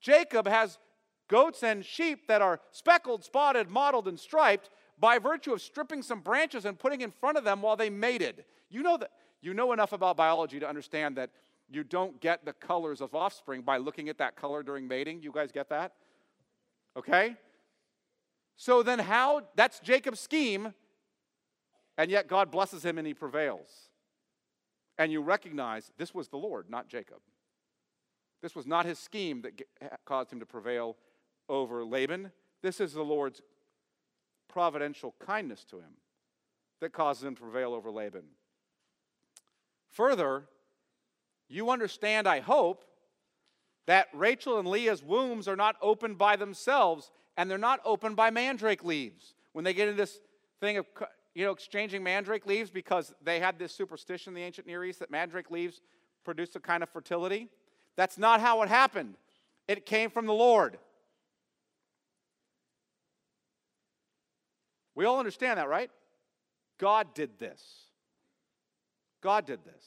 Jacob 0.00 0.46
has 0.46 0.78
goats 1.26 1.64
and 1.64 1.84
sheep 1.84 2.28
that 2.28 2.40
are 2.40 2.60
speckled, 2.70 3.24
spotted, 3.24 3.68
mottled, 3.68 4.06
and 4.06 4.20
striped 4.20 4.70
by 5.00 5.18
virtue 5.18 5.52
of 5.52 5.60
stripping 5.60 6.00
some 6.00 6.20
branches 6.20 6.64
and 6.64 6.78
putting 6.78 7.00
in 7.00 7.10
front 7.10 7.36
of 7.36 7.42
them 7.42 7.60
while 7.60 7.74
they 7.74 7.90
mated. 7.90 8.44
You 8.70 8.84
know 8.84 8.96
that 8.98 9.10
you 9.40 9.52
know 9.52 9.72
enough 9.72 9.92
about 9.92 10.16
biology 10.16 10.60
to 10.60 10.68
understand 10.68 11.16
that 11.16 11.30
you 11.68 11.82
don't 11.82 12.20
get 12.20 12.44
the 12.44 12.52
colors 12.52 13.00
of 13.00 13.16
offspring 13.16 13.62
by 13.62 13.78
looking 13.78 14.08
at 14.08 14.18
that 14.18 14.36
color 14.36 14.62
during 14.62 14.86
mating. 14.86 15.24
You 15.24 15.32
guys 15.32 15.50
get 15.50 15.70
that? 15.70 15.94
Okay? 16.96 17.34
So 18.54 18.84
then 18.84 19.00
how 19.00 19.42
that's 19.56 19.80
Jacob's 19.80 20.20
scheme 20.20 20.72
and 21.98 22.10
yet 22.10 22.28
God 22.28 22.50
blesses 22.50 22.84
him 22.84 22.96
and 22.96 23.06
he 23.06 23.12
prevails. 23.12 23.68
And 24.96 25.12
you 25.12 25.20
recognize 25.20 25.92
this 25.98 26.14
was 26.14 26.28
the 26.28 26.36
Lord, 26.38 26.70
not 26.70 26.88
Jacob. 26.88 27.18
This 28.40 28.54
was 28.54 28.66
not 28.66 28.86
his 28.86 28.98
scheme 28.98 29.42
that 29.42 29.60
caused 30.06 30.32
him 30.32 30.40
to 30.40 30.46
prevail 30.46 30.96
over 31.48 31.84
Laban. 31.84 32.30
This 32.62 32.80
is 32.80 32.92
the 32.92 33.02
Lord's 33.02 33.42
providential 34.48 35.14
kindness 35.18 35.64
to 35.64 35.76
him 35.76 35.98
that 36.80 36.92
causes 36.92 37.24
him 37.24 37.34
to 37.34 37.42
prevail 37.42 37.74
over 37.74 37.90
Laban. 37.90 38.24
Further, 39.90 40.44
you 41.48 41.70
understand, 41.70 42.28
I 42.28 42.40
hope, 42.40 42.84
that 43.86 44.06
Rachel 44.12 44.58
and 44.58 44.68
Leah's 44.68 45.02
wombs 45.02 45.48
are 45.48 45.56
not 45.56 45.76
opened 45.82 46.18
by 46.18 46.36
themselves 46.36 47.10
and 47.36 47.50
they're 47.50 47.58
not 47.58 47.80
opened 47.84 48.14
by 48.16 48.30
mandrake 48.30 48.84
leaves. 48.84 49.34
When 49.52 49.64
they 49.64 49.72
get 49.72 49.88
into 49.88 50.00
this 50.00 50.20
thing 50.60 50.76
of 50.76 50.86
you 51.38 51.44
know, 51.44 51.52
exchanging 51.52 52.02
mandrake 52.02 52.46
leaves 52.46 52.68
because 52.68 53.14
they 53.22 53.38
had 53.38 53.60
this 53.60 53.72
superstition 53.72 54.32
in 54.32 54.34
the 54.34 54.42
ancient 54.42 54.66
Near 54.66 54.84
East 54.84 54.98
that 54.98 55.08
mandrake 55.08 55.52
leaves 55.52 55.80
produced 56.24 56.56
a 56.56 56.58
kind 56.58 56.82
of 56.82 56.88
fertility. 56.88 57.46
That's 57.94 58.18
not 58.18 58.40
how 58.40 58.60
it 58.62 58.68
happened. 58.68 59.14
It 59.68 59.86
came 59.86 60.10
from 60.10 60.26
the 60.26 60.32
Lord. 60.32 60.78
We 64.96 65.04
all 65.04 65.20
understand 65.20 65.60
that, 65.60 65.68
right? 65.68 65.92
God 66.76 67.14
did 67.14 67.38
this. 67.38 67.62
God 69.22 69.46
did 69.46 69.60
this. 69.64 69.84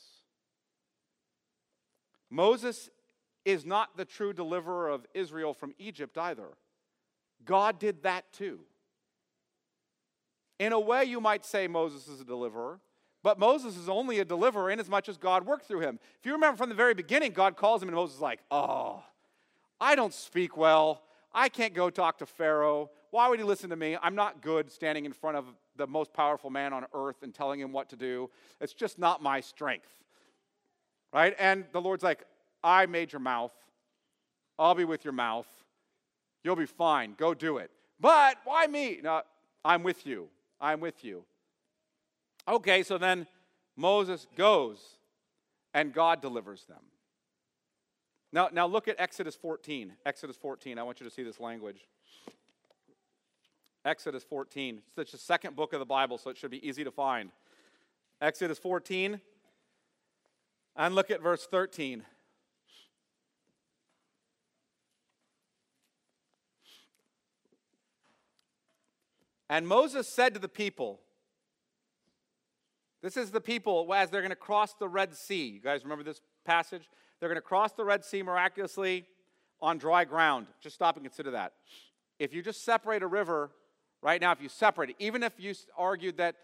Moses 2.30 2.90
is 3.44 3.66
not 3.66 3.98
the 3.98 4.06
true 4.06 4.32
deliverer 4.32 4.88
of 4.88 5.06
Israel 5.14 5.54
from 5.54 5.74
Egypt 5.78 6.18
either. 6.18 6.48
God 7.44 7.78
did 7.78 8.04
that 8.04 8.32
too. 8.32 8.62
In 10.62 10.74
a 10.74 10.80
way, 10.80 11.06
you 11.06 11.20
might 11.20 11.44
say 11.44 11.68
Moses 11.68 12.08
is 12.08 12.22
a 12.22 12.24
deliverer, 12.24 12.80
but 13.24 13.40
Moses 13.40 13.78
is 13.78 13.90
only 13.90 14.20
a 14.20 14.26
deliverer 14.26 14.70
in 14.70 14.80
as 14.80 14.88
much 14.88 15.10
as 15.10 15.18
God 15.18 15.44
worked 15.44 15.66
through 15.66 15.80
him. 15.80 15.98
If 16.20 16.26
you 16.28 16.34
remember 16.34 16.56
from 16.56 16.70
the 16.70 16.76
very 16.76 16.94
beginning, 16.94 17.32
God 17.32 17.58
calls 17.58 17.82
him, 17.82 17.90
and 17.90 17.96
Moses 17.96 18.18
is 18.18 18.22
like, 18.22 18.42
Oh, 18.52 19.04
I 19.80 19.96
don't 19.96 20.14
speak 20.14 20.56
well. 20.56 21.02
I 21.34 21.50
can't 21.50 21.74
go 21.74 21.90
talk 21.90 22.20
to 22.20 22.28
Pharaoh. 22.28 22.92
why 23.10 23.28
would 23.28 23.40
he 23.40 23.44
listen 23.44 23.72
to 23.72 23.76
me? 23.76 23.98
I'm 24.04 24.14
not 24.14 24.44
good 24.44 24.72
standing 24.72 25.06
in 25.06 25.14
front 25.14 25.36
of 25.36 25.46
the 25.78 25.88
most 25.88 26.14
powerful 26.14 26.52
man 26.52 26.74
on 26.74 26.86
earth 26.94 27.24
and 27.24 27.34
telling 27.34 27.60
him 27.60 27.72
what 27.72 27.90
to 27.90 27.96
do. 27.96 28.30
It's 28.60 28.76
just 28.76 29.00
not 29.00 29.24
my 29.24 29.40
strength. 29.40 29.90
Right? 31.12 31.36
And 31.40 31.66
the 31.72 31.82
Lord's 31.82 32.04
like, 32.04 32.24
I 32.64 32.86
made 32.86 33.12
your 33.12 33.20
mouth. 33.20 33.54
I'll 34.60 34.76
be 34.76 34.86
with 34.86 35.06
your 35.06 35.14
mouth. 35.14 35.48
You'll 36.44 36.56
be 36.56 36.68
fine. 36.68 37.16
Go 37.18 37.34
do 37.34 37.58
it. 37.58 37.72
But 38.00 38.38
why 38.44 38.68
me? 38.68 39.00
No, 39.02 39.24
I'm 39.66 39.82
with 39.82 40.06
you. 40.06 40.30
I'm 40.62 40.80
with 40.80 41.04
you. 41.04 41.24
Okay, 42.48 42.84
so 42.84 42.98
then 42.98 43.28
Moses 43.76 44.28
goes 44.38 44.78
and 45.74 45.94
God 45.94 46.22
delivers 46.22 46.66
them. 46.66 46.82
Now, 48.32 48.50
now 48.54 48.68
look 48.68 48.88
at 48.88 48.96
Exodus 49.00 49.36
14. 49.36 49.94
Exodus 50.06 50.38
14. 50.38 50.78
I 50.78 50.84
want 50.84 51.00
you 51.00 51.06
to 51.06 51.14
see 51.14 51.24
this 51.24 51.40
language. 51.40 51.88
Exodus 53.84 54.24
14. 54.24 54.82
It's 54.98 55.12
the 55.12 55.18
second 55.18 55.56
book 55.56 55.74
of 55.74 55.80
the 55.80 55.86
Bible, 55.86 56.18
so 56.18 56.30
it 56.30 56.38
should 56.38 56.52
be 56.52 56.66
easy 56.66 56.84
to 56.84 56.92
find. 56.92 57.32
Exodus 58.22 58.60
14. 58.60 59.20
And 60.78 60.96
look 60.96 61.12
at 61.12 61.22
verse 61.22 61.46
13. 61.46 62.04
And 69.52 69.68
Moses 69.68 70.08
said 70.08 70.34
to 70.34 70.40
the 70.40 70.48
people, 70.48 71.02
This 73.04 73.18
is 73.18 73.32
the 73.32 73.42
people 73.42 73.94
as 73.94 74.10
they're 74.10 74.22
going 74.22 74.30
to 74.30 74.36
cross 74.38 74.74
the 74.76 74.88
Red 74.88 75.14
Sea. 75.14 75.50
You 75.50 75.60
guys 75.60 75.84
remember 75.84 76.06
this 76.06 76.22
passage? 76.46 76.90
They're 77.20 77.28
going 77.28 77.36
to 77.36 77.42
cross 77.42 77.74
the 77.74 77.84
Red 77.84 78.06
Sea 78.06 78.24
miraculously 78.24 79.06
on 79.62 79.78
dry 79.78 80.06
ground. 80.06 80.48
Just 80.62 80.76
stop 80.76 80.96
and 80.96 81.06
consider 81.06 81.32
that. 81.32 81.52
If 82.18 82.34
you 82.34 82.42
just 82.42 82.64
separate 82.64 83.04
a 83.04 83.08
river 83.08 83.52
right 84.02 84.22
now, 84.22 84.32
if 84.32 84.42
you 84.42 84.48
separate 84.48 84.92
it, 84.92 84.96
even 85.00 85.22
if 85.22 85.34
you 85.38 85.54
argued 85.78 86.16
that, 86.16 86.38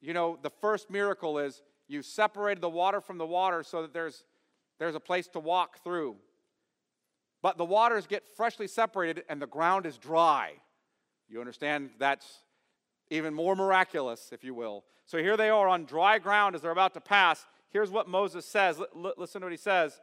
you 0.00 0.14
know, 0.14 0.38
the 0.40 0.50
first 0.62 0.88
miracle 0.88 1.38
is 1.38 1.60
you 1.86 2.00
separated 2.00 2.62
the 2.62 2.70
water 2.70 3.02
from 3.02 3.18
the 3.18 3.26
water 3.26 3.62
so 3.62 3.82
that 3.82 3.92
there's, 3.92 4.24
there's 4.78 4.94
a 4.94 5.00
place 5.00 5.28
to 5.28 5.38
walk 5.38 5.84
through. 5.84 6.16
But 7.42 7.58
the 7.58 7.64
waters 7.66 8.06
get 8.06 8.26
freshly 8.26 8.68
separated 8.68 9.24
and 9.28 9.42
the 9.42 9.46
ground 9.46 9.84
is 9.84 9.98
dry. 9.98 10.52
You 11.28 11.40
understand 11.40 11.90
that's 11.98 12.43
even 13.14 13.34
more 13.34 13.56
miraculous, 13.56 14.30
if 14.32 14.44
you 14.44 14.54
will. 14.54 14.84
So 15.06 15.18
here 15.18 15.36
they 15.36 15.50
are 15.50 15.68
on 15.68 15.84
dry 15.84 16.18
ground 16.18 16.54
as 16.54 16.62
they're 16.62 16.70
about 16.70 16.94
to 16.94 17.00
pass. 17.00 17.46
Here's 17.70 17.90
what 17.90 18.08
Moses 18.08 18.46
says. 18.46 18.80
L- 18.80 19.14
listen 19.16 19.40
to 19.40 19.46
what 19.46 19.52
he 19.52 19.58
says. 19.58 20.00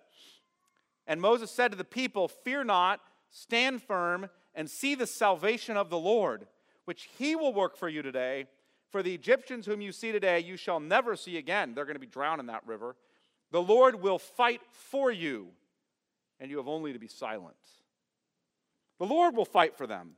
And 1.08 1.20
Moses 1.20 1.52
said 1.52 1.72
to 1.72 1.78
the 1.78 1.84
people, 1.84 2.28
Fear 2.28 2.66
not, 2.66 3.00
stand 3.30 3.82
firm, 3.82 4.30
and 4.54 4.70
see 4.70 4.96
the 4.96 5.08
salvation 5.08 5.78
of 5.78 5.90
the 5.90 5.98
Lord, 5.98 6.48
which 6.86 7.10
he 7.18 7.36
will 7.36 7.54
work 7.54 7.78
for 7.78 7.90
you 7.90 8.02
today. 8.02 8.46
For 8.92 9.02
the 9.02 9.14
Egyptians 9.14 9.66
whom 9.66 9.80
you 9.80 9.94
see 9.94 10.12
today, 10.12 10.40
you 10.40 10.58
shall 10.58 10.80
never 10.80 11.16
see 11.16 11.38
again. 11.38 11.74
They're 11.74 11.86
going 11.86 11.96
to 11.96 12.00
be 12.00 12.06
drowned 12.06 12.42
in 12.42 12.48
that 12.48 12.68
river. 12.68 12.96
The 13.52 13.62
Lord 13.62 14.02
will 14.02 14.20
fight 14.20 14.62
for 14.72 15.12
you, 15.12 15.48
and 16.40 16.52
you 16.52 16.58
have 16.58 16.68
only 16.68 16.92
to 16.94 17.00
be 17.00 17.08
silent. 17.08 17.56
The 19.00 19.06
Lord 19.06 19.36
will 19.36 19.46
fight 19.46 19.78
for 19.78 19.88
them. 19.88 20.12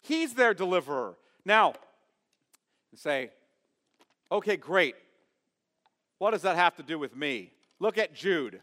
He's 0.00 0.34
their 0.34 0.54
deliverer. 0.54 1.16
Now, 1.44 1.74
and 2.96 3.00
say, 3.02 3.28
okay, 4.32 4.56
great. 4.56 4.94
What 6.16 6.30
does 6.30 6.40
that 6.42 6.56
have 6.56 6.76
to 6.76 6.82
do 6.82 6.98
with 6.98 7.14
me? 7.14 7.52
Look 7.78 7.98
at 7.98 8.14
Jude. 8.14 8.62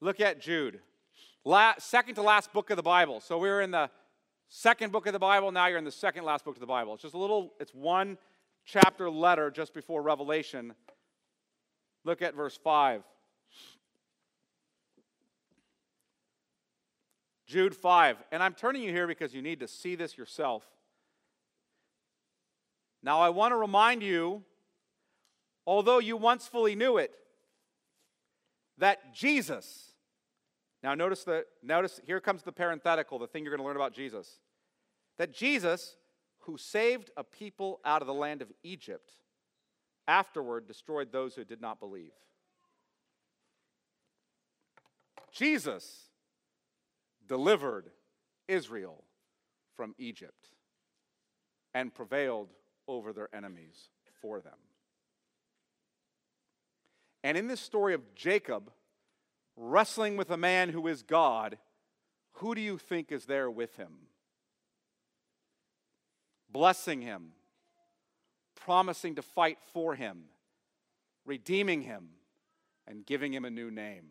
Look 0.00 0.18
at 0.20 0.40
Jude. 0.40 0.80
Second 1.78 2.16
to 2.16 2.22
last 2.22 2.52
book 2.52 2.70
of 2.70 2.76
the 2.76 2.82
Bible. 2.82 3.20
So 3.20 3.38
we 3.38 3.48
are 3.48 3.60
in 3.60 3.70
the 3.70 3.88
second 4.48 4.90
book 4.90 5.06
of 5.06 5.12
the 5.12 5.20
Bible. 5.20 5.52
Now 5.52 5.68
you're 5.68 5.78
in 5.78 5.84
the 5.84 5.92
second 5.92 6.24
last 6.24 6.44
book 6.44 6.56
of 6.56 6.60
the 6.60 6.66
Bible. 6.66 6.94
It's 6.94 7.02
just 7.02 7.14
a 7.14 7.18
little, 7.18 7.52
it's 7.60 7.72
one 7.72 8.18
chapter 8.64 9.08
letter 9.08 9.48
just 9.48 9.72
before 9.74 10.02
Revelation. 10.02 10.74
Look 12.04 12.20
at 12.20 12.34
verse 12.34 12.58
5. 12.64 13.04
Jude 17.46 17.76
5. 17.76 18.16
And 18.32 18.42
I'm 18.42 18.54
turning 18.54 18.82
you 18.82 18.90
here 18.90 19.06
because 19.06 19.32
you 19.32 19.40
need 19.40 19.60
to 19.60 19.68
see 19.68 19.94
this 19.94 20.18
yourself. 20.18 20.64
Now, 23.02 23.20
I 23.20 23.30
want 23.30 23.52
to 23.52 23.56
remind 23.56 24.02
you, 24.02 24.42
although 25.66 25.98
you 25.98 26.16
once 26.16 26.46
fully 26.46 26.74
knew 26.74 26.98
it, 26.98 27.12
that 28.78 29.14
Jesus, 29.14 29.92
now 30.82 30.94
notice 30.94 31.24
the 31.24 31.44
notice 31.62 32.00
here 32.06 32.20
comes 32.20 32.42
the 32.42 32.52
parenthetical, 32.52 33.18
the 33.18 33.26
thing 33.26 33.44
you're 33.44 33.54
going 33.54 33.64
to 33.64 33.66
learn 33.66 33.76
about 33.76 33.92
Jesus. 33.92 34.40
That 35.18 35.32
Jesus, 35.32 35.96
who 36.40 36.56
saved 36.56 37.10
a 37.16 37.24
people 37.24 37.80
out 37.84 38.02
of 38.02 38.06
the 38.06 38.14
land 38.14 38.40
of 38.42 38.50
Egypt, 38.62 39.12
afterward 40.08 40.66
destroyed 40.66 41.12
those 41.12 41.34
who 41.34 41.44
did 41.44 41.60
not 41.60 41.80
believe. 41.80 42.12
Jesus 45.32 46.08
delivered 47.26 47.90
Israel 48.48 49.04
from 49.76 49.94
Egypt 49.98 50.48
and 51.74 51.94
prevailed 51.94 52.48
over 52.88 53.12
their 53.12 53.28
enemies 53.34 53.88
for 54.20 54.40
them. 54.40 54.58
And 57.24 57.38
in 57.38 57.46
this 57.46 57.60
story 57.60 57.94
of 57.94 58.14
Jacob 58.14 58.72
wrestling 59.56 60.16
with 60.16 60.30
a 60.30 60.36
man 60.36 60.70
who 60.70 60.86
is 60.88 61.02
God, 61.02 61.58
who 62.36 62.54
do 62.54 62.60
you 62.60 62.78
think 62.78 63.12
is 63.12 63.26
there 63.26 63.50
with 63.50 63.76
him? 63.76 63.92
Blessing 66.50 67.00
him, 67.00 67.32
promising 68.54 69.14
to 69.16 69.22
fight 69.22 69.58
for 69.72 69.94
him, 69.94 70.24
redeeming 71.24 71.82
him, 71.82 72.08
and 72.86 73.06
giving 73.06 73.32
him 73.32 73.44
a 73.44 73.50
new 73.50 73.70
name. 73.70 74.06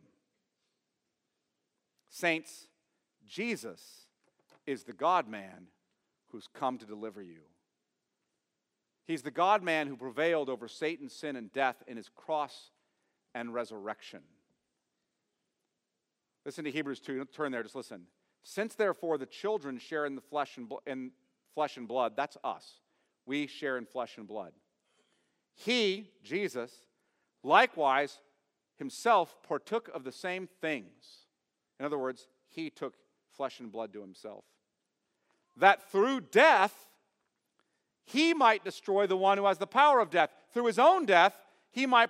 Saints, 2.10 2.68
Jesus 3.28 4.08
is 4.66 4.84
the 4.84 4.94
God 4.94 5.28
man 5.28 5.68
who's 6.32 6.48
come 6.48 6.78
to 6.78 6.86
deliver 6.86 7.22
you. 7.22 7.42
He's 9.12 9.24
the 9.24 9.30
God 9.30 9.62
man 9.62 9.88
who 9.88 9.98
prevailed 9.98 10.48
over 10.48 10.70
Satan, 10.70 11.10
sin, 11.10 11.36
and 11.36 11.52
death 11.52 11.84
in 11.86 11.98
his 11.98 12.08
cross 12.08 12.72
and 13.36 13.54
resurrection. 13.54 14.22
Listen 16.46 16.64
to 16.64 16.72
Hebrews 16.72 17.02
2. 17.02 17.26
Turn 17.26 17.52
there, 17.52 17.62
just 17.62 17.76
listen. 17.76 18.04
Since 18.42 18.76
therefore 18.76 19.18
the 19.18 19.26
children 19.26 19.80
share 19.80 20.06
in 20.06 20.16
the 20.16 20.22
flesh 20.22 20.56
and, 20.56 20.72
in 20.88 21.12
flesh 21.54 21.76
and 21.76 21.90
blood, 21.90 22.14
that's 22.16 22.38
us. 22.42 22.80
We 23.26 23.48
share 23.48 23.78
in 23.78 23.86
flesh 23.86 24.18
and 24.18 24.26
blood. 24.26 24.54
He, 25.56 26.08
Jesus, 26.24 26.72
likewise 27.44 28.20
himself 28.78 29.36
partook 29.46 29.90
of 29.94 30.06
the 30.06 30.14
same 30.14 30.48
things. 30.62 31.26
In 31.82 31.86
other 31.86 31.98
words, 31.98 32.30
he 32.48 32.70
took 32.70 32.94
flesh 33.30 33.60
and 33.60 33.74
blood 33.74 33.92
to 33.92 34.00
himself. 34.00 34.46
That 35.58 35.92
through 35.92 36.22
death 36.22 36.88
he 38.06 38.34
might 38.34 38.64
destroy 38.64 39.08
the 39.08 39.18
one 39.18 39.38
who 39.38 39.46
has 39.46 39.58
the 39.58 39.68
power 39.68 40.00
of 40.00 40.10
death. 40.10 40.32
Through 40.54 40.66
his 40.66 40.80
own 40.80 41.06
death, 41.06 41.36
he 41.72 41.86
might 41.86 42.10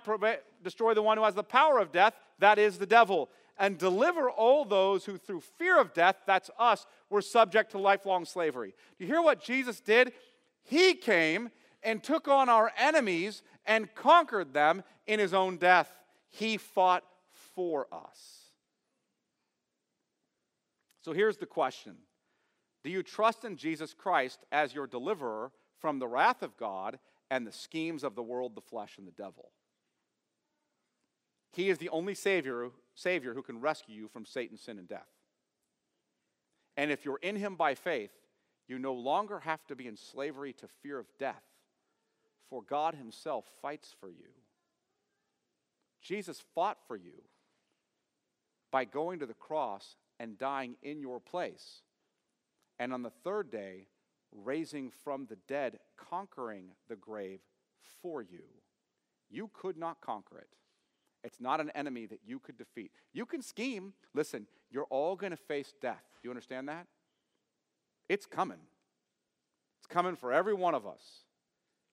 destroy 0.62 0.94
the 0.94 1.02
one 1.02 1.16
who 1.16 1.24
has 1.24 1.34
the 1.34 1.42
power 1.42 1.78
of 1.78 1.92
death, 1.92 2.14
that 2.38 2.58
is 2.58 2.78
the 2.78 2.86
devil, 2.86 3.28
and 3.58 3.78
deliver 3.78 4.30
all 4.30 4.64
those 4.64 5.04
who, 5.04 5.16
through 5.16 5.40
fear 5.40 5.80
of 5.80 5.94
death, 5.94 6.16
that's 6.26 6.50
us, 6.58 6.86
were 7.10 7.22
subject 7.22 7.70
to 7.72 7.78
lifelong 7.78 8.24
slavery. 8.24 8.74
Do 8.98 9.04
you 9.04 9.12
hear 9.12 9.22
what 9.22 9.42
Jesus 9.42 9.80
did? 9.80 10.12
He 10.64 10.94
came 10.94 11.50
and 11.82 12.02
took 12.02 12.28
on 12.28 12.48
our 12.48 12.72
enemies 12.76 13.42
and 13.66 13.94
conquered 13.94 14.52
them 14.52 14.82
in 15.06 15.18
his 15.20 15.34
own 15.34 15.56
death. 15.56 15.90
He 16.30 16.56
fought 16.56 17.04
for 17.54 17.86
us. 17.92 18.42
So 21.02 21.12
here's 21.12 21.36
the 21.36 21.46
question 21.46 21.96
Do 22.84 22.90
you 22.90 23.02
trust 23.02 23.44
in 23.44 23.56
Jesus 23.56 23.94
Christ 23.94 24.40
as 24.50 24.74
your 24.74 24.86
deliverer? 24.86 25.52
From 25.82 25.98
the 25.98 26.08
wrath 26.08 26.42
of 26.42 26.56
God 26.56 26.98
and 27.30 27.46
the 27.46 27.52
schemes 27.52 28.04
of 28.04 28.14
the 28.14 28.22
world, 28.22 28.54
the 28.54 28.62
flesh, 28.62 28.96
and 28.96 29.06
the 29.06 29.12
devil. 29.12 29.50
He 31.52 31.68
is 31.68 31.76
the 31.76 31.90
only 31.90 32.14
Savior, 32.14 32.70
Savior 32.94 33.34
who 33.34 33.42
can 33.42 33.60
rescue 33.60 33.94
you 33.94 34.08
from 34.08 34.24
Satan, 34.24 34.56
sin, 34.56 34.78
and 34.78 34.88
death. 34.88 35.08
And 36.76 36.90
if 36.90 37.04
you're 37.04 37.18
in 37.18 37.36
Him 37.36 37.56
by 37.56 37.74
faith, 37.74 38.12
you 38.68 38.78
no 38.78 38.94
longer 38.94 39.40
have 39.40 39.66
to 39.66 39.76
be 39.76 39.86
in 39.86 39.96
slavery 39.96 40.54
to 40.54 40.68
fear 40.82 40.98
of 40.98 41.06
death, 41.18 41.42
for 42.48 42.62
God 42.62 42.94
Himself 42.94 43.44
fights 43.60 43.94
for 44.00 44.08
you. 44.08 44.30
Jesus 46.00 46.42
fought 46.54 46.78
for 46.86 46.96
you 46.96 47.22
by 48.70 48.84
going 48.84 49.18
to 49.18 49.26
the 49.26 49.34
cross 49.34 49.96
and 50.18 50.38
dying 50.38 50.76
in 50.82 51.00
your 51.00 51.20
place. 51.20 51.82
And 52.78 52.92
on 52.92 53.02
the 53.02 53.10
third 53.10 53.50
day, 53.50 53.88
raising 54.32 54.90
from 54.90 55.26
the 55.26 55.36
dead, 55.48 55.78
conquering 55.96 56.72
the 56.88 56.96
grave 56.96 57.40
for 58.00 58.22
you. 58.22 58.44
You 59.30 59.50
could 59.52 59.76
not 59.76 60.00
conquer 60.00 60.38
it. 60.38 60.48
It's 61.24 61.40
not 61.40 61.60
an 61.60 61.70
enemy 61.74 62.06
that 62.06 62.20
you 62.26 62.38
could 62.38 62.56
defeat. 62.56 62.90
You 63.12 63.26
can 63.26 63.42
scheme. 63.42 63.94
Listen, 64.14 64.46
you're 64.70 64.86
all 64.90 65.14
going 65.14 65.30
to 65.30 65.36
face 65.36 65.72
death. 65.80 66.02
Do 66.20 66.28
you 66.28 66.30
understand 66.30 66.68
that? 66.68 66.86
It's 68.08 68.26
coming. 68.26 68.58
It's 69.78 69.86
coming 69.86 70.16
for 70.16 70.32
every 70.32 70.54
one 70.54 70.74
of 70.74 70.86
us. 70.86 71.02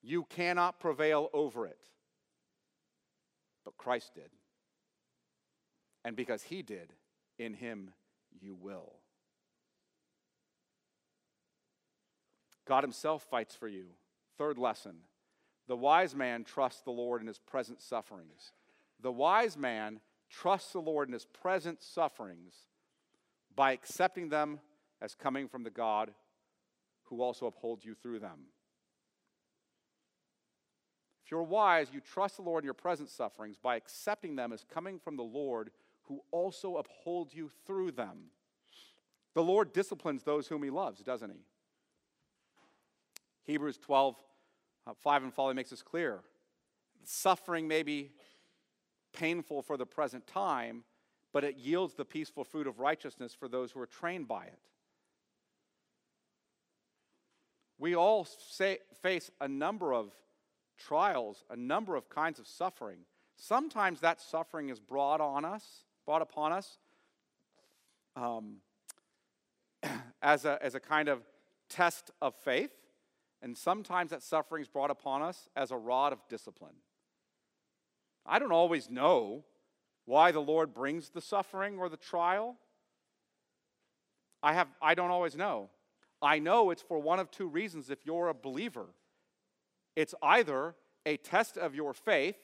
You 0.01 0.25
cannot 0.29 0.79
prevail 0.79 1.29
over 1.33 1.67
it. 1.67 1.79
But 3.63 3.77
Christ 3.77 4.15
did. 4.15 4.29
And 6.03 6.15
because 6.15 6.43
he 6.43 6.61
did, 6.61 6.93
in 7.37 7.53
him 7.53 7.91
you 8.41 8.55
will. 8.55 8.98
God 12.69 12.83
himself 12.83 13.23
fights 13.23 13.55
for 13.55 13.67
you. 13.67 13.85
Third 14.37 14.57
lesson 14.57 14.97
the 15.67 15.75
wise 15.75 16.15
man 16.15 16.43
trusts 16.43 16.81
the 16.81 16.91
Lord 16.91 17.21
in 17.21 17.27
his 17.27 17.39
present 17.39 17.81
sufferings. 17.81 18.53
The 19.01 19.11
wise 19.11 19.57
man 19.57 19.99
trusts 20.29 20.73
the 20.73 20.79
Lord 20.79 21.09
in 21.09 21.13
his 21.13 21.25
present 21.25 21.81
sufferings 21.81 22.53
by 23.55 23.71
accepting 23.71 24.29
them 24.29 24.59
as 25.01 25.15
coming 25.15 25.47
from 25.47 25.63
the 25.63 25.69
God 25.69 26.11
who 27.05 27.21
also 27.21 27.47
upholds 27.47 27.85
you 27.85 27.95
through 27.95 28.19
them. 28.19 28.47
If 31.25 31.31
you're 31.31 31.43
wise, 31.43 31.87
you 31.91 32.01
trust 32.01 32.37
the 32.37 32.43
Lord 32.43 32.63
in 32.63 32.65
your 32.65 32.73
present 32.73 33.09
sufferings 33.09 33.57
by 33.57 33.75
accepting 33.75 34.35
them 34.35 34.51
as 34.53 34.63
coming 34.71 34.99
from 34.99 35.17
the 35.17 35.23
Lord 35.23 35.71
who 36.03 36.21
also 36.31 36.77
upholds 36.77 37.33
you 37.33 37.51
through 37.65 37.91
them. 37.91 38.31
The 39.35 39.43
Lord 39.43 39.73
disciplines 39.73 40.23
those 40.23 40.47
whom 40.47 40.63
he 40.63 40.69
loves, 40.69 41.01
doesn't 41.01 41.29
he? 41.29 41.39
Hebrews 43.49 43.79
12, 43.79 44.15
uh, 44.85 44.93
5 44.93 45.23
and 45.23 45.33
following 45.33 45.55
makes 45.55 45.71
this 45.71 45.81
clear. 45.81 46.19
Suffering 47.03 47.67
may 47.67 47.81
be 47.81 48.11
painful 49.11 49.63
for 49.63 49.75
the 49.75 49.87
present 49.87 50.27
time, 50.27 50.83
but 51.33 51.43
it 51.43 51.57
yields 51.57 51.95
the 51.95 52.05
peaceful 52.05 52.43
fruit 52.43 52.67
of 52.67 52.79
righteousness 52.79 53.33
for 53.33 53.47
those 53.47 53.71
who 53.71 53.79
are 53.79 53.87
trained 53.87 54.27
by 54.27 54.45
it. 54.45 54.59
We 57.79 57.95
all 57.95 58.23
say, 58.25 58.79
face 59.01 59.31
a 59.41 59.47
number 59.47 59.95
of 59.95 60.11
trials, 60.77 61.43
a 61.49 61.55
number 61.55 61.95
of 61.95 62.07
kinds 62.07 62.37
of 62.37 62.45
suffering. 62.45 62.99
Sometimes 63.35 64.01
that 64.01 64.21
suffering 64.21 64.69
is 64.69 64.79
brought 64.79 65.21
on 65.21 65.43
us, 65.43 65.85
brought 66.05 66.21
upon 66.21 66.51
us 66.51 66.77
um, 68.15 68.57
as, 70.21 70.45
a, 70.45 70.59
as 70.61 70.75
a 70.75 70.79
kind 70.79 71.09
of 71.09 71.23
test 71.67 72.11
of 72.21 72.35
faith, 72.35 72.78
and 73.41 73.57
sometimes 73.57 74.11
that 74.11 74.23
suffering 74.23 74.61
is 74.61 74.67
brought 74.67 74.91
upon 74.91 75.21
us 75.21 75.47
as 75.55 75.71
a 75.71 75.77
rod 75.77 76.13
of 76.13 76.19
discipline. 76.27 76.75
I 78.25 78.39
don't 78.39 78.51
always 78.51 78.89
know 78.89 79.43
why 80.05 80.31
the 80.31 80.39
Lord 80.39 80.73
brings 80.73 81.09
the 81.09 81.21
suffering 81.21 81.77
or 81.77 81.89
the 81.89 81.97
trial. 81.97 82.57
I, 84.41 84.53
have, 84.53 84.67
I 84.81 84.95
don't 84.95 85.11
always 85.11 85.35
know. 85.35 85.69
I 86.21 86.39
know 86.39 86.69
it's 86.69 86.81
for 86.81 86.99
one 86.99 87.19
of 87.19 87.31
two 87.31 87.47
reasons 87.47 87.89
if 87.89 88.05
you're 88.05 88.27
a 88.27 88.33
believer. 88.33 88.87
It's 89.95 90.15
either 90.21 90.75
a 91.05 91.17
test 91.17 91.57
of 91.57 91.75
your 91.75 91.93
faith, 91.93 92.37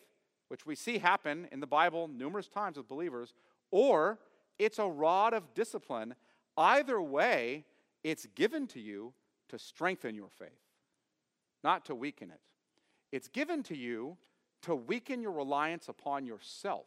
which 0.48 0.66
we 0.66 0.76
see 0.76 0.98
happen 0.98 1.48
in 1.52 1.60
the 1.60 1.68
Bible 1.68 2.08
numerous 2.08 2.48
times 2.48 2.78
with 2.78 2.88
believers, 2.88 3.34
or 3.72 4.20
it's 4.58 4.80
a 4.80 4.88
rod 4.88 5.34
of 5.34 5.54
discipline. 5.54 6.16
Either 6.58 7.02
way, 7.02 7.66
it's 8.04 8.26
given 8.36 8.68
to 8.68 8.80
you 8.80 9.14
to 9.50 9.60
strengthen 9.60 10.16
your 10.16 10.30
faith, 10.30 10.62
not 11.66 11.84
to 11.86 11.96
weaken 11.96 12.30
it. 12.30 12.40
It's 13.12 13.28
given 13.28 13.64
to 13.64 13.76
you 13.76 14.18
to 14.62 14.76
weaken 14.76 15.20
your 15.20 15.32
reliance 15.32 15.90
upon 15.90 16.28
yourself 16.28 16.86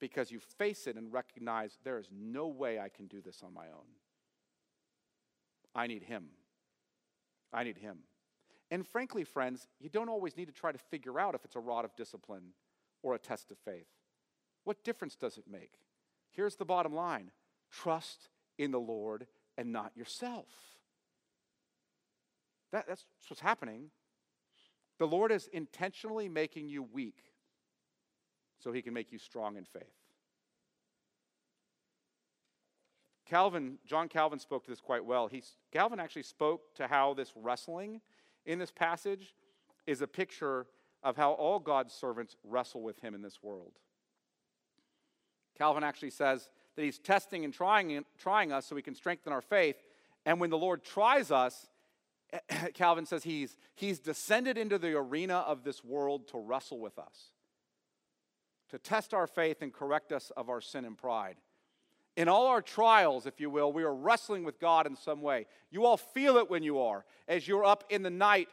because 0.00 0.32
you 0.32 0.40
face 0.40 0.88
it 0.88 0.96
and 0.96 1.12
recognize 1.12 1.78
there 1.84 2.00
is 2.00 2.08
no 2.12 2.48
way 2.48 2.80
I 2.80 2.88
can 2.88 3.06
do 3.06 3.20
this 3.20 3.40
on 3.44 3.54
my 3.54 3.66
own. 3.66 3.86
I 5.76 5.86
need 5.86 6.02
Him. 6.02 6.24
I 7.52 7.62
need 7.62 7.78
Him. 7.78 7.98
And 8.72 8.84
frankly, 8.84 9.22
friends, 9.22 9.68
you 9.78 9.88
don't 9.88 10.08
always 10.08 10.36
need 10.36 10.46
to 10.46 10.52
try 10.52 10.72
to 10.72 10.78
figure 10.78 11.20
out 11.20 11.36
if 11.36 11.44
it's 11.44 11.54
a 11.54 11.60
rod 11.60 11.84
of 11.84 11.94
discipline 11.94 12.54
or 13.00 13.14
a 13.14 13.18
test 13.18 13.52
of 13.52 13.58
faith. 13.58 13.86
What 14.64 14.82
difference 14.82 15.14
does 15.14 15.38
it 15.38 15.44
make? 15.48 15.74
Here's 16.32 16.56
the 16.56 16.64
bottom 16.64 16.94
line 16.94 17.30
trust 17.70 18.28
in 18.58 18.72
the 18.72 18.80
Lord 18.80 19.28
and 19.56 19.70
not 19.70 19.92
yourself. 19.96 20.71
That, 22.72 22.86
that's 22.88 23.04
what's 23.28 23.40
happening. 23.40 23.90
The 24.98 25.06
Lord 25.06 25.30
is 25.32 25.48
intentionally 25.52 26.28
making 26.28 26.68
you 26.68 26.82
weak 26.82 27.22
so 28.58 28.72
he 28.72 28.82
can 28.82 28.94
make 28.94 29.12
you 29.12 29.18
strong 29.18 29.56
in 29.56 29.64
faith. 29.64 29.82
Calvin, 33.26 33.78
John 33.86 34.08
Calvin 34.08 34.38
spoke 34.38 34.64
to 34.64 34.70
this 34.70 34.80
quite 34.80 35.04
well. 35.04 35.26
He, 35.26 35.42
Calvin 35.72 35.98
actually 35.98 36.24
spoke 36.24 36.74
to 36.76 36.86
how 36.86 37.14
this 37.14 37.32
wrestling 37.34 38.00
in 38.44 38.58
this 38.58 38.70
passage 38.70 39.34
is 39.86 40.02
a 40.02 40.06
picture 40.06 40.66
of 41.02 41.16
how 41.16 41.32
all 41.32 41.58
God's 41.58 41.94
servants 41.94 42.36
wrestle 42.44 42.82
with 42.82 43.00
him 43.00 43.14
in 43.14 43.22
this 43.22 43.42
world. 43.42 43.72
Calvin 45.56 45.82
actually 45.82 46.10
says 46.10 46.50
that 46.76 46.84
he's 46.84 46.98
testing 46.98 47.44
and 47.44 47.52
trying, 47.52 48.04
trying 48.18 48.52
us 48.52 48.66
so 48.66 48.74
we 48.74 48.82
can 48.82 48.94
strengthen 48.94 49.32
our 49.32 49.42
faith. 49.42 49.76
And 50.24 50.40
when 50.40 50.50
the 50.50 50.58
Lord 50.58 50.84
tries 50.84 51.30
us, 51.30 51.68
Calvin 52.74 53.06
says 53.06 53.24
he's, 53.24 53.56
he's 53.74 53.98
descended 53.98 54.56
into 54.56 54.78
the 54.78 54.96
arena 54.96 55.38
of 55.38 55.64
this 55.64 55.84
world 55.84 56.28
to 56.28 56.38
wrestle 56.38 56.78
with 56.78 56.98
us 56.98 57.32
to 58.72 58.78
test 58.78 59.12
our 59.12 59.26
faith 59.26 59.60
and 59.60 59.70
correct 59.70 60.12
us 60.12 60.32
of 60.34 60.48
our 60.48 60.62
sin 60.62 60.86
and 60.86 60.96
pride. 60.96 61.36
In 62.16 62.26
all 62.26 62.46
our 62.46 62.62
trials, 62.62 63.26
if 63.26 63.38
you 63.38 63.50
will, 63.50 63.70
we 63.70 63.82
are 63.84 63.94
wrestling 63.94 64.44
with 64.44 64.58
God 64.58 64.86
in 64.86 64.96
some 64.96 65.20
way. 65.20 65.46
You 65.70 65.84
all 65.84 65.98
feel 65.98 66.38
it 66.38 66.48
when 66.48 66.62
you 66.62 66.80
are, 66.80 67.04
as 67.28 67.46
you're 67.46 67.66
up 67.66 67.84
in 67.90 68.02
the 68.02 68.10
night 68.10 68.48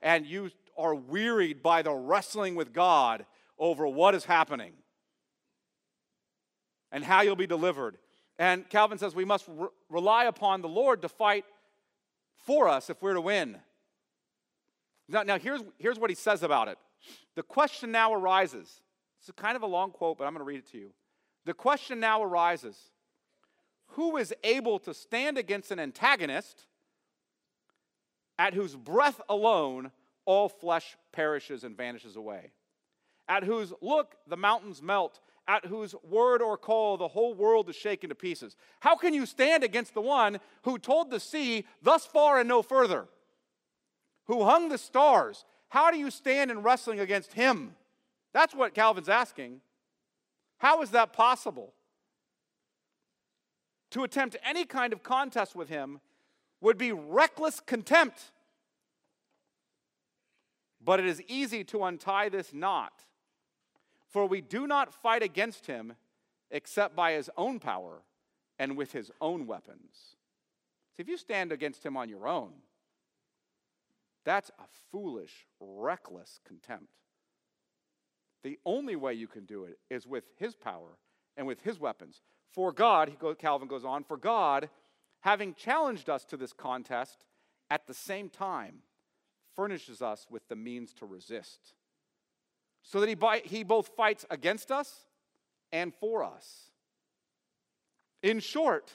and 0.00 0.24
you 0.24 0.50
are 0.78 0.94
wearied 0.94 1.60
by 1.60 1.82
the 1.82 1.92
wrestling 1.92 2.54
with 2.54 2.72
God 2.72 3.26
over 3.58 3.86
what 3.86 4.14
is 4.14 4.24
happening 4.24 4.74
and 6.92 7.02
how 7.02 7.22
you'll 7.22 7.34
be 7.34 7.48
delivered. 7.48 7.98
And 8.38 8.68
Calvin 8.68 8.98
says 8.98 9.12
we 9.12 9.24
must 9.24 9.46
re- 9.48 9.68
rely 9.88 10.26
upon 10.26 10.62
the 10.62 10.68
Lord 10.68 11.02
to 11.02 11.08
fight 11.08 11.44
for 12.46 12.68
us 12.68 12.90
if 12.90 13.00
we're 13.02 13.14
to 13.14 13.20
win. 13.20 13.56
Now, 15.08 15.22
now 15.22 15.38
here's, 15.38 15.62
here's 15.78 15.98
what 15.98 16.10
he 16.10 16.16
says 16.16 16.42
about 16.42 16.68
it. 16.68 16.78
The 17.34 17.42
question 17.42 17.90
now 17.90 18.12
arises 18.12 18.80
it's 19.20 19.30
kind 19.36 19.54
of 19.54 19.62
a 19.62 19.66
long 19.66 19.90
quote, 19.90 20.16
but 20.16 20.26
I'm 20.26 20.32
going 20.32 20.40
to 20.40 20.48
read 20.48 20.60
it 20.60 20.70
to 20.70 20.78
you. 20.78 20.92
The 21.44 21.52
question 21.52 22.00
now 22.00 22.22
arises 22.22 22.76
who 23.88 24.16
is 24.16 24.32
able 24.44 24.78
to 24.80 24.94
stand 24.94 25.36
against 25.36 25.70
an 25.70 25.78
antagonist 25.78 26.66
at 28.38 28.54
whose 28.54 28.74
breath 28.74 29.20
alone 29.28 29.90
all 30.24 30.48
flesh 30.48 30.96
perishes 31.12 31.64
and 31.64 31.76
vanishes 31.76 32.16
away? 32.16 32.52
At 33.28 33.44
whose 33.44 33.72
look 33.80 34.16
the 34.26 34.36
mountains 34.36 34.80
melt, 34.80 35.20
at 35.50 35.66
whose 35.66 35.96
word 36.08 36.40
or 36.40 36.56
call 36.56 36.96
the 36.96 37.08
whole 37.08 37.34
world 37.34 37.68
is 37.68 37.74
shaken 37.74 38.08
to 38.08 38.14
pieces. 38.14 38.54
How 38.78 38.94
can 38.94 39.12
you 39.12 39.26
stand 39.26 39.64
against 39.64 39.94
the 39.94 40.00
one 40.00 40.38
who 40.62 40.78
told 40.78 41.10
the 41.10 41.18
sea, 41.18 41.66
thus 41.82 42.06
far 42.06 42.38
and 42.38 42.48
no 42.48 42.62
further? 42.62 43.08
Who 44.26 44.44
hung 44.44 44.68
the 44.68 44.78
stars? 44.78 45.44
How 45.68 45.90
do 45.90 45.98
you 45.98 46.12
stand 46.12 46.52
in 46.52 46.62
wrestling 46.62 47.00
against 47.00 47.32
him? 47.32 47.74
That's 48.32 48.54
what 48.54 48.74
Calvin's 48.74 49.08
asking. 49.08 49.60
How 50.58 50.82
is 50.82 50.90
that 50.90 51.12
possible? 51.12 51.74
To 53.90 54.04
attempt 54.04 54.36
any 54.44 54.64
kind 54.64 54.92
of 54.92 55.02
contest 55.02 55.56
with 55.56 55.68
him 55.68 55.98
would 56.60 56.78
be 56.78 56.92
reckless 56.92 57.58
contempt. 57.58 58.30
But 60.80 61.00
it 61.00 61.06
is 61.06 61.20
easy 61.26 61.64
to 61.64 61.82
untie 61.82 62.28
this 62.28 62.54
knot, 62.54 62.92
for 64.10 64.26
we 64.26 64.40
do 64.40 64.66
not 64.66 64.92
fight 64.92 65.22
against 65.22 65.66
him 65.66 65.94
except 66.50 66.96
by 66.96 67.12
his 67.12 67.30
own 67.36 67.60
power 67.60 68.02
and 68.58 68.76
with 68.76 68.92
his 68.92 69.10
own 69.20 69.46
weapons. 69.46 70.16
See, 70.96 71.02
if 71.02 71.08
you 71.08 71.16
stand 71.16 71.52
against 71.52 71.84
him 71.84 71.96
on 71.96 72.08
your 72.08 72.26
own, 72.26 72.50
that's 74.24 74.50
a 74.58 74.64
foolish, 74.90 75.46
reckless 75.60 76.40
contempt. 76.46 76.92
The 78.42 78.58
only 78.66 78.96
way 78.96 79.14
you 79.14 79.26
can 79.26 79.44
do 79.44 79.64
it 79.64 79.78
is 79.88 80.06
with 80.06 80.24
his 80.36 80.54
power 80.54 80.98
and 81.36 81.46
with 81.46 81.62
his 81.62 81.78
weapons. 81.78 82.22
For 82.52 82.72
God, 82.72 83.16
Calvin 83.38 83.68
goes 83.68 83.84
on, 83.84 84.02
for 84.02 84.16
God, 84.16 84.68
having 85.20 85.54
challenged 85.54 86.10
us 86.10 86.24
to 86.26 86.36
this 86.36 86.52
contest, 86.52 87.24
at 87.70 87.86
the 87.86 87.94
same 87.94 88.28
time 88.28 88.82
furnishes 89.54 90.02
us 90.02 90.26
with 90.30 90.48
the 90.48 90.56
means 90.56 90.92
to 90.94 91.06
resist. 91.06 91.74
So 92.82 93.00
that 93.00 93.08
he, 93.08 93.16
he 93.44 93.62
both 93.62 93.88
fights 93.96 94.24
against 94.30 94.70
us 94.70 95.06
and 95.72 95.92
for 95.94 96.24
us. 96.24 96.70
In 98.22 98.40
short, 98.40 98.92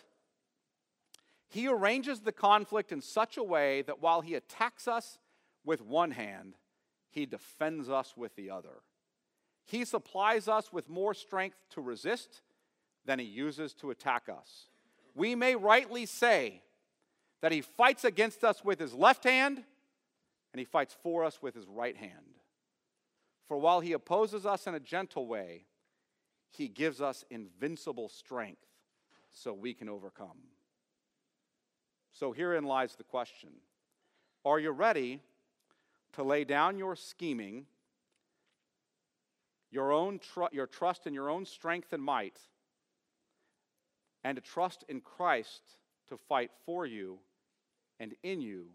he 1.48 1.68
arranges 1.68 2.22
the 2.22 2.32
conflict 2.32 2.92
in 2.92 3.02
such 3.02 3.38
a 3.38 3.44
way 3.44 3.82
that 3.84 4.02
while 4.02 4.22
he 4.22 4.36
attacks 4.36 4.88
us 4.88 5.20
with 5.64 5.82
one 5.82 6.12
hand, 6.12 6.56
he 7.10 7.26
defends 7.26 7.90
us 7.90 8.14
with 8.18 8.36
the 8.36 8.50
other. 8.50 8.82
He 9.64 9.86
supplies 9.86 10.48
us 10.48 10.72
with 10.72 10.90
more 10.90 11.14
strength 11.14 11.58
to 11.72 11.82
resist 11.82 12.42
than 13.06 13.20
he 13.20 13.26
uses 13.26 13.74
to 13.76 13.90
attack 13.90 14.30
us. 14.30 14.68
We 15.16 15.34
may 15.34 15.56
rightly 15.56 16.06
say 16.06 16.62
that 17.42 17.52
he 17.52 17.62
fights 17.62 18.04
against 18.04 18.44
us 18.44 18.64
with 18.64 18.80
his 18.80 18.94
left 18.94 19.24
hand 19.24 19.64
and 20.54 20.60
he 20.60 20.66
fights 20.66 20.96
for 21.02 21.24
us 21.24 21.42
with 21.42 21.56
his 21.56 21.68
right 21.68 21.96
hand. 21.96 22.35
For 23.48 23.58
while 23.58 23.80
he 23.80 23.94
opposes 23.94 24.46
us 24.46 24.68
in 24.68 24.76
a 24.76 24.80
gentle 24.80 25.28
way, 25.28 25.66
he 26.50 26.68
gives 26.68 27.02
us 27.02 27.24
invincible 27.30 28.10
strength 28.10 28.66
so 29.32 29.54
we 29.54 29.74
can 29.74 29.90
overcome. 29.90 30.38
So 32.12 32.32
herein 32.32 32.64
lies 32.64 32.96
the 32.96 33.04
question 33.04 33.50
Are 34.44 34.60
you 34.60 34.72
ready 34.72 35.20
to 36.14 36.24
lay 36.24 36.46
down 36.46 36.78
your 36.78 36.96
scheming, 36.96 37.66
your, 39.70 39.92
own 39.92 40.20
tr- 40.20 40.54
your 40.54 40.68
trust 40.68 41.06
in 41.08 41.14
your 41.14 41.30
own 41.30 41.46
strength 41.46 41.92
and 41.92 42.02
might, 42.02 42.40
and 44.24 44.38
to 44.38 44.42
trust 44.42 44.86
in 44.88 45.02
Christ 45.02 45.62
to 46.08 46.18
fight 46.18 46.52
for 46.66 46.86
you 46.86 47.20
and 48.00 48.16
in 48.24 48.40
you 48.40 48.68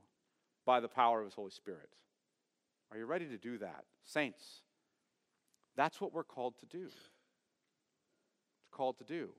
by 0.67 0.81
the 0.81 0.89
power 0.89 1.21
of 1.21 1.27
His 1.27 1.35
Holy 1.35 1.51
Spirit? 1.51 1.89
Are 2.93 2.99
you 2.99 3.07
ready 3.07 3.27
to 3.27 3.39
do 3.39 3.59
that? 3.59 3.85
Saints, 4.05 4.63
that's 5.77 6.01
what 6.01 6.13
we're 6.13 6.25
called 6.25 6.59
to 6.59 6.67
do. 6.67 6.87
It's 6.87 8.71
called 8.71 8.99
to 8.99 9.05
do. 9.05 9.31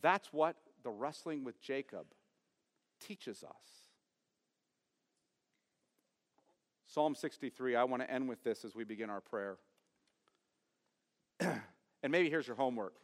That's 0.00 0.32
what 0.32 0.56
the 0.82 0.90
wrestling 0.90 1.44
with 1.44 1.60
Jacob 1.60 2.06
teaches 3.00 3.44
us. 3.44 3.82
Psalm 6.86 7.14
63, 7.14 7.76
I 7.76 7.84
want 7.84 8.02
to 8.02 8.10
end 8.10 8.28
with 8.28 8.42
this 8.44 8.64
as 8.64 8.74
we 8.74 8.84
begin 8.84 9.08
our 9.08 9.20
prayer. 9.20 9.56
and 11.40 12.10
maybe 12.10 12.28
here's 12.28 12.46
your 12.46 12.56
homework. 12.56 12.94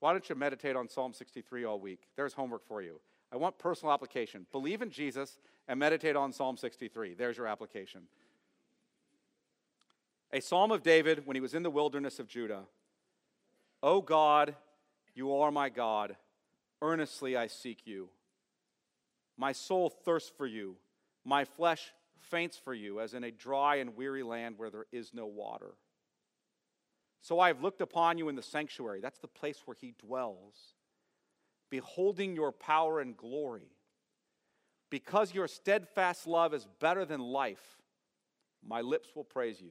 Why 0.00 0.12
don't 0.12 0.28
you 0.28 0.34
meditate 0.34 0.76
on 0.76 0.88
Psalm 0.88 1.12
63 1.12 1.64
all 1.64 1.80
week? 1.80 2.00
There's 2.16 2.34
homework 2.34 2.66
for 2.66 2.82
you. 2.82 3.00
I 3.32 3.36
want 3.36 3.58
personal 3.58 3.92
application. 3.92 4.46
Believe 4.52 4.80
in 4.82 4.90
Jesus 4.90 5.38
and 5.66 5.78
meditate 5.78 6.16
on 6.16 6.32
Psalm 6.32 6.56
63. 6.56 7.14
There's 7.14 7.36
your 7.36 7.46
application. 7.46 8.02
A 10.32 10.40
psalm 10.40 10.70
of 10.70 10.82
David 10.82 11.26
when 11.26 11.36
he 11.36 11.40
was 11.40 11.54
in 11.54 11.62
the 11.62 11.70
wilderness 11.70 12.18
of 12.18 12.28
Judah. 12.28 12.64
O 13.82 14.00
God, 14.00 14.54
you 15.14 15.34
are 15.34 15.50
my 15.50 15.68
God. 15.68 16.16
Earnestly 16.82 17.36
I 17.36 17.46
seek 17.46 17.86
you. 17.86 18.08
My 19.36 19.52
soul 19.52 19.88
thirsts 19.88 20.30
for 20.36 20.46
you. 20.46 20.76
My 21.24 21.44
flesh 21.44 21.92
faints 22.18 22.58
for 22.62 22.74
you, 22.74 23.00
as 23.00 23.14
in 23.14 23.24
a 23.24 23.30
dry 23.30 23.76
and 23.76 23.96
weary 23.96 24.22
land 24.22 24.56
where 24.58 24.70
there 24.70 24.86
is 24.92 25.14
no 25.14 25.26
water. 25.26 25.74
So 27.20 27.40
I 27.40 27.48
have 27.48 27.62
looked 27.62 27.80
upon 27.80 28.18
you 28.18 28.28
in 28.28 28.36
the 28.36 28.42
sanctuary. 28.42 29.00
That's 29.00 29.18
the 29.18 29.28
place 29.28 29.62
where 29.64 29.76
he 29.80 29.94
dwells, 29.98 30.74
beholding 31.70 32.34
your 32.34 32.52
power 32.52 33.00
and 33.00 33.16
glory. 33.16 33.70
Because 34.90 35.34
your 35.34 35.48
steadfast 35.48 36.26
love 36.26 36.54
is 36.54 36.66
better 36.80 37.04
than 37.04 37.20
life, 37.20 37.78
my 38.66 38.80
lips 38.80 39.08
will 39.14 39.24
praise 39.24 39.60
you. 39.60 39.70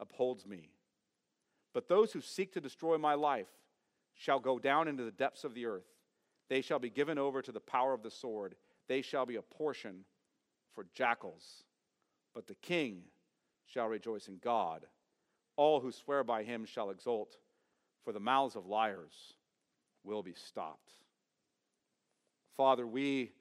upholds 0.00 0.46
me. 0.46 0.70
But 1.72 1.88
those 1.88 2.12
who 2.12 2.20
seek 2.20 2.52
to 2.52 2.60
destroy 2.60 2.98
my 2.98 3.14
life 3.14 3.48
shall 4.14 4.40
go 4.40 4.58
down 4.58 4.88
into 4.88 5.04
the 5.04 5.12
depths 5.12 5.44
of 5.44 5.54
the 5.54 5.66
earth. 5.66 5.86
They 6.48 6.62
shall 6.62 6.78
be 6.78 6.90
given 6.90 7.18
over 7.18 7.42
to 7.42 7.52
the 7.52 7.60
power 7.60 7.92
of 7.92 8.02
the 8.02 8.10
sword. 8.10 8.56
They 8.88 9.02
shall 9.02 9.24
be 9.24 9.36
a 9.36 9.42
portion 9.42 10.04
for 10.74 10.86
jackals. 10.94 11.64
But 12.34 12.46
the 12.46 12.56
king 12.56 13.02
shall 13.66 13.86
rejoice 13.86 14.26
in 14.26 14.38
God. 14.42 14.86
All 15.56 15.80
who 15.80 15.92
swear 15.92 16.24
by 16.24 16.42
him 16.42 16.64
shall 16.64 16.90
exult, 16.90 17.36
for 18.04 18.12
the 18.12 18.20
mouths 18.20 18.56
of 18.56 18.66
liars 18.66 19.34
will 20.02 20.22
be 20.22 20.34
stopped. 20.34 20.92
Father, 22.56 22.86
we 22.86 23.32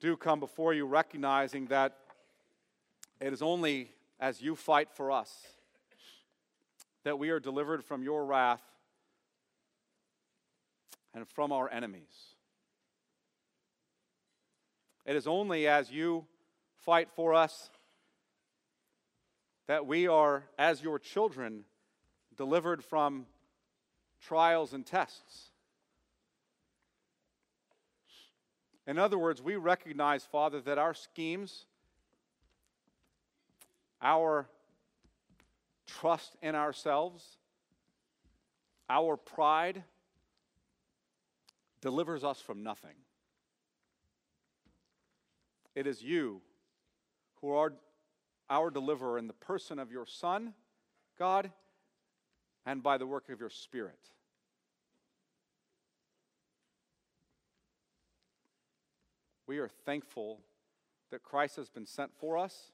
do 0.00 0.16
come 0.16 0.40
before 0.40 0.72
you 0.72 0.86
recognizing 0.86 1.66
that 1.66 1.96
it 3.20 3.32
is 3.32 3.42
only 3.42 3.90
as 4.18 4.40
you 4.40 4.56
fight 4.56 4.88
for 4.92 5.10
us 5.10 5.32
that 7.04 7.18
we 7.18 7.30
are 7.30 7.40
delivered 7.40 7.84
from 7.84 8.02
your 8.02 8.24
wrath 8.24 8.62
and 11.14 11.28
from 11.28 11.52
our 11.52 11.70
enemies. 11.70 12.34
It 15.04 15.14
is 15.14 15.26
only 15.26 15.68
as 15.68 15.90
you 15.90 16.26
fight 16.84 17.08
for 17.14 17.32
us 17.32 17.70
that 19.68 19.86
we 19.86 20.06
are, 20.08 20.44
as 20.58 20.82
your 20.82 20.98
children, 20.98 21.64
delivered 22.36 22.84
from 22.84 23.26
trials 24.20 24.72
and 24.72 24.84
tests. 24.84 25.50
In 28.86 28.98
other 28.98 29.18
words, 29.18 29.42
we 29.42 29.56
recognize, 29.56 30.24
Father, 30.24 30.60
that 30.60 30.78
our 30.78 30.94
schemes, 30.94 31.66
our 34.00 34.48
trust 35.86 36.36
in 36.42 36.54
ourselves, 36.54 37.38
our 38.88 39.16
pride 39.16 39.82
delivers 41.80 42.24
us 42.24 42.40
from 42.40 42.62
nothing. 42.62 42.96
It 45.74 45.86
is 45.86 46.02
you 46.02 46.40
who 47.40 47.52
are 47.52 47.72
our 48.48 48.70
deliverer 48.70 49.18
in 49.18 49.26
the 49.26 49.32
person 49.32 49.78
of 49.78 49.90
your 49.90 50.06
Son, 50.06 50.54
God, 51.18 51.50
and 52.64 52.82
by 52.82 52.96
the 52.98 53.06
work 53.06 53.28
of 53.28 53.40
your 53.40 53.50
Spirit. 53.50 53.98
We 59.46 59.58
are 59.58 59.68
thankful 59.68 60.40
that 61.10 61.22
Christ 61.22 61.56
has 61.56 61.68
been 61.68 61.86
sent 61.86 62.10
for 62.18 62.36
us, 62.36 62.72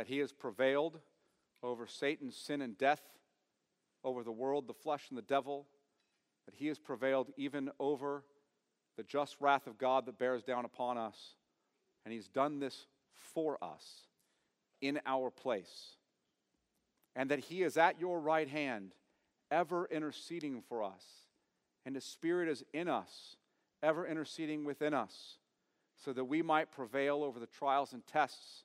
that 0.00 0.06
he 0.06 0.16
has 0.16 0.32
prevailed 0.32 0.98
over 1.62 1.86
Satan, 1.86 2.32
sin, 2.32 2.62
and 2.62 2.78
death, 2.78 3.02
over 4.02 4.24
the 4.24 4.32
world, 4.32 4.66
the 4.66 4.72
flesh, 4.72 5.04
and 5.10 5.18
the 5.18 5.22
devil, 5.22 5.66
that 6.46 6.54
he 6.54 6.68
has 6.68 6.78
prevailed 6.78 7.28
even 7.36 7.70
over 7.78 8.24
the 8.96 9.02
just 9.02 9.36
wrath 9.40 9.66
of 9.66 9.76
God 9.76 10.06
that 10.06 10.18
bears 10.18 10.42
down 10.42 10.64
upon 10.64 10.96
us. 10.96 11.34
And 12.06 12.14
he's 12.14 12.28
done 12.28 12.60
this 12.60 12.86
for 13.12 13.62
us 13.62 14.06
in 14.80 14.98
our 15.04 15.30
place. 15.30 15.96
And 17.14 17.30
that 17.30 17.40
he 17.40 17.62
is 17.62 17.76
at 17.76 18.00
your 18.00 18.20
right 18.20 18.48
hand, 18.48 18.92
ever 19.50 19.84
interceding 19.84 20.62
for 20.66 20.82
us. 20.82 21.04
And 21.84 21.94
his 21.94 22.06
spirit 22.06 22.48
is 22.48 22.64
in 22.72 22.88
us, 22.88 23.36
ever 23.82 24.06
interceding 24.06 24.64
within 24.64 24.94
us, 24.94 25.36
so 26.02 26.14
that 26.14 26.24
we 26.24 26.40
might 26.40 26.72
prevail 26.72 27.22
over 27.22 27.38
the 27.38 27.46
trials 27.46 27.92
and 27.92 28.06
tests 28.06 28.64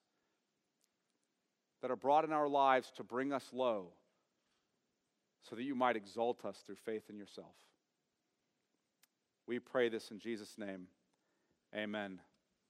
that 1.85 1.91
are 1.91 1.95
brought 1.95 2.25
in 2.25 2.33
our 2.33 2.47
lives 2.47 2.91
to 2.95 3.03
bring 3.03 3.31
us 3.31 3.47
low, 3.53 3.89
so 5.47 5.55
that 5.55 5.61
you 5.61 5.75
might 5.75 5.95
exalt 5.95 6.43
us 6.43 6.57
through 6.65 6.77
faith 6.83 7.03
in 7.11 7.15
yourself. 7.15 7.53
We 9.45 9.59
pray 9.59 9.89
this 9.89 10.09
in 10.09 10.17
Jesus' 10.17 10.55
name. 10.57 10.87
Amen. 11.75 12.21